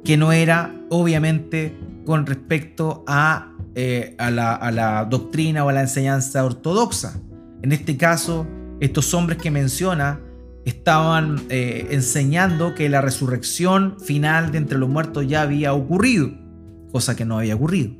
que 0.03 0.17
no 0.17 0.33
era 0.33 0.75
obviamente 0.89 1.73
con 2.05 2.25
respecto 2.25 3.05
a, 3.07 3.53
eh, 3.75 4.13
a, 4.17 4.29
la, 4.29 5.07
doctrina 5.09 5.63
o 5.63 5.69
a 5.69 5.71
la 5.71 5.81
enseñanza 5.83 6.43
ortodoxa. 6.43 7.17
En 7.61 7.71
este 7.71 7.97
caso, 7.97 8.47
estos 8.79 9.13
hombres 9.13 9.37
que 9.37 9.51
menciona 9.51 10.19
estaban 10.65 11.41
eh, 11.49 11.87
enseñando 11.91 12.75
que 12.75 12.89
la 12.89 13.01
resurrección 13.01 13.97
final 13.99 14.51
de 14.51 14.59
entre 14.59 14.77
los 14.77 14.89
muertos 14.89 15.27
ya 15.27 15.41
había 15.41 15.73
ocurrido, 15.73 16.31
cosa 16.91 17.15
que 17.15 17.25
no 17.25 17.39
había 17.39 17.55
ocurrido. 17.55 17.91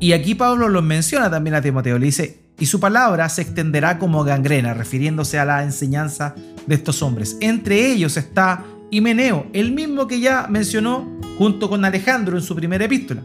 Y 0.00 0.12
aquí 0.12 0.34
Pablo 0.34 0.68
lo 0.68 0.82
menciona 0.82 1.30
también 1.30 1.54
a 1.54 1.62
Timoteo, 1.62 1.98
le 1.98 2.06
dice, 2.06 2.42
y 2.58 2.66
su 2.66 2.80
palabra 2.80 3.28
se 3.28 3.42
extenderá 3.42 3.98
como 3.98 4.24
gangrena, 4.24 4.74
refiriéndose 4.74 5.38
a 5.38 5.44
la 5.44 5.62
enseñanza 5.62 6.34
de 6.66 6.74
estos 6.74 7.02
hombres. 7.02 7.36
Entre 7.40 7.90
ellos 7.90 8.16
está 8.16 8.64
Himeneo, 8.90 9.46
el 9.52 9.72
mismo 9.72 10.06
que 10.06 10.20
ya 10.20 10.46
mencionó 10.48 11.18
junto 11.38 11.68
con 11.68 11.84
Alejandro 11.84 12.36
en 12.36 12.42
su 12.42 12.54
primera 12.54 12.84
epístola. 12.84 13.24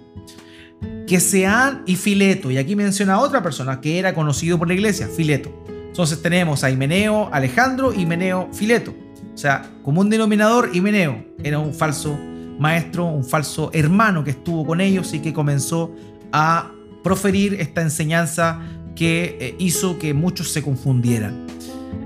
Que 1.08 1.20
sean 1.20 1.84
y 1.86 1.95
Fileto, 1.95 2.51
y 2.51 2.58
aquí 2.58 2.76
menciona 2.76 3.20
otra 3.20 3.41
persona 3.41 3.82
que 3.82 3.97
era 3.97 4.14
conocido 4.14 4.60
por 4.60 4.68
la 4.68 4.74
iglesia, 4.74 5.08
Fileto. 5.08 5.64
Entonces 5.88 6.22
tenemos 6.22 6.64
a 6.64 6.70
Himeneo, 6.70 7.30
Alejandro, 7.32 7.93
Himeneo, 7.93 8.49
Fileto. 8.53 8.93
O 9.34 9.38
sea, 9.38 9.72
como 9.84 10.01
un 10.01 10.10
denominador, 10.10 10.72
Himeneo 10.74 11.26
era 11.43 11.60
un 11.60 11.74
falso 11.74 12.18
maestro, 12.60 13.05
un 13.05 13.24
falso 13.24 13.70
hermano 13.74 14.24
que 14.24 14.32
estuvo 14.32 14.66
con 14.66 14.82
ellos 14.82 15.14
y 15.14 15.20
que 15.20 15.34
comenzó 15.34 15.95
a 16.32 16.72
proferir 17.03 17.55
esta 17.55 17.82
enseñanza 17.82 18.60
que 18.95 19.38
eh, 19.39 19.55
hizo 19.60 19.97
que 19.97 20.14
muchos 20.14 20.49
se 20.49 20.62
confundieran. 20.62 21.47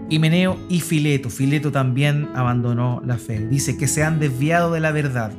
Himeneo 0.10 0.60
y 0.70 0.82
Fileto. 0.82 1.30
Fileto 1.30 1.72
también 1.72 2.30
abandonó 2.36 3.02
la 3.06 3.18
fe. 3.18 3.48
Dice 3.48 3.78
que 3.78 3.88
se 3.88 4.04
han 4.04 4.20
desviado 4.20 4.74
de 4.74 4.82
la 4.82 4.92
verdad, 4.92 5.32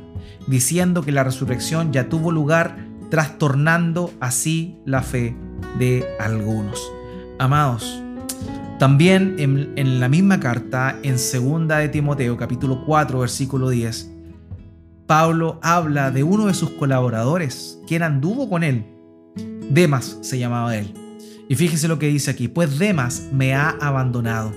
diciendo 0.47 1.03
que 1.03 1.11
la 1.11 1.23
resurrección 1.23 1.93
ya 1.93 2.09
tuvo 2.09 2.31
lugar, 2.31 2.75
trastornando 3.13 4.11
así 4.19 4.79
la 4.87 5.03
fe 5.03 5.35
de 5.77 6.03
algunos. 6.19 6.81
Amados, 7.37 8.01
también 8.79 9.35
en, 9.37 9.99
la 9.99 10.09
misma 10.09 10.39
carta, 10.39 10.97
en 11.03 11.19
segunda 11.19 11.77
de 11.77 11.89
Timoteo, 11.89 12.37
capítulo 12.37 12.83
4, 12.87 13.19
versículo 13.19 13.69
10, 13.69 14.09
Pablo 15.05 15.59
habla 15.61 16.09
de 16.09 16.23
uno 16.23 16.47
de 16.47 16.55
sus 16.55 16.71
colaboradores, 16.71 17.79
quien 17.85 18.01
anduvo 18.01 18.49
con 18.49 18.63
él. 18.63 18.83
Demas 19.69 20.17
se 20.21 20.39
llamaba 20.39 20.75
él. 20.75 20.91
Y 21.47 21.53
fíjese 21.53 21.87
lo 21.87 21.99
que 21.99 22.07
dice 22.07 22.31
aquí, 22.31 22.47
pues 22.47 22.79
Demas 22.79 23.27
me 23.31 23.53
ha 23.53 23.69
abandonado 23.79 24.51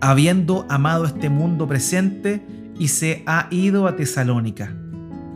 habiendo 0.00 0.66
amado 0.68 1.04
este 1.04 1.28
mundo 1.28 1.68
presente 1.68 2.44
y 2.76 2.88
se 2.88 3.22
ha 3.26 3.46
ido 3.52 3.86
a 3.86 3.94
Tesalónica. 3.94 4.74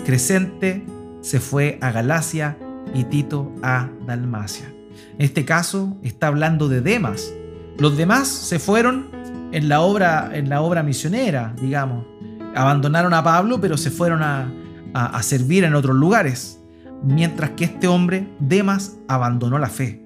Crescente 0.05 0.85
se 1.23 1.41
fue 1.41 1.79
a 1.81 1.91
Galacia 1.91 2.59
y 2.93 3.05
Tito 3.05 3.51
a 3.63 3.89
Dalmacia. 4.07 4.67
En 5.19 5.25
este 5.25 5.45
caso 5.45 5.97
está 6.03 6.27
hablando 6.27 6.69
de 6.69 6.83
Demas. 6.83 7.33
Los 7.79 7.97
demás 7.97 8.29
se 8.29 8.59
fueron 8.59 9.09
en 9.53 9.69
la 9.69 9.81
obra, 9.81 10.31
en 10.35 10.51
la 10.51 10.61
obra 10.61 10.83
misionera, 10.83 11.55
digamos. 11.61 12.05
Abandonaron 12.55 13.15
a 13.15 13.25
Pablo, 13.25 13.61
pero 13.61 13.79
se 13.79 13.91
fueron 13.91 14.23
a, 14.23 14.53
a 14.93 15.23
servir 15.23 15.65
en 15.65 15.75
otros 15.75 15.97
lugares. 15.97 16.61
Mientras 17.03 17.51
que 17.51 17.65
este 17.65 17.89
hombre, 17.89 18.29
Demas, 18.39 18.97
abandonó 19.09 19.59
la 19.59 19.69
fe. 19.69 20.05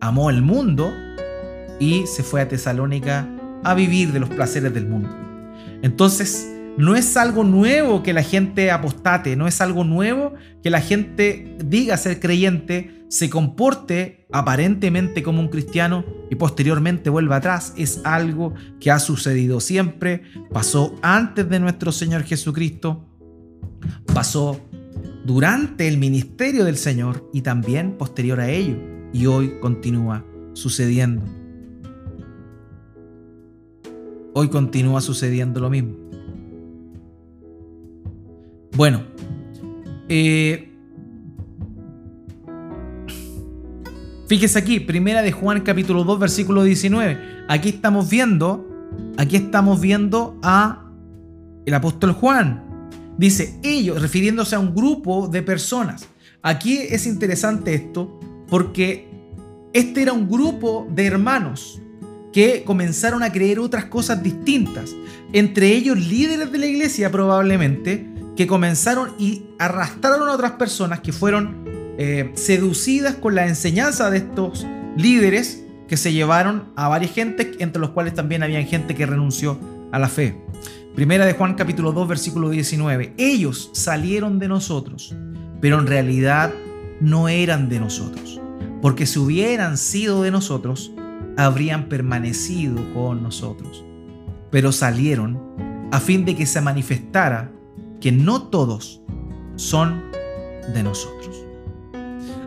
Amó 0.00 0.28
el 0.28 0.42
mundo 0.42 0.92
y 1.78 2.06
se 2.06 2.22
fue 2.22 2.42
a 2.42 2.48
Tesalónica 2.48 3.26
a 3.64 3.74
vivir 3.74 4.12
de 4.12 4.20
los 4.20 4.28
placeres 4.28 4.72
del 4.74 4.86
mundo. 4.86 5.08
Entonces, 5.82 6.55
no 6.78 6.94
es 6.94 7.16
algo 7.16 7.44
nuevo 7.44 8.02
que 8.02 8.12
la 8.12 8.22
gente 8.22 8.70
apostate, 8.70 9.36
no 9.36 9.46
es 9.46 9.60
algo 9.60 9.84
nuevo 9.84 10.34
que 10.62 10.70
la 10.70 10.80
gente 10.80 11.56
diga 11.64 11.96
ser 11.96 12.20
creyente, 12.20 13.04
se 13.08 13.30
comporte 13.30 14.26
aparentemente 14.32 15.22
como 15.22 15.40
un 15.40 15.48
cristiano 15.48 16.04
y 16.30 16.34
posteriormente 16.34 17.08
vuelva 17.08 17.36
atrás. 17.36 17.72
Es 17.76 18.00
algo 18.04 18.54
que 18.80 18.90
ha 18.90 18.98
sucedido 18.98 19.60
siempre, 19.60 20.22
pasó 20.52 20.94
antes 21.02 21.48
de 21.48 21.60
nuestro 21.60 21.92
Señor 21.92 22.24
Jesucristo, 22.24 23.08
pasó 24.12 24.60
durante 25.24 25.88
el 25.88 25.98
ministerio 25.98 26.64
del 26.64 26.76
Señor 26.76 27.28
y 27.32 27.40
también 27.42 27.96
posterior 27.96 28.40
a 28.40 28.50
ello, 28.50 28.76
y 29.12 29.26
hoy 29.26 29.58
continúa 29.60 30.24
sucediendo. 30.52 31.22
hoy 34.38 34.50
continúa 34.50 35.00
sucediendo 35.00 35.60
lo 35.60 35.70
mismo. 35.70 36.05
Bueno, 38.76 39.04
eh, 40.06 40.70
fíjese 44.28 44.58
aquí, 44.58 44.80
primera 44.80 45.22
de 45.22 45.32
Juan 45.32 45.62
capítulo 45.62 46.04
2 46.04 46.18
versículo 46.18 46.62
19. 46.62 47.18
Aquí 47.48 47.70
estamos 47.70 48.10
viendo, 48.10 48.68
aquí 49.16 49.36
estamos 49.36 49.80
viendo 49.80 50.38
a 50.42 50.92
el 51.64 51.72
apóstol 51.72 52.12
Juan. 52.12 52.90
Dice 53.16 53.58
ellos, 53.62 54.02
refiriéndose 54.02 54.56
a 54.56 54.58
un 54.58 54.74
grupo 54.74 55.26
de 55.26 55.40
personas. 55.40 56.06
Aquí 56.42 56.76
es 56.76 57.06
interesante 57.06 57.72
esto 57.72 58.20
porque 58.46 59.08
este 59.72 60.02
era 60.02 60.12
un 60.12 60.28
grupo 60.28 60.86
de 60.90 61.06
hermanos 61.06 61.80
que 62.30 62.62
comenzaron 62.62 63.22
a 63.22 63.32
creer 63.32 63.58
otras 63.58 63.86
cosas 63.86 64.22
distintas. 64.22 64.94
Entre 65.32 65.68
ellos 65.68 65.98
líderes 65.98 66.52
de 66.52 66.58
la 66.58 66.66
iglesia 66.66 67.10
probablemente, 67.10 68.12
que 68.36 68.46
comenzaron 68.46 69.12
y 69.18 69.44
arrastraron 69.58 70.28
a 70.28 70.32
otras 70.32 70.52
personas 70.52 71.00
que 71.00 71.12
fueron 71.12 71.64
eh, 71.98 72.32
seducidas 72.34 73.14
con 73.14 73.34
la 73.34 73.46
enseñanza 73.46 74.10
de 74.10 74.18
estos 74.18 74.66
líderes 74.96 75.64
que 75.88 75.96
se 75.96 76.12
llevaron 76.12 76.64
a 76.76 76.88
varias 76.88 77.12
gente, 77.12 77.52
entre 77.58 77.80
los 77.80 77.90
cuales 77.90 78.14
también 78.14 78.42
había 78.42 78.62
gente 78.64 78.94
que 78.94 79.06
renunció 79.06 79.58
a 79.92 79.98
la 79.98 80.08
fe. 80.08 80.36
Primera 80.94 81.26
de 81.26 81.34
Juan 81.34 81.54
capítulo 81.54 81.92
2 81.92 82.08
versículo 82.08 82.50
19. 82.50 83.14
Ellos 83.16 83.70
salieron 83.72 84.38
de 84.38 84.48
nosotros, 84.48 85.14
pero 85.60 85.78
en 85.78 85.86
realidad 85.86 86.52
no 87.00 87.28
eran 87.28 87.68
de 87.68 87.80
nosotros, 87.80 88.40
porque 88.82 89.06
si 89.06 89.18
hubieran 89.18 89.78
sido 89.78 90.22
de 90.22 90.30
nosotros, 90.30 90.92
habrían 91.36 91.88
permanecido 91.88 92.76
con 92.94 93.22
nosotros. 93.22 93.84
Pero 94.50 94.72
salieron 94.72 95.40
a 95.92 96.00
fin 96.00 96.24
de 96.24 96.34
que 96.34 96.46
se 96.46 96.60
manifestara 96.60 97.52
que 98.00 98.12
no 98.12 98.44
todos 98.44 99.02
son 99.56 100.02
de 100.72 100.82
nosotros. 100.82 101.44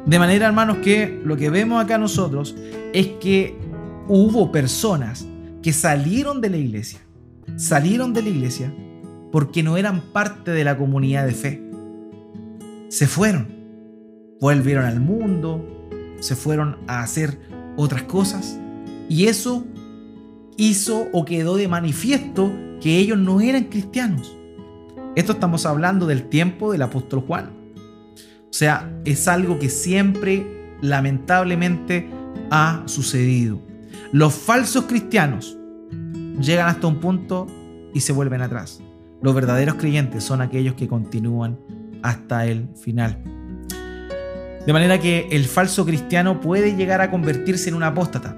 De 0.06 0.20
manera, 0.20 0.48
hermanos, 0.48 0.78
que 0.78 1.22
lo 1.24 1.38
que 1.38 1.50
vemos 1.50 1.84
acá 1.84 1.98
nosotros 1.98 2.56
es 2.94 3.08
que 3.20 3.58
hubo 4.08 4.52
personas 4.52 5.28
que 5.62 5.74
salieron 5.74 6.42
de 6.42 6.50
la 6.50 6.58
iglesia, 6.58 7.00
salieron 7.58 8.14
de 8.14 8.24
la 8.24 8.30
iglesia 8.30 8.74
porque 9.32 9.62
no 9.62 9.78
eran 9.78 10.02
parte 10.14 10.52
de 10.52 10.64
la 10.64 10.78
comunidad 10.78 11.26
de 11.26 11.34
fe. 11.34 11.62
Se 12.88 13.06
fueron, 13.08 13.48
volvieron 14.42 14.86
al 14.86 15.00
mundo, 15.00 15.64
se 16.20 16.36
fueron 16.36 16.78
a 16.88 17.04
hacer 17.04 17.40
otras 17.78 18.04
cosas 18.04 18.60
y 19.08 19.28
eso 19.28 19.66
hizo 20.58 21.08
o 21.14 21.26
quedó 21.26 21.56
de 21.56 21.68
manifiesto 21.68 22.52
que 22.82 22.98
ellos 22.98 23.18
no 23.18 23.42
eran 23.42 23.66
cristianos. 23.66 24.39
Esto 25.20 25.34
estamos 25.34 25.66
hablando 25.66 26.08
del 26.08 26.30
tiempo 26.30 26.72
del 26.72 26.82
apóstol 26.82 27.20
Juan. 27.28 27.52
O 28.50 28.54
sea, 28.54 28.90
es 29.04 29.28
algo 29.28 29.60
que 29.60 29.68
siempre, 29.68 30.78
lamentablemente, 30.82 32.10
ha 32.50 32.84
sucedido. 32.86 33.60
Los 34.14 34.34
falsos 34.34 34.86
cristianos 34.86 35.58
llegan 36.40 36.70
hasta 36.70 36.88
un 36.88 37.02
punto 37.02 37.48
y 37.94 38.00
se 38.00 38.14
vuelven 38.14 38.42
atrás. 38.42 38.82
Los 39.22 39.36
verdaderos 39.36 39.76
creyentes 39.76 40.24
son 40.24 40.40
aquellos 40.40 40.76
que 40.76 40.88
continúan 40.88 41.60
hasta 42.02 42.46
el 42.46 42.70
final. 42.82 43.22
De 44.66 44.72
manera 44.72 45.02
que 45.02 45.28
el 45.32 45.44
falso 45.48 45.86
cristiano 45.86 46.40
puede 46.40 46.78
llegar 46.78 47.02
a 47.02 47.12
convertirse 47.12 47.68
en 47.68 47.76
un 47.76 47.84
apóstata. 47.84 48.38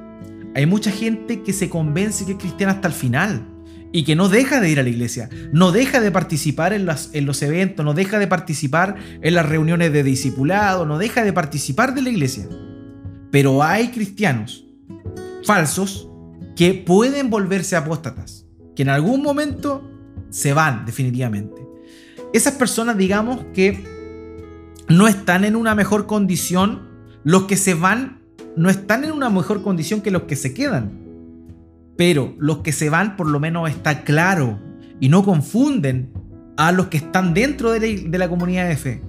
Hay 0.56 0.66
mucha 0.66 0.90
gente 0.90 1.44
que 1.44 1.54
se 1.54 1.70
convence 1.70 2.26
que 2.26 2.32
es 2.32 2.38
cristiana 2.40 2.74
hasta 2.74 2.88
el 2.88 2.96
final 2.96 3.51
y 3.92 4.04
que 4.04 4.16
no 4.16 4.30
deja 4.30 4.62
de 4.62 4.70
ir 4.70 4.80
a 4.80 4.84
la 4.84 4.90
iglesia, 4.90 5.30
no 5.52 5.72
deja 5.72 6.00
de 6.00 6.12
participar 6.12 6.74
en, 6.74 6.86
los 6.86 7.42
eventos, 7.42 7.86
no 7.86 7.94
deja 7.94 8.20
de 8.20 8.28
participar 8.28 8.96
en 9.22 9.36
las 9.36 9.46
reuniones 9.46 9.92
de 9.92 10.04
discipulado, 10.04 10.86
no 10.86 10.98
deja 10.98 11.24
de 11.24 11.34
participar 11.34 11.94
de 11.94 12.02
la 12.02 12.10
iglesia. 12.10 12.48
Pero 13.32 13.64
hay 13.64 13.90
cristianos 13.90 14.66
falsos 15.46 16.10
que 16.56 16.74
pueden 16.74 17.30
volverse 17.30 17.76
apóstatas, 17.76 18.46
que 18.76 18.84
en 18.84 18.90
algún 18.90 19.22
momento 19.22 19.90
se 20.30 20.54
van 20.54 20.86
definitivamente. 20.86 21.62
Esas 22.34 22.54
personas, 22.54 22.98
digamos 22.98 23.46
que 23.54 23.84
no 24.88 25.08
están 25.08 25.44
en 25.44 25.56
una 25.56 25.76
mejor 25.76 26.06
condición, 26.06 26.90
los 27.24 27.44
que 27.44 27.58
se 27.58 27.74
van 27.74 28.22
no 28.56 28.70
están 28.70 29.04
en 29.04 29.12
una 29.12 29.30
mejor 29.30 29.64
condición 29.64 30.02
que 30.02 30.12
los 30.12 30.24
que 30.24 30.36
se 30.36 30.54
quedan. 30.54 31.01
Pero 32.02 32.34
los 32.40 32.62
que 32.62 32.72
se 32.72 32.90
van 32.90 33.16
por 33.16 33.30
lo 33.30 33.40
menos 33.40 33.70
está 33.70 34.04
claro 34.04 34.60
y 35.00 35.10
no 35.10 35.24
confunden 35.24 36.12
a 36.58 36.72
los 36.72 36.88
que 36.88 36.98
están 36.98 37.36
dentro 37.36 37.70
de 37.70 38.10
la, 38.12 38.28
comunidad 38.28 38.68
de 38.68 38.76
fe. 38.76 39.04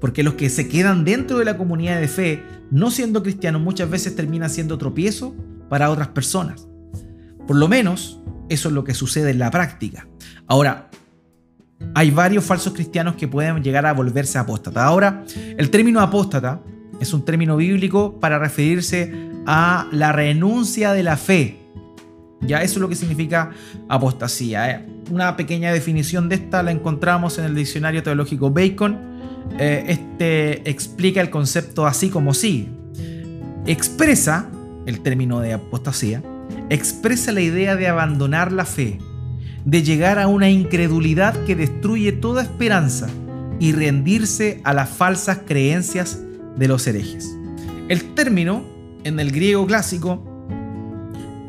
Porque 0.00 0.22
los 0.22 0.34
que 0.34 0.48
se 0.48 0.68
quedan 0.68 1.04
dentro 1.04 1.38
de 1.38 1.44
la 1.44 1.56
comunidad 1.56 2.00
de 2.00 2.06
fe, 2.06 2.44
no 2.70 2.92
siendo 2.92 3.24
cristianos, 3.24 3.60
muchas 3.60 3.90
veces 3.90 4.14
terminan 4.14 4.50
siendo 4.50 4.78
tropiezo 4.78 5.34
para 5.68 5.90
otras 5.90 6.06
personas. 6.06 6.68
Por 7.44 7.56
lo 7.56 7.66
menos 7.66 8.20
eso 8.48 8.68
es 8.68 8.72
lo 8.72 8.84
que 8.84 8.94
sucede 8.94 9.32
en 9.32 9.40
la 9.40 9.50
práctica. 9.50 10.06
Ahora, 10.46 10.90
hay 11.96 12.12
varios 12.12 12.44
falsos 12.44 12.72
cristianos 12.72 13.16
que 13.16 13.26
pueden 13.26 13.64
llegar 13.64 13.84
a 13.84 13.92
volverse 13.92 14.38
apóstata. 14.38 14.84
Ahora, 14.84 15.24
el 15.56 15.70
término 15.70 15.98
apóstata 15.98 16.60
es 17.00 17.12
un 17.12 17.24
término 17.24 17.56
bíblico 17.56 18.20
para 18.20 18.38
referirse 18.38 19.12
a 19.44 19.88
la 19.90 20.12
renuncia 20.12 20.92
de 20.92 21.02
la 21.02 21.16
fe. 21.16 21.67
Ya 22.40 22.62
eso 22.62 22.74
es 22.74 22.80
lo 22.80 22.88
que 22.88 22.94
significa 22.94 23.50
apostasía. 23.88 24.70
¿eh? 24.70 24.86
Una 25.10 25.36
pequeña 25.36 25.72
definición 25.72 26.28
de 26.28 26.36
esta 26.36 26.62
la 26.62 26.70
encontramos 26.70 27.38
en 27.38 27.44
el 27.44 27.54
diccionario 27.54 28.02
teológico 28.02 28.50
Bacon. 28.50 28.98
Eh, 29.58 29.84
este 29.88 30.68
explica 30.68 31.20
el 31.20 31.30
concepto 31.30 31.86
así 31.86 32.10
como 32.10 32.34
sí. 32.34 32.68
Expresa, 33.66 34.48
el 34.86 35.00
término 35.00 35.40
de 35.40 35.54
apostasía, 35.54 36.22
expresa 36.70 37.32
la 37.32 37.40
idea 37.40 37.76
de 37.76 37.88
abandonar 37.88 38.52
la 38.52 38.64
fe, 38.64 38.98
de 39.64 39.82
llegar 39.82 40.18
a 40.18 40.28
una 40.28 40.48
incredulidad 40.48 41.44
que 41.44 41.56
destruye 41.56 42.12
toda 42.12 42.42
esperanza 42.42 43.08
y 43.60 43.72
rendirse 43.72 44.60
a 44.64 44.72
las 44.72 44.88
falsas 44.88 45.40
creencias 45.46 46.20
de 46.56 46.68
los 46.68 46.86
herejes. 46.86 47.34
El 47.88 48.14
término, 48.14 48.64
en 49.04 49.18
el 49.18 49.32
griego 49.32 49.66
clásico, 49.66 50.27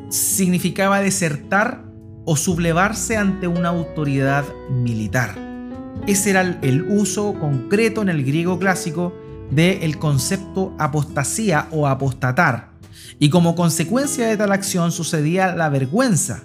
significaba 0.10 1.00
desertar 1.02 1.84
o 2.26 2.36
sublevarse 2.36 3.18
ante 3.18 3.48
una 3.48 3.70
autoridad 3.70 4.46
militar. 4.70 5.36
Ese 6.08 6.32
era 6.32 6.42
el 6.42 6.84
uso 6.90 7.34
concreto 7.40 8.02
en 8.02 8.10
el 8.10 8.24
griego 8.24 8.60
clásico 8.60 9.14
del 9.52 9.98
concepto 9.98 10.76
apostasía 10.78 11.68
o 11.72 11.88
apostatar. 11.88 12.72
Y 13.20 13.30
como 13.30 13.56
consecuencia 13.56 14.28
de 14.28 14.38
tal 14.38 14.52
acción 14.52 14.92
sucedía 14.92 15.56
la 15.56 15.70
vergüenza, 15.70 16.44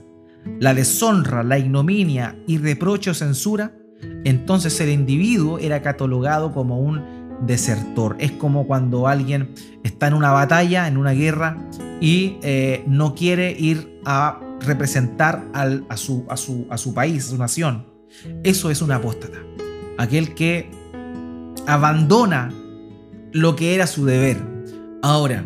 la 0.59 0.75
deshonra, 0.75 1.43
la 1.43 1.59
ignominia 1.59 2.37
y 2.47 2.59
reproche 2.59 3.11
o 3.11 3.15
censura, 3.15 3.73
entonces 4.25 4.81
el 4.81 4.91
individuo 4.91 5.59
era 5.59 5.83
catalogado 5.83 6.53
como 6.53 6.81
un 6.81 7.14
desertor. 7.43 8.17
Es 8.19 8.33
como 8.33 8.67
cuando 8.67 9.09
alguien 9.09 9.55
está 9.83 10.09
en 10.09 10.15
una 10.15 10.31
batalla, 10.33 10.89
en 10.89 10.97
una 10.97 11.13
guerra, 11.13 11.59
y 12.01 12.39
eh, 12.43 12.85
no 12.87 13.15
quiere 13.15 13.53
ir 13.53 14.01
a 14.05 14.41
representar 14.61 15.45
a, 15.53 15.97
su, 15.97 16.27
a, 16.29 16.37
su, 16.37 16.95
país, 16.95 17.27
a 17.27 17.31
su 17.31 17.39
nación. 17.39 17.87
Eso 18.43 18.71
es 18.71 18.83
un 18.83 18.93
apóstata. 18.93 19.39
Aquel 19.99 20.35
que 20.35 20.71
abandona 21.67 22.53
lo 23.33 23.57
que 23.57 23.75
era 23.75 23.87
su 23.87 24.07
deber. 24.07 24.39
Ahora, 25.03 25.45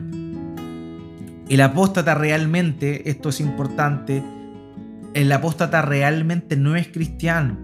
el 1.48 1.60
apóstata 1.60 2.14
realmente, 2.14 3.08
esto 3.10 3.30
es 3.30 3.40
importante, 3.40 4.22
el 5.14 5.32
apóstata 5.32 5.82
realmente 5.82 6.56
no 6.56 6.76
es 6.76 6.88
cristiano, 6.88 7.56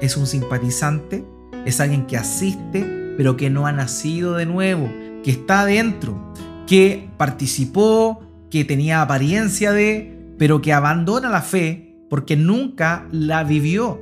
es 0.00 0.16
un 0.16 0.26
simpatizante, 0.26 1.24
es 1.64 1.80
alguien 1.80 2.06
que 2.06 2.16
asiste 2.16 2.97
pero 3.18 3.36
que 3.36 3.50
no 3.50 3.66
ha 3.66 3.72
nacido 3.72 4.34
de 4.34 4.46
nuevo, 4.46 4.88
que 5.24 5.32
está 5.32 5.62
adentro, 5.62 6.32
que 6.68 7.10
participó, 7.16 8.20
que 8.48 8.64
tenía 8.64 9.02
apariencia 9.02 9.72
de, 9.72 10.16
pero 10.38 10.62
que 10.62 10.72
abandona 10.72 11.28
la 11.28 11.42
fe 11.42 11.96
porque 12.08 12.36
nunca 12.36 13.08
la 13.10 13.42
vivió. 13.42 14.00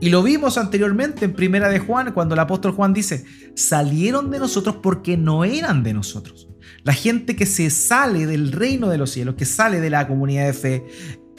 Y 0.00 0.10
lo 0.10 0.24
vimos 0.24 0.58
anteriormente 0.58 1.24
en 1.24 1.34
Primera 1.34 1.68
de 1.68 1.78
Juan, 1.78 2.10
cuando 2.12 2.34
el 2.34 2.40
apóstol 2.40 2.72
Juan 2.72 2.92
dice, 2.92 3.24
salieron 3.54 4.32
de 4.32 4.40
nosotros 4.40 4.74
porque 4.82 5.16
no 5.16 5.44
eran 5.44 5.84
de 5.84 5.94
nosotros. 5.94 6.48
La 6.82 6.94
gente 6.94 7.36
que 7.36 7.46
se 7.46 7.70
sale 7.70 8.26
del 8.26 8.50
reino 8.50 8.88
de 8.88 8.98
los 8.98 9.10
cielos, 9.10 9.36
que 9.36 9.44
sale 9.44 9.78
de 9.78 9.90
la 9.90 10.08
comunidad 10.08 10.46
de 10.46 10.52
fe, 10.52 10.86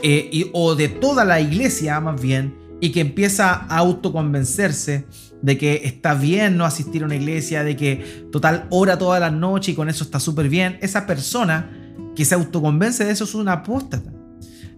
eh, 0.01 0.49
o 0.53 0.75
de 0.75 0.87
toda 0.87 1.25
la 1.25 1.41
iglesia 1.41 1.99
más 1.99 2.21
bien, 2.21 2.55
y 2.79 2.93
que 2.93 3.01
empieza 3.01 3.51
a 3.51 3.79
autoconvencerse 3.79 5.05
de 5.43 5.57
que 5.57 5.81
está 5.83 6.15
bien 6.15 6.57
no 6.57 6.65
asistir 6.65 7.03
a 7.03 7.05
una 7.05 7.15
iglesia, 7.15 7.63
de 7.63 7.75
que 7.75 8.27
total 8.31 8.65
ora 8.71 8.97
toda 8.97 9.19
la 9.19 9.29
noche 9.29 9.73
y 9.73 9.75
con 9.75 9.89
eso 9.89 10.05
está 10.05 10.19
súper 10.19 10.47
bien, 10.47 10.79
esa 10.81 11.05
persona 11.05 11.69
que 12.15 12.23
se 12.23 12.33
autoconvence 12.33 13.03
de 13.03 13.11
eso 13.11 13.25
es 13.25 13.35
una 13.35 13.51
apóstata. 13.51 14.11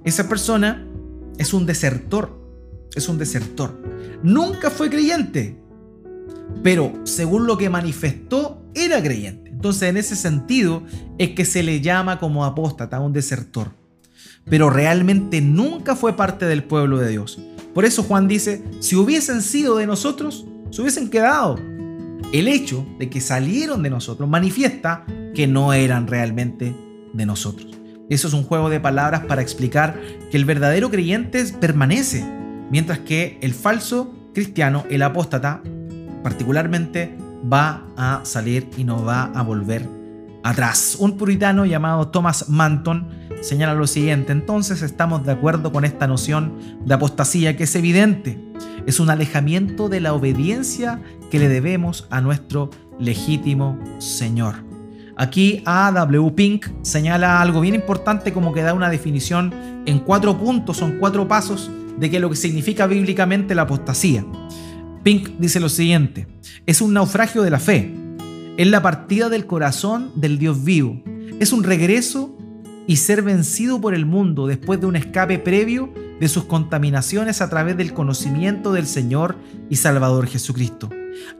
Esa 0.03 0.27
persona 0.27 0.85
es 1.37 1.53
un 1.53 1.67
desertor, 1.67 2.41
es 2.95 3.07
un 3.07 3.19
desertor. 3.19 3.79
Nunca 4.23 4.71
fue 4.71 4.89
creyente, 4.89 5.61
pero 6.63 6.93
según 7.03 7.45
lo 7.45 7.57
que 7.59 7.69
manifestó, 7.69 8.65
era 8.73 9.01
creyente. 9.03 9.51
Entonces, 9.51 9.83
en 9.83 9.97
ese 9.97 10.15
sentido, 10.15 10.83
es 11.19 11.31
que 11.31 11.45
se 11.45 11.61
le 11.61 11.79
llama 11.79 12.19
como 12.19 12.43
apóstata, 12.43 12.99
un 12.99 13.13
desertor. 13.13 13.71
Pero 14.45 14.71
realmente 14.71 15.41
nunca 15.41 15.95
fue 15.95 16.15
parte 16.15 16.45
del 16.45 16.63
pueblo 16.63 16.97
de 16.97 17.09
Dios. 17.09 17.39
Por 17.75 17.85
eso 17.85 18.03
Juan 18.03 18.27
dice, 18.27 18.63
si 18.79 18.95
hubiesen 18.95 19.41
sido 19.41 19.77
de 19.77 19.85
nosotros, 19.85 20.45
se 20.75 20.81
hubiesen 20.81 21.09
quedado. 21.09 21.57
El 22.33 22.49
hecho 22.49 22.85
de 22.99 23.09
que 23.09 23.21
salieron 23.21 23.81
de 23.81 23.89
nosotros 23.89 24.27
manifiesta 24.27 25.05
que 25.33 25.47
no 25.47 25.71
eran 25.71 26.05
realmente 26.05 26.75
de 27.13 27.25
nosotros. 27.25 27.67
Eso 28.09 28.27
es 28.27 28.33
un 28.33 28.43
juego 28.43 28.69
de 28.69 28.81
palabras 28.81 29.23
para 29.25 29.41
explicar 29.41 29.97
que 30.29 30.35
el 30.35 30.43
verdadero 30.43 30.91
creyente 30.91 31.45
permanece, 31.61 32.25
mientras 32.69 32.99
que 32.99 33.37
el 33.41 33.53
falso 33.53 34.13
cristiano, 34.33 34.83
el 34.89 35.01
apóstata, 35.03 35.63
particularmente 36.23 37.17
va 37.51 37.87
a 37.95 38.19
salir 38.25 38.69
y 38.75 38.83
no 38.83 39.01
va 39.05 39.31
a 39.33 39.43
volver 39.43 39.87
atrás. 40.45 40.95
Un 40.99 41.17
puritano 41.17 41.65
llamado 41.65 42.09
Thomas 42.09 42.49
Manton 42.49 43.09
señala 43.41 43.73
lo 43.73 43.87
siguiente, 43.87 44.31
entonces 44.31 44.83
estamos 44.83 45.25
de 45.25 45.31
acuerdo 45.31 45.71
con 45.71 45.85
esta 45.85 46.05
noción 46.05 46.53
de 46.85 46.93
apostasía 46.93 47.57
que 47.57 47.63
es 47.63 47.75
evidente, 47.75 48.39
es 48.85 48.99
un 48.99 49.09
alejamiento 49.09 49.89
de 49.89 50.01
la 50.01 50.13
obediencia 50.13 51.01
que 51.31 51.39
le 51.39 51.49
debemos 51.49 52.07
a 52.11 52.21
nuestro 52.21 52.69
legítimo 52.99 53.79
Señor. 53.97 54.63
Aquí 55.17 55.63
A.W. 55.65 56.31
Pink 56.35 56.67
señala 56.83 57.41
algo 57.41 57.61
bien 57.61 57.73
importante 57.73 58.31
como 58.31 58.53
que 58.53 58.61
da 58.61 58.75
una 58.75 58.91
definición 58.91 59.51
en 59.87 59.97
cuatro 59.97 60.37
puntos, 60.37 60.77
son 60.77 60.99
cuatro 60.99 61.27
pasos 61.27 61.71
de 61.97 62.11
qué 62.11 62.19
lo 62.19 62.29
que 62.29 62.35
significa 62.35 62.85
bíblicamente 62.85 63.55
la 63.55 63.63
apostasía. 63.63 64.23
Pink 65.01 65.29
dice 65.39 65.59
lo 65.59 65.69
siguiente, 65.69 66.27
es 66.67 66.81
un 66.81 66.93
naufragio 66.93 67.41
de 67.41 67.49
la 67.49 67.59
fe, 67.59 68.04
es 68.57 68.67
la 68.67 68.81
partida 68.81 69.29
del 69.29 69.45
corazón 69.45 70.11
del 70.15 70.37
Dios 70.37 70.63
vivo, 70.63 71.01
es 71.39 71.51
un 71.51 71.63
regreso 71.63 72.37
y 72.87 72.97
ser 72.97 73.21
vencido 73.21 73.81
por 73.81 73.93
el 73.93 74.05
mundo 74.05 74.47
después 74.47 74.79
de 74.79 74.85
un 74.85 74.95
escape 74.95 75.39
previo 75.39 75.91
de 76.19 76.29
sus 76.29 76.45
contaminaciones 76.45 77.41
a 77.41 77.49
través 77.49 77.75
del 77.75 77.93
conocimiento 77.93 78.71
del 78.71 78.87
Señor 78.87 79.35
y 79.69 79.75
Salvador 79.75 80.27
Jesucristo. 80.27 80.89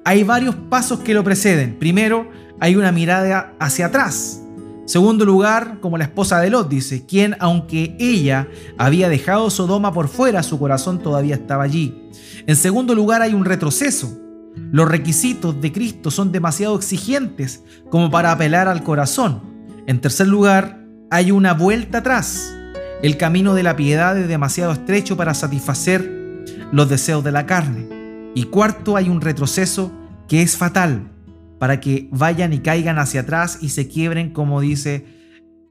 Hay 0.03 0.24
varios 0.24 0.55
pasos 0.55 0.99
que 0.99 1.13
lo 1.13 1.24
preceden. 1.24 1.78
Primero, 1.80 2.30
hay 2.59 2.76
una 2.76 2.91
mirada 2.91 3.53
hacia 3.59 3.88
atrás. 3.88 4.41
Segundo 4.86 5.26
lugar, 5.26 5.80
como 5.80 5.97
la 5.97 6.03
esposa 6.03 6.39
de 6.41 6.49
Lot 6.49 6.70
dice, 6.70 7.05
quien 7.05 7.36
aunque 7.39 7.95
ella 7.99 8.47
había 8.78 9.09
dejado 9.09 9.49
Sodoma 9.49 9.93
por 9.93 10.09
fuera, 10.09 10.43
su 10.43 10.59
corazón 10.59 10.99
todavía 10.99 11.36
estaba 11.36 11.63
allí. 11.63 12.09
En 12.45 12.55
segundo 12.55 12.93
lugar, 12.93 13.22
hay 13.22 13.34
un 13.34 13.45
retroceso. 13.45 14.24
Los 14.71 14.87
requisitos 14.87 15.59
de 15.61 15.71
Cristo 15.71 16.11
son 16.11 16.31
demasiado 16.31 16.75
exigentes 16.75 17.63
como 17.89 18.09
para 18.09 18.31
apelar 18.31 18.67
al 18.67 18.83
corazón. 18.83 19.41
En 19.87 20.01
tercer 20.01 20.27
lugar, 20.27 20.83
hay 21.11 21.31
una 21.31 21.53
vuelta 21.53 21.99
atrás. 21.99 22.53
El 23.01 23.17
camino 23.17 23.53
de 23.53 23.63
la 23.63 23.75
piedad 23.75 24.17
es 24.17 24.27
demasiado 24.27 24.71
estrecho 24.71 25.17
para 25.17 25.33
satisfacer 25.33 26.43
los 26.71 26.89
deseos 26.89 27.23
de 27.23 27.31
la 27.31 27.45
carne. 27.45 28.31
Y 28.33 28.45
cuarto, 28.45 28.97
hay 28.97 29.09
un 29.09 29.21
retroceso 29.21 29.91
que 30.27 30.41
es 30.41 30.57
fatal 30.57 31.11
para 31.59 31.79
que 31.79 32.09
vayan 32.11 32.53
y 32.53 32.59
caigan 32.59 32.99
hacia 32.99 33.21
atrás 33.21 33.59
y 33.61 33.69
se 33.69 33.87
quiebren, 33.87 34.31
como 34.31 34.59
dice 34.61 35.05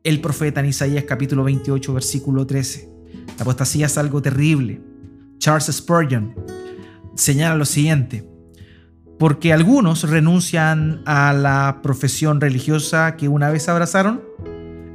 el 0.03 0.20
profeta 0.20 0.61
en 0.61 0.66
Isaías 0.66 1.05
capítulo 1.05 1.45
28, 1.45 1.95
versículo 1.95 2.47
13. 2.47 2.89
La 3.37 3.43
apostasía 3.43 3.87
es 3.87 3.99
algo 3.99 4.22
terrible. 4.22 4.80
Charles 5.39 5.66
Spurgeon 5.66 6.35
señala 7.14 7.57
lo 7.57 7.64
siguiente, 7.64 8.28
porque 9.19 9.53
algunos 9.53 10.09
renuncian 10.09 11.03
a 11.07 11.33
la 11.33 11.81
profesión 11.83 12.41
religiosa 12.41 13.17
que 13.17 13.29
una 13.29 13.51
vez 13.51 13.69
abrazaron, 13.69 14.23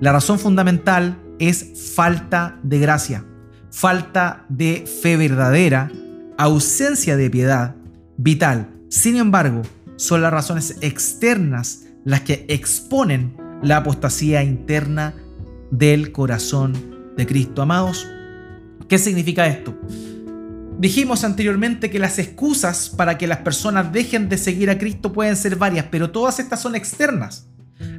la 0.02 0.12
razón 0.12 0.40
fundamental 0.40 1.18
es 1.40 1.94
falta 1.96 2.60
de 2.64 2.80
gracia, 2.80 3.26
falta 3.72 4.46
de 4.50 4.86
fe 5.02 5.18
verdadera, 5.18 5.92
ausencia 6.38 7.18
de 7.18 7.30
piedad 7.30 7.76
vital. 8.18 8.70
Sin 8.90 9.16
embargo, 9.18 9.62
son 9.96 10.22
las 10.22 10.32
razones 10.32 10.78
externas 10.82 11.86
las 12.06 12.22
que 12.22 12.46
exponen 12.48 13.36
la 13.62 13.78
apostasía 13.78 14.44
interna 14.44 15.14
del 15.72 16.12
corazón 16.12 16.74
de 17.18 17.28
Cristo. 17.28 17.62
Amados, 17.62 18.08
¿qué 18.88 18.98
significa 18.98 19.48
esto? 19.48 19.78
Dijimos 20.80 21.26
anteriormente 21.26 21.90
que 21.90 22.00
las 22.00 22.20
excusas 22.20 22.88
para 22.88 23.18
que 23.18 23.28
las 23.28 23.40
personas 23.40 23.92
dejen 23.92 24.30
de 24.30 24.38
seguir 24.38 24.70
a 24.70 24.78
Cristo 24.78 25.12
pueden 25.12 25.36
ser 25.36 25.58
varias, 25.58 25.88
pero 25.92 26.12
todas 26.12 26.40
estas 26.40 26.62
son 26.62 26.74
externas. 26.74 27.48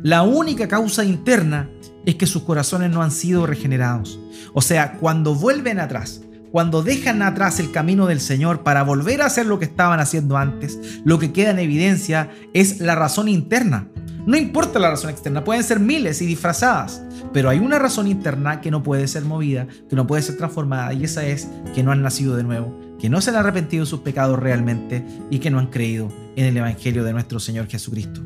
La 0.02 0.22
única 0.22 0.66
causa 0.66 1.04
interna 1.04 1.68
es 2.06 2.14
que 2.14 2.26
sus 2.26 2.42
corazones 2.42 2.90
no 2.90 3.02
han 3.02 3.10
sido 3.10 3.46
regenerados. 3.46 4.18
O 4.54 4.62
sea, 4.62 4.94
cuando 4.94 5.34
vuelven 5.34 5.78
atrás, 5.78 6.22
cuando 6.52 6.82
dejan 6.82 7.20
atrás 7.20 7.60
el 7.60 7.70
camino 7.70 8.06
del 8.06 8.18
Señor 8.18 8.62
para 8.62 8.82
volver 8.82 9.20
a 9.20 9.26
hacer 9.26 9.44
lo 9.44 9.58
que 9.58 9.66
estaban 9.66 10.00
haciendo 10.00 10.38
antes, 10.38 11.02
lo 11.04 11.18
que 11.18 11.32
queda 11.32 11.50
en 11.50 11.58
evidencia 11.58 12.30
es 12.54 12.80
la 12.80 12.94
razón 12.94 13.28
interna. 13.28 13.88
No 14.26 14.36
importa 14.36 14.78
la 14.78 14.90
razón 14.90 15.10
externa, 15.10 15.44
pueden 15.44 15.64
ser 15.64 15.80
miles 15.80 16.20
y 16.20 16.26
disfrazadas, 16.26 17.02
pero 17.32 17.48
hay 17.48 17.58
una 17.58 17.78
razón 17.78 18.06
interna 18.06 18.60
que 18.60 18.70
no 18.70 18.82
puede 18.82 19.08
ser 19.08 19.24
movida, 19.24 19.66
que 19.88 19.96
no 19.96 20.06
puede 20.06 20.22
ser 20.22 20.36
transformada, 20.36 20.92
y 20.92 21.04
esa 21.04 21.24
es 21.24 21.48
que 21.74 21.82
no 21.82 21.92
han 21.92 22.02
nacido 22.02 22.36
de 22.36 22.42
nuevo, 22.42 22.78
que 22.98 23.08
no 23.08 23.20
se 23.20 23.30
han 23.30 23.36
arrepentido 23.36 23.84
de 23.84 23.90
sus 23.90 24.00
pecados 24.00 24.38
realmente 24.38 25.04
y 25.30 25.38
que 25.38 25.50
no 25.50 25.58
han 25.58 25.68
creído 25.68 26.08
en 26.36 26.44
el 26.44 26.56
Evangelio 26.56 27.02
de 27.02 27.12
nuestro 27.12 27.40
Señor 27.40 27.66
Jesucristo. 27.66 28.20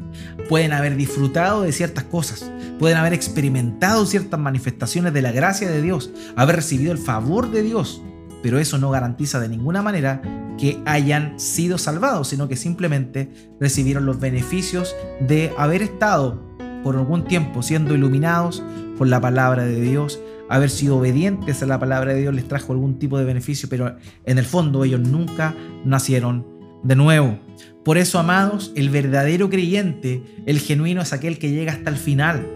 Pueden 0.48 0.72
haber 0.72 0.96
disfrutado 0.96 1.62
de 1.62 1.72
ciertas 1.72 2.04
cosas, 2.04 2.50
pueden 2.78 2.98
haber 2.98 3.12
experimentado 3.12 4.04
ciertas 4.06 4.40
manifestaciones 4.40 5.12
de 5.12 5.22
la 5.22 5.32
gracia 5.32 5.70
de 5.70 5.80
Dios, 5.80 6.10
haber 6.34 6.56
recibido 6.56 6.92
el 6.92 6.98
favor 6.98 7.50
de 7.50 7.62
Dios, 7.62 8.02
pero 8.42 8.58
eso 8.58 8.78
no 8.78 8.90
garantiza 8.90 9.38
de 9.38 9.48
ninguna 9.48 9.80
manera 9.80 10.20
que 10.58 10.80
hayan 10.84 11.38
sido 11.38 11.78
salvados, 11.78 12.28
sino 12.28 12.48
que 12.48 12.56
simplemente 12.56 13.30
recibieron 13.60 14.06
los 14.06 14.20
beneficios 14.20 14.94
de 15.20 15.52
haber 15.56 15.82
estado 15.82 16.40
por 16.82 16.96
algún 16.96 17.24
tiempo 17.24 17.62
siendo 17.62 17.94
iluminados 17.94 18.62
por 18.98 19.08
la 19.08 19.20
palabra 19.20 19.64
de 19.64 19.80
Dios, 19.80 20.20
haber 20.48 20.70
sido 20.70 20.98
obedientes 20.98 21.62
a 21.62 21.66
la 21.66 21.78
palabra 21.78 22.12
de 22.12 22.20
Dios 22.20 22.34
les 22.34 22.46
trajo 22.46 22.72
algún 22.72 22.98
tipo 22.98 23.18
de 23.18 23.24
beneficio, 23.24 23.68
pero 23.68 23.96
en 24.24 24.38
el 24.38 24.44
fondo 24.44 24.84
ellos 24.84 25.00
nunca 25.00 25.54
nacieron 25.84 26.46
de 26.82 26.96
nuevo. 26.96 27.38
Por 27.84 27.98
eso, 27.98 28.18
amados, 28.18 28.72
el 28.76 28.90
verdadero 28.90 29.50
creyente, 29.50 30.22
el 30.46 30.58
genuino, 30.58 31.02
es 31.02 31.12
aquel 31.12 31.38
que 31.38 31.50
llega 31.50 31.72
hasta 31.72 31.90
el 31.90 31.96
final. 31.96 32.46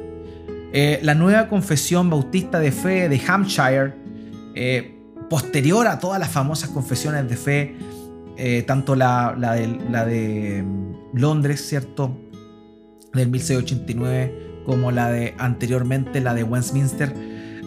Eh, 0.73 1.01
la 1.03 1.15
nueva 1.15 1.49
confesión 1.49 2.11
bautista 2.11 2.61
de 2.61 2.73
fe 2.73 3.09
de 3.09 3.21
Hampshire 3.27 3.95
eh, 4.55 4.98
posterior 5.29 5.87
a 5.87 5.99
todas 5.99 6.19
las 6.19 6.31
famosas 6.31 6.71
confesiones 6.71 7.29
de 7.29 7.37
fe, 7.37 7.77
eh, 8.37 8.63
tanto 8.67 8.95
la, 8.95 9.35
de, 9.37 10.63
mm, 10.63 11.17
Londres, 11.19 11.67
¿cierto? 11.67 12.17
Del 13.13 13.29
1689, 13.29 14.63
como 14.65 14.91
la 14.91 15.11
de 15.11 15.35
anteriormente, 15.39 16.21
la 16.21 16.35
de 16.35 16.45
Westminster. 16.45 17.15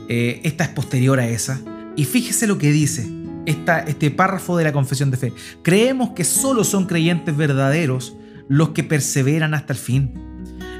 Eh, 0.10 0.42
esta 0.44 0.64
es 0.64 0.70
posterior 0.70 1.20
a 1.20 1.28
esa. 1.28 1.60
Y 1.96 2.06
fíjese 2.06 2.48
lo 2.48 2.58
que 2.58 2.72
dice 2.72 3.10
este 3.46 4.12
párrafo 4.12 4.56
de 4.58 4.64
la 4.64 4.72
confesión 4.72 5.12
de 5.12 5.18
fe. 5.18 5.34
Creemos 5.64 6.12
que 6.12 6.24
solo 6.24 6.64
son 6.64 6.86
creyentes 6.86 7.36
verdaderos 7.36 8.16
los 8.48 8.70
que 8.70 8.84
perseveran 8.84 9.54
hasta 9.54 9.74
el 9.74 9.80
fin 9.80 10.14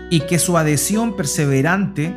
y 0.10 0.22
que 0.22 0.40
su 0.40 0.58
adhesión 0.58 1.16
perseverante 1.16 2.14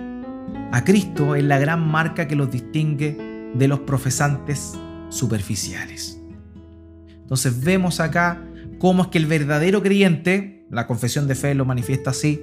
a 0.72 0.84
Cristo 0.84 1.36
es 1.36 1.44
la 1.44 1.58
gran 1.58 1.86
marca 1.86 2.26
que 2.26 2.36
los 2.36 2.50
distingue 2.50 3.16
de 3.54 3.68
los 3.68 3.80
profesantes 3.80 4.74
superficiales. 5.08 6.20
Entonces 7.22 7.62
vemos 7.62 8.00
acá 8.00 8.42
cómo 8.78 9.04
es 9.04 9.08
que 9.08 9.18
el 9.18 9.26
verdadero 9.26 9.82
creyente, 9.82 10.66
la 10.70 10.86
confesión 10.86 11.26
de 11.26 11.34
fe 11.34 11.54
lo 11.54 11.64
manifiesta 11.64 12.10
así, 12.10 12.42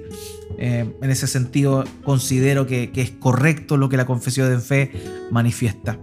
eh, 0.58 0.92
en 1.00 1.10
ese 1.10 1.26
sentido 1.26 1.84
considero 2.02 2.66
que, 2.66 2.90
es 2.94 3.10
correcto 3.10 3.76
lo 3.76 3.88
que 3.88 3.96
la 3.96 4.06
confesión 4.06 4.50
de 4.50 4.58
fe 4.58 4.90
manifiesta. 5.30 5.98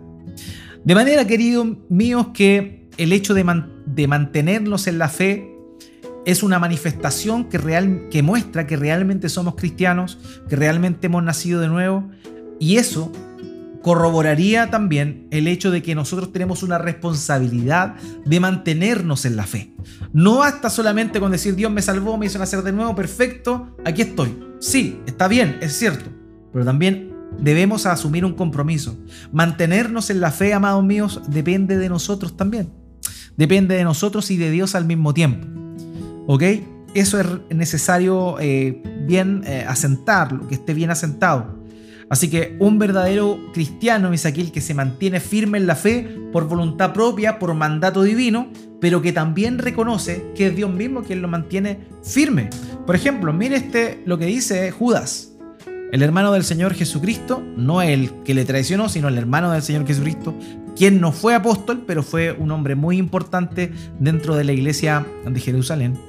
De 0.84 0.96
manera, 0.96 1.28
queridos 1.28 1.68
míos, 1.90 2.28
que 2.34 2.88
el 2.98 3.12
hecho 3.12 3.34
de, 3.34 3.46
de 3.86 4.08
mantenernos 4.08 4.88
en 4.88 4.98
la 4.98 5.10
fe 5.10 5.56
es 6.26 6.44
una 6.44 6.60
manifestación 6.60 7.50
que, 7.50 7.58
real, 7.58 8.08
que 8.10 8.22
muestra 8.24 8.68
que 8.68 8.78
realmente 8.78 9.30
somos 9.30 9.56
cristianos, 9.56 10.20
que 10.48 10.56
realmente 10.56 11.08
hemos 11.08 11.24
nacido 11.24 11.60
de 11.60 11.68
nuevo, 11.68 12.10
y 12.60 12.78
eso 12.78 13.12
corroboraría 13.82 14.70
también 14.70 15.28
el 15.32 15.48
hecho 15.48 15.72
de 15.72 15.82
que 15.82 15.96
nosotros 15.96 16.32
tenemos 16.32 16.64
una 16.64 16.78
responsabilidad 16.78 17.96
de 18.26 18.40
mantenernos 18.40 19.26
en 19.26 19.36
la 19.36 19.46
fe. 19.46 19.74
No 20.14 20.38
basta 20.38 20.70
solamente 20.70 21.20
con 21.20 21.32
decir 21.32 21.56
Dios 21.56 21.72
me 21.72 21.82
salvó, 21.82 22.18
me 22.18 22.26
hizo 22.26 22.40
nacer 22.40 22.62
de 22.64 22.72
nuevo, 22.72 22.96
perfecto, 22.96 23.76
aquí 23.86 24.02
estoy. 24.02 24.38
Sí, 24.60 25.00
está 25.06 25.28
bien, 25.28 25.58
es 25.62 25.78
cierto, 25.78 26.10
pero 26.52 26.66
también 26.66 27.14
debemos 27.40 27.86
asumir 27.86 28.26
un 28.26 28.34
compromiso. 28.34 28.98
Mantenernos 29.32 30.10
en 30.10 30.20
la 30.20 30.32
fe, 30.32 30.54
amados 30.54 30.84
míos, 30.84 31.22
depende 31.28 31.78
de 31.78 31.90
nosotros 31.90 32.36
también. 32.36 32.72
Depende 33.38 33.76
de 33.76 33.84
nosotros 33.84 34.32
y 34.32 34.38
de 34.38 34.52
Dios 34.52 34.76
al 34.76 34.86
mismo 34.86 35.14
tiempo. 35.14 35.48
¿Ok? 36.28 36.44
Eso 36.94 37.20
es 37.20 37.28
necesario 37.50 38.38
eh, 38.40 38.82
bien 39.06 39.44
eh, 39.46 39.64
asentarlo, 39.68 40.48
que 40.48 40.56
esté 40.56 40.74
bien 40.74 40.90
asentado. 40.90 41.59
Así 42.10 42.30
que 42.30 42.56
un 42.60 42.80
verdadero 42.80 43.40
cristiano 43.54 44.12
es 44.14 44.26
aquel 44.26 44.52
que 44.52 44.62
se 44.62 44.74
mantiene 44.74 45.20
firme 45.20 45.58
en 45.58 45.68
la 45.68 45.76
fe 45.76 46.08
por 46.32 46.48
voluntad 46.48 46.92
propia, 46.92 47.38
por 47.38 47.54
mandato 47.54 48.02
divino, 48.04 48.48
pero 48.82 49.02
que 49.02 49.12
también 49.12 49.60
reconoce 49.60 50.26
que 50.36 50.48
es 50.48 50.56
Dios 50.56 50.72
mismo 50.72 51.04
quien 51.04 51.22
lo 51.22 51.28
mantiene 51.28 51.80
firme. 52.04 52.50
Por 52.86 52.96
ejemplo, 52.96 53.32
mire 53.32 53.58
este 53.58 54.02
lo 54.06 54.18
que 54.18 54.26
dice 54.26 54.72
Judas, 54.72 55.34
el 55.92 56.02
hermano 56.02 56.32
del 56.32 56.44
Señor 56.44 56.74
Jesucristo, 56.74 57.44
no 57.56 57.82
el 57.82 58.12
que 58.24 58.34
le 58.34 58.46
traicionó, 58.46 58.90
sino 58.90 59.08
el 59.08 59.18
hermano 59.18 59.52
del 59.52 59.62
Señor 59.62 59.86
Jesucristo, 59.86 60.36
quien 60.76 61.02
no 61.02 61.12
fue 61.12 61.36
apóstol, 61.36 61.84
pero 61.86 62.04
fue 62.04 62.32
un 62.32 62.52
hombre 62.52 62.76
muy 62.76 62.98
importante 62.98 63.72
dentro 64.00 64.36
de 64.36 64.44
la 64.44 64.54
iglesia 64.54 65.06
de 65.26 65.40
Jerusalén. 65.40 66.00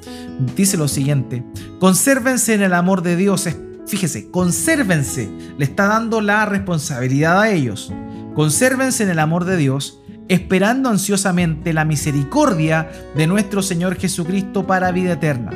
Dice 0.55 0.77
lo 0.77 0.87
siguiente, 0.87 1.43
consérvense 1.79 2.55
en 2.55 2.63
el 2.63 2.75
amor 2.75 3.03
de 3.03 3.17
Dios, 3.17 3.49
fíjese, 3.91 4.30
consérvense, 4.30 5.28
le 5.59 5.64
está 5.64 5.86
dando 5.86 6.20
la 6.20 6.47
responsabilidad 6.47 7.41
a 7.41 7.51
ellos. 7.51 7.93
Consérvense 8.34 9.03
en 9.03 9.11
el 9.11 9.18
amor 9.18 9.45
de 9.45 9.57
Dios, 9.57 10.01
esperando 10.28 10.88
ansiosamente 10.88 11.72
la 11.72 11.84
misericordia 11.84 12.88
de 13.16 13.26
nuestro 13.26 13.62
Señor 13.62 13.97
Jesucristo 13.97 14.64
para 14.64 14.93
vida 14.93 15.14
eterna. 15.14 15.51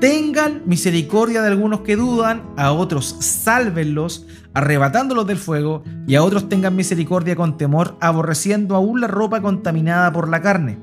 Tengan 0.00 0.62
misericordia 0.64 1.42
de 1.42 1.48
algunos 1.48 1.80
que 1.80 1.96
dudan, 1.96 2.54
a 2.56 2.70
otros 2.72 3.16
sálvenlos, 3.18 4.26
arrebatándolos 4.54 5.26
del 5.26 5.36
fuego, 5.36 5.82
y 6.06 6.14
a 6.14 6.22
otros 6.22 6.48
tengan 6.48 6.76
misericordia 6.76 7.34
con 7.34 7.58
temor, 7.58 7.98
aborreciendo 8.00 8.76
aún 8.76 9.00
la 9.00 9.08
ropa 9.08 9.42
contaminada 9.42 10.12
por 10.12 10.28
la 10.28 10.40
carne. 10.40 10.78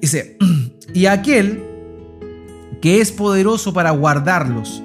Dice, 0.00 0.38
y 0.94 1.06
aquel 1.06 1.64
que 2.80 3.00
es 3.00 3.10
poderoso 3.10 3.72
para 3.72 3.90
guardarlos 3.90 4.82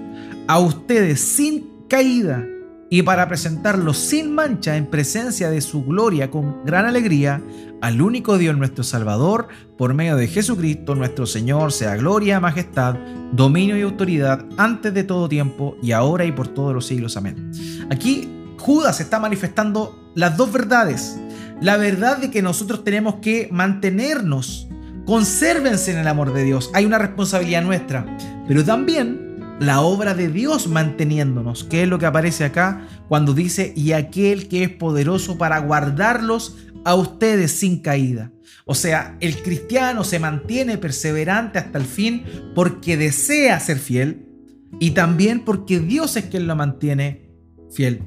a 0.48 0.60
ustedes 0.60 1.22
sin 1.22 1.70
caída 1.90 2.46
y 2.90 3.02
para 3.02 3.28
presentarlos 3.28 3.98
sin 3.98 4.34
mancha 4.34 4.78
en 4.78 4.86
presencia 4.86 5.50
de 5.50 5.62
su 5.62 5.84
gloria 5.84 6.32
con 6.32 6.64
gran 6.66 6.86
alegría 6.86 7.42
al 7.82 8.02
único 8.02 8.38
Dios 8.38 8.58
nuestro 8.58 8.84
Salvador, 8.84 9.50
por 9.78 9.94
medio 9.94 10.16
de 10.16 10.28
Jesucristo 10.28 10.96
nuestro 10.96 11.26
Señor, 11.26 11.72
sea 11.72 11.96
gloria, 11.96 12.40
majestad, 12.40 12.96
dominio 13.34 13.78
y 13.78 13.82
autoridad 13.82 14.46
antes 14.58 14.94
de 14.94 15.04
todo 15.04 15.30
tiempo 15.30 15.76
y 15.82 15.92
ahora 15.92 16.26
y 16.26 16.32
por 16.32 16.48
todos 16.48 16.74
los 16.74 16.88
siglos. 16.88 17.18
Amén. 17.18 17.52
Aquí 17.92 18.28
Judas 18.58 19.00
está 19.00 19.20
manifestando 19.20 20.12
las 20.16 20.38
dos 20.38 20.52
verdades. 20.52 21.20
La 21.62 21.78
verdad 21.78 22.18
de 22.18 22.32
que 22.32 22.42
nosotros 22.42 22.84
tenemos 22.84 23.16
que 23.16 23.50
mantenernos, 23.52 24.68
consérvense 25.06 25.92
en 25.92 26.00
el 26.00 26.08
amor 26.08 26.34
de 26.34 26.44
Dios. 26.44 26.72
Hay 26.74 26.86
una 26.86 26.98
responsabilidad 26.98 27.64
nuestra, 27.64 28.06
pero 28.48 28.64
también 28.64 29.27
la 29.60 29.82
obra 29.82 30.14
de 30.14 30.30
Dios 30.30 30.68
manteniéndonos, 30.68 31.64
que 31.64 31.84
es 31.84 31.90
lo 31.90 32.00
que 32.00 32.06
aparece 32.06 32.46
acá 32.46 32.88
cuando 33.08 33.34
dice, 33.34 33.74
y 33.76 33.94
aquel 33.94 34.48
que 34.48 34.64
es 34.64 34.70
poderoso 34.70 35.38
para 35.38 35.60
guardarlos 35.60 36.58
a 36.86 36.96
ustedes 36.96 37.52
sin 37.52 37.80
caída. 37.80 38.32
O 38.66 38.76
sea, 38.76 39.18
el 39.22 39.42
cristiano 39.42 40.04
se 40.04 40.20
mantiene 40.20 40.78
perseverante 40.78 41.58
hasta 41.58 41.78
el 41.78 41.86
fin 41.86 42.24
porque 42.54 42.98
desea 42.98 43.60
ser 43.60 43.80
fiel 43.80 44.28
y 44.80 44.92
también 44.92 45.46
porque 45.46 45.80
Dios 45.80 46.18
es 46.18 46.26
quien 46.26 46.48
lo 46.48 46.56
mantiene 46.56 47.32
fiel. 47.72 48.02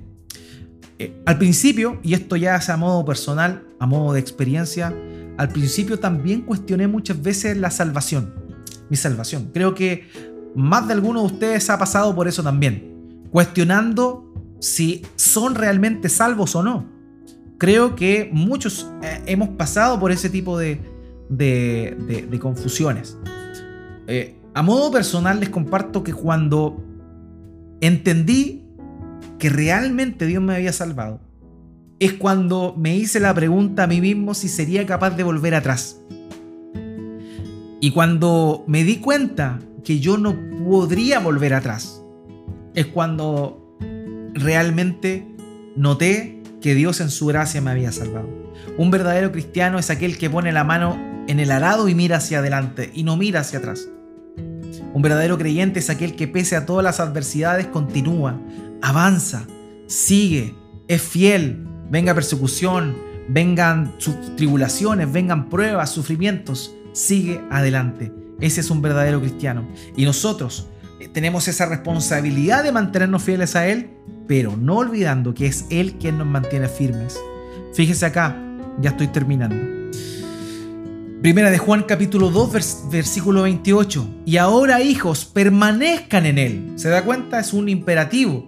Eh, 0.99 1.19
al 1.25 1.39
principio, 1.39 1.99
y 2.03 2.13
esto 2.13 2.37
ya 2.37 2.57
es 2.57 2.69
a 2.69 2.77
modo 2.77 3.05
personal, 3.05 3.67
a 3.79 3.87
modo 3.87 4.13
de 4.13 4.21
experiencia, 4.21 4.95
al 5.39 5.49
principio 5.49 5.99
también 5.99 6.43
cuestioné 6.43 6.87
muchas 6.87 7.23
veces 7.23 7.57
la 7.57 7.71
salvación, 7.71 8.35
mi 8.91 8.97
salvación. 8.99 9.51
Creo 9.55 9.75
que 9.75 10.09
más 10.55 10.87
de 10.87 10.95
alguno 10.95 11.21
de 11.21 11.27
ustedes 11.27 11.71
ha 11.71 11.79
pasado 11.79 12.15
por 12.15 12.29
eso 12.29 12.43
también, 12.43 13.27
cuestionando 13.31 14.33
si 14.61 15.03
son 15.17 15.55
realmente 15.55 16.09
salvos 16.09 16.55
o 16.55 16.63
no. 16.63 16.87
Creo 17.59 17.95
que 17.95 18.31
muchos 18.33 18.91
eh, 19.03 19.23
hemos 19.27 19.51
pasado 19.51 20.01
por 20.01 20.13
ese 20.13 20.31
tipo 20.31 20.59
de, 20.59 20.81
de, 21.29 22.39
confusiones. 22.41 23.19
Eh, 24.07 24.37
a 24.55 24.63
modo 24.63 24.91
personal 24.91 25.41
les 25.41 25.51
comparto 25.51 26.03
que 26.03 26.13
cuando 26.13 26.83
entendí 27.81 28.65
que 29.39 29.49
realmente 29.49 30.27
Dios 30.27 30.43
me 30.43 30.55
había 30.55 30.73
salvado, 30.73 31.21
es 31.99 32.15
cuando 32.15 32.75
me 32.79 32.97
hice 32.97 33.21
la 33.21 33.35
pregunta 33.35 33.85
a 33.85 33.87
mí 33.87 34.01
mismo 34.01 34.33
si 34.35 34.49
sería 34.49 34.87
capaz 34.87 35.11
de 35.11 35.23
volver 35.23 35.55
atrás. 35.55 36.01
Y 37.81 37.93
cuando 37.93 38.65
me 38.67 38.85
di 38.85 38.97
cuenta 38.97 39.59
que 39.85 40.01
yo 40.01 40.19
no 40.19 40.37
podría 40.65 41.19
volver 41.21 41.55
atrás. 41.55 42.03
Es 42.75 42.87
cuando 42.87 43.77
realmente 44.35 45.27
noté 45.77 46.43
que 46.61 46.75
Dios 46.75 47.01
en 47.01 47.11
su 47.11 47.27
gracia 47.27 47.61
me 47.61 47.71
había 47.71 47.93
salvado. 47.93 48.29
Un 48.77 48.91
verdadero 48.91 49.33
cristiano 49.33 49.79
es 49.79 49.91
aquel 49.91 50.19
que 50.19 50.31
pone 50.31 50.53
la 50.53 50.65
mano 50.65 50.99
en 51.27 51.41
el 51.41 51.51
arado 51.51 51.89
y 51.89 51.95
mira 51.95 52.19
hacia 52.19 52.39
adelante 52.39 52.91
y 52.95 53.03
no 53.03 53.17
mira 53.17 53.41
hacia 53.41 53.59
atrás. 53.59 53.89
Un 54.93 55.03
verdadero 55.03 55.39
creyente 55.39 55.79
es 55.79 55.91
aquel 55.91 56.17
que 56.17 56.29
pese 56.29 56.57
a 56.57 56.67
todas 56.67 56.85
las 56.85 57.01
adversidades 57.01 57.67
continúa, 57.67 58.41
avanza, 58.83 59.47
sigue, 59.87 60.55
es 60.89 61.03
fiel, 61.03 61.65
venga 61.91 62.15
persecución, 62.15 62.97
vengan 63.29 63.95
tribulaciones, 64.37 65.13
vengan 65.13 65.49
pruebas, 65.49 65.91
sufrimientos, 65.91 66.75
sigue 66.93 67.41
adelante. 67.51 68.13
Ese 68.41 68.61
es 68.61 68.71
un 68.71 68.83
verdadero 68.83 69.21
cristiano. 69.21 69.67
Y 69.97 70.05
nosotros 70.05 70.69
eh, 71.01 71.09
tenemos 71.09 71.49
esa 71.49 71.67
responsabilidad 71.67 72.65
de 72.65 72.73
mantenernos 72.73 73.23
fieles 73.23 73.57
a 73.57 73.67
Él, 73.67 73.91
pero 74.27 74.57
no 74.57 74.77
olvidando 74.77 75.35
que 75.35 75.47
es 75.47 75.67
Él 75.71 75.95
quien 75.95 76.19
nos 76.19 76.27
mantiene 76.27 76.69
firmes. 76.69 77.19
Fíjese 77.75 78.07
acá, 78.07 78.37
ya 78.81 78.91
estoy 78.91 79.09
terminando. 79.09 79.81
Primera 81.23 81.51
de 81.51 81.59
Juan 81.59 81.83
capítulo 81.83 82.31
2 82.31 82.89
versículo 82.91 83.43
28. 83.43 84.23
Y 84.25 84.39
ahora 84.39 84.81
hijos, 84.81 85.27
permanezcan 85.27 86.25
en 86.25 86.39
Él. 86.39 86.73
¿Se 86.77 86.89
da 86.89 87.05
cuenta? 87.05 87.39
Es 87.41 87.53
un 87.53 87.69
imperativo. 87.69 88.47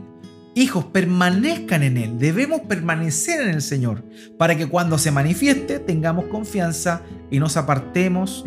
Hijos, 0.55 0.87
permanezcan 0.87 1.83
en 1.83 1.99
Él. 1.99 2.19
Debemos 2.19 2.63
permanecer 2.63 3.43
en 3.43 3.51
el 3.51 3.63
Señor 3.63 4.05
para 4.39 4.57
que 4.57 4.69
cuando 4.69 4.97
se 4.97 5.11
manifieste 5.11 5.81
tengamos 5.81 6.27
confianza 6.27 7.03
y 7.31 7.39
nos 7.41 7.59
apartemos 7.59 8.47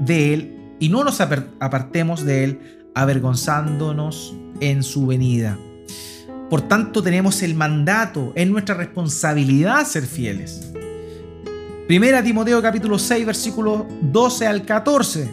de 0.00 0.34
Él 0.34 0.53
y 0.78 0.88
no 0.88 1.04
nos 1.04 1.20
apartemos 1.20 2.24
de 2.24 2.44
Él 2.44 2.60
avergonzándonos 2.94 4.34
en 4.60 4.82
su 4.82 5.06
venida. 5.06 5.58
Por 6.50 6.62
tanto, 6.62 7.02
tenemos 7.02 7.42
el 7.42 7.54
mandato, 7.54 8.32
es 8.34 8.48
nuestra 8.48 8.74
responsabilidad 8.74 9.84
ser 9.86 10.04
fieles. 10.04 10.72
Primera 11.86 12.22
Timoteo 12.22 12.62
capítulo 12.62 12.98
6, 12.98 13.26
versículos 13.26 13.84
12 14.00 14.46
al 14.46 14.64
14. 14.64 15.28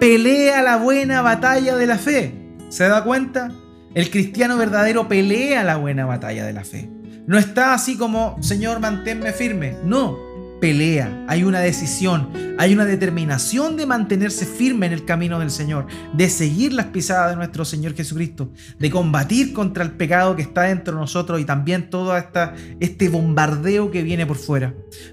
Pelea 0.00 0.62
la 0.62 0.76
buena 0.76 1.22
batalla 1.22 1.76
de 1.76 1.86
la 1.86 1.98
fe. 1.98 2.34
¿Se 2.68 2.88
da 2.88 3.04
cuenta? 3.04 3.52
El 3.94 4.10
cristiano 4.10 4.56
verdadero 4.56 5.08
pelea 5.08 5.62
la 5.62 5.76
buena 5.76 6.04
batalla 6.04 6.44
de 6.44 6.52
la 6.52 6.64
fe. 6.64 6.90
No 7.26 7.38
está 7.38 7.72
así 7.72 7.96
como, 7.96 8.36
Señor, 8.42 8.80
manténme 8.80 9.32
firme. 9.32 9.76
No, 9.84 10.18
pelea, 10.64 11.26
hay 11.28 11.44
una 11.44 11.60
decisión, 11.60 12.30
hay 12.56 12.72
una 12.72 12.86
determinación 12.86 13.76
de 13.76 13.84
mantenerse 13.84 14.46
firme 14.46 14.86
en 14.86 14.94
el 14.94 15.04
camino 15.04 15.38
del 15.38 15.50
Señor, 15.50 15.88
de 16.14 16.30
seguir 16.30 16.72
las 16.72 16.86
pisadas 16.86 17.32
de 17.32 17.36
nuestro 17.36 17.66
Señor 17.66 17.92
Jesucristo, 17.92 18.50
de 18.78 18.90
combatir 18.90 19.52
contra 19.52 19.84
el 19.84 19.90
pecado 19.90 20.36
que 20.36 20.40
está 20.40 20.62
dentro 20.62 20.94
de 20.94 21.00
nosotros 21.00 21.38
y 21.38 21.44
también 21.44 21.90
todo 21.90 22.16
esta, 22.16 22.54
este 22.80 23.10
bombardeo 23.10 23.90
que 23.90 24.02
viene 24.02 24.24
por 24.24 24.38
fuera. 24.38 24.72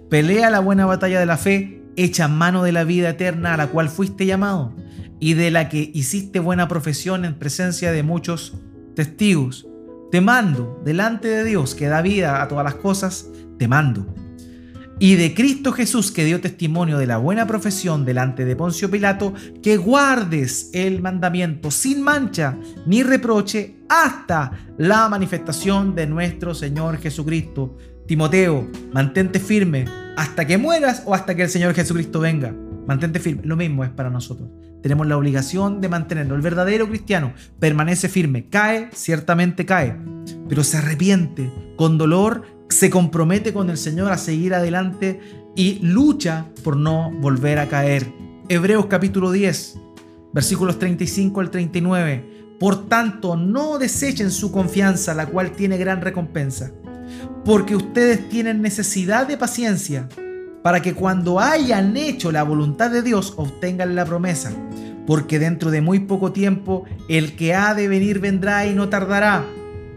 Pelea 0.10 0.50
la 0.50 0.62
buena 0.62 0.86
batalla 0.86 1.20
de 1.20 1.26
la 1.26 1.36
fe, 1.36 1.84
echa 1.98 2.30
mano 2.30 2.64
de 2.64 2.72
la 2.72 2.86
vida 2.86 3.10
eterna 3.10 3.54
a 3.54 3.58
la 3.58 3.68
cual 3.68 3.90
fuiste 3.90 4.26
llamado 4.26 4.74
y 5.20 5.34
de 5.34 5.52
la 5.52 5.68
que 5.68 5.92
hiciste 5.94 6.40
buena 6.40 6.70
profesión 6.70 7.26
en 7.26 7.38
presencia 7.38 7.92
de 7.92 8.04
muchos 8.04 8.54
testigos. 8.96 9.68
Te 10.14 10.22
mando 10.22 10.82
delante 10.86 11.28
de 11.28 11.44
Dios 11.44 11.76
que 11.76 11.88
da 11.88 12.02
vida 12.02 12.42
a 12.42 12.48
todas 12.48 12.64
las 12.64 12.76
cosas, 12.76 13.28
te 13.60 13.68
mando 13.68 14.16
y 15.02 15.16
de 15.16 15.34
Cristo 15.34 15.72
Jesús 15.72 16.12
que 16.12 16.24
dio 16.24 16.42
testimonio 16.42 17.00
de 17.00 17.08
la 17.08 17.18
buena 17.18 17.48
profesión 17.48 18.06
delante 18.06 18.46
de 18.46 18.56
Poncio 18.56 18.92
Pilato, 18.92 19.34
que 19.64 19.76
guardes 19.76 20.70
el 20.74 21.02
mandamiento 21.02 21.72
sin 21.72 22.04
mancha 22.04 22.56
ni 22.86 23.02
reproche 23.02 23.78
hasta 23.90 24.52
la 24.78 25.10
manifestación 25.10 25.96
de 25.96 26.06
nuestro 26.06 26.54
Señor 26.54 27.00
Jesucristo. 27.00 27.80
Timoteo, 28.06 28.70
mantente 28.94 29.40
firme 29.40 29.86
hasta 30.18 30.46
que 30.46 30.60
mueras 30.60 31.02
o 31.08 31.16
hasta 31.16 31.34
que 31.34 31.42
el 31.42 31.50
Señor 31.50 31.74
Jesucristo 31.74 32.20
venga. 32.20 32.54
Mantente 32.86 33.20
firme. 33.20 33.42
Lo 33.44 33.56
mismo 33.56 33.84
es 33.84 33.90
para 33.90 34.12
nosotros. 34.12 34.50
tenemos 34.84 35.08
la 35.08 35.18
obligación 35.18 35.82
de 35.82 35.90
mantenerlo. 35.90 36.36
El 36.36 36.42
verdadero 36.42 36.88
cristiano 36.88 37.34
permanece 37.60 38.08
firme, 38.08 38.50
cae, 38.50 38.90
ciertamente 38.94 39.66
cae, 39.66 39.98
pero 40.48 40.64
se 40.64 40.78
arrepiente 40.78 41.52
con 41.76 41.98
dolor, 41.98 42.61
se 42.72 42.90
compromete 42.90 43.54
con 43.54 43.70
el 43.70 43.78
Señor 43.78 44.12
a 44.12 44.18
seguir 44.18 44.54
adelante 44.54 45.20
y 45.56 45.80
lucha 45.80 46.48
por 46.64 46.78
no 46.78 47.12
volver 47.12 47.60
a 47.60 47.68
caer. 47.68 48.12
Hebreos 48.48 48.86
capítulo 48.88 49.32
10, 49.32 49.78
versículos 50.34 50.80
35 50.80 51.40
al 51.42 51.52
39. 51.52 52.56
Por 52.60 52.88
tanto, 52.88 53.36
no 53.36 53.78
desechen 53.78 54.32
su 54.32 54.52
confianza, 54.52 55.14
la 55.14 55.26
cual 55.26 55.52
tiene 55.52 55.78
gran 55.78 56.02
recompensa, 56.02 56.72
porque 57.44 57.76
ustedes 57.76 58.30
tienen 58.30 58.62
necesidad 58.62 59.28
de 59.28 59.38
paciencia 59.38 60.08
para 60.64 60.82
que 60.82 60.94
cuando 60.94 61.40
hayan 61.40 61.98
hecho 61.98 62.32
la 62.32 62.44
voluntad 62.44 62.92
de 62.92 63.02
Dios 63.02 63.34
obtengan 63.36 63.96
la 63.96 64.06
promesa, 64.06 64.52
porque 65.08 65.40
dentro 65.40 65.72
de 65.72 65.82
muy 65.82 66.00
poco 66.00 66.32
tiempo 66.32 66.86
el 67.10 67.36
que 67.36 67.54
ha 67.56 67.74
de 67.74 67.88
venir 67.88 68.20
vendrá 68.20 68.68
y 68.68 68.76
no 68.76 68.90
tardará, 68.90 69.44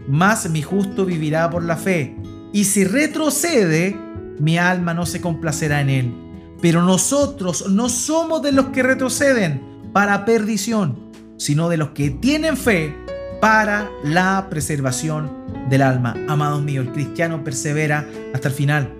mas 0.07 0.49
mi 0.49 0.61
justo 0.61 1.05
vivirá 1.05 1.49
por 1.49 1.63
la 1.63 1.77
fe, 1.77 2.15
y 2.55 2.63
si 2.63 2.85
retrocede, 2.85 3.99
mi 4.39 4.57
alma 4.57 4.93
no 4.93 5.05
se 5.05 5.19
complacerá 5.19 5.81
en 5.81 5.89
él. 5.89 6.13
Pero 6.61 6.83
nosotros 6.83 7.67
no 7.69 7.89
somos 7.89 8.41
de 8.43 8.53
los 8.53 8.67
que 8.67 8.81
retroceden 8.81 9.61
para 9.91 10.23
perdición, 10.23 11.11
sino 11.35 11.67
de 11.67 11.75
los 11.75 11.89
que 11.89 12.11
tienen 12.11 12.55
fe 12.55 12.95
para 13.41 13.91
la 14.05 14.47
preservación 14.49 15.29
del 15.69 15.81
alma. 15.81 16.15
Amados 16.29 16.63
míos, 16.63 16.87
el 16.87 16.93
cristiano 16.93 17.43
persevera 17.43 18.07
hasta 18.33 18.47
el 18.47 18.53
final. 18.53 18.93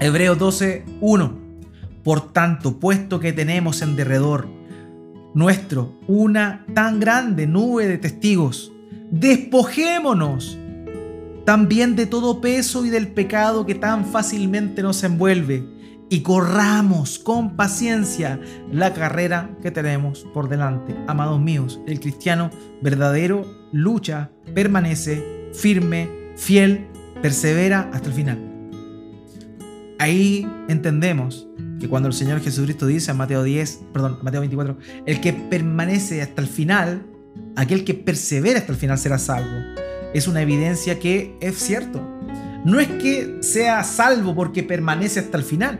Hebreos 0.00 0.38
12, 0.38 0.86
1. 1.02 1.38
Por 2.02 2.32
tanto, 2.32 2.80
puesto 2.80 3.20
que 3.20 3.34
tenemos 3.34 3.82
en 3.82 3.94
derredor 3.94 4.48
nuestro 5.34 6.00
una 6.06 6.64
tan 6.72 6.98
grande 6.98 7.46
nube 7.46 7.86
de 7.86 7.98
testigos, 7.98 8.72
despojémonos 9.10 10.56
también 11.44 11.96
de 11.96 12.06
todo 12.06 12.40
peso 12.40 12.84
y 12.84 12.90
del 12.90 13.08
pecado 13.08 13.66
que 13.66 13.74
tan 13.74 14.04
fácilmente 14.04 14.82
nos 14.82 15.02
envuelve 15.02 15.64
y 16.08 16.20
corramos 16.20 17.18
con 17.18 17.56
paciencia 17.56 18.40
la 18.72 18.92
carrera 18.92 19.50
que 19.62 19.70
tenemos 19.70 20.26
por 20.34 20.48
delante. 20.48 20.96
Amados 21.06 21.40
míos, 21.40 21.80
el 21.86 22.00
cristiano 22.00 22.50
verdadero 22.82 23.46
lucha, 23.72 24.30
permanece 24.54 25.50
firme, 25.52 26.08
fiel, 26.36 26.86
persevera 27.22 27.90
hasta 27.92 28.08
el 28.08 28.14
final 28.14 28.50
ahí 30.00 30.50
entendemos 30.68 31.46
que 31.78 31.88
cuando 31.88 32.08
el 32.08 32.14
Señor 32.14 32.40
Jesucristo 32.40 32.86
dice 32.86 33.10
en 33.10 33.18
Mateo 33.18 33.42
10, 33.42 33.82
perdón, 33.92 34.18
Mateo 34.22 34.40
24, 34.40 34.78
el 35.06 35.20
que 35.20 35.34
permanece 35.34 36.22
hasta 36.22 36.40
el 36.40 36.48
final, 36.48 37.06
aquel 37.54 37.84
que 37.84 37.94
persevera 37.94 38.60
hasta 38.60 38.72
el 38.72 38.78
final 38.78 38.98
será 38.98 39.18
salvo. 39.18 39.56
Es 40.12 40.26
una 40.26 40.42
evidencia 40.42 40.98
que 40.98 41.36
es 41.40 41.56
cierto. 41.56 42.00
No 42.64 42.80
es 42.80 42.88
que 42.88 43.38
sea 43.42 43.84
salvo 43.84 44.34
porque 44.34 44.62
permanece 44.62 45.20
hasta 45.20 45.38
el 45.38 45.44
final, 45.44 45.78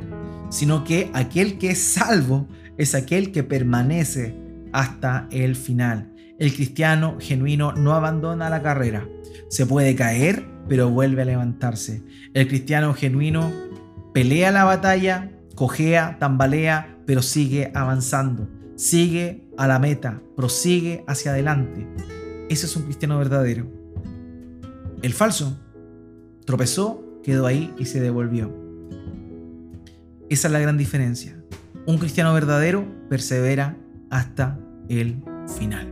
sino 0.51 0.85
que 0.85 1.11
aquel 1.13 1.59
que 1.59 1.71
es 1.71 1.83
salvo 1.83 2.49
es 2.79 2.95
aquel 2.95 3.33
que 3.33 3.43
permanece 3.43 4.35
hasta 4.73 5.29
el 5.31 5.57
final. 5.57 6.13
El 6.39 6.55
cristiano 6.55 7.19
genuino 7.21 7.73
no 7.73 7.95
abandona 7.95 8.49
la 8.49 8.63
carrera. 8.63 9.07
Se 9.49 9.67
puede 9.67 9.95
caer, 9.95 10.47
pero 10.69 10.89
vuelve 10.89 11.23
a 11.23 11.27
levantarse. 11.27 12.03
El 12.33 12.49
cristiano 12.49 12.95
genuino 12.95 13.51
pelea 14.15 14.51
la 14.51 14.65
batalla, 14.65 15.31
cojea, 15.55 16.17
tambalea, 16.19 16.97
pero 17.05 17.21
sigue 17.21 17.71
avanzando, 17.75 18.49
sigue 18.77 19.45
a 19.59 19.67
la 19.67 19.79
meta, 19.79 20.23
prosigue 20.37 21.05
hacia 21.07 21.33
adelante. 21.33 21.87
Ese 22.49 22.67
es 22.67 22.77
un 22.77 22.85
cristiano 22.85 23.19
verdadero. 23.19 23.80
El 25.03 25.15
falso 25.15 25.59
tropezó, 26.45 27.03
quedó 27.23 27.47
ahí 27.47 27.73
y 27.79 27.87
se 27.87 28.01
devolvió. 28.01 28.55
Esa 30.29 30.49
es 30.49 30.53
la 30.53 30.61
gran 30.61 30.77
diferencia. 30.77 31.43
Un 31.87 31.99
cristiano 31.99 32.35
verdadero 32.35 32.85
persevera 33.09 33.77
hasta 34.11 34.59
el 34.89 35.23
final. 35.59 35.91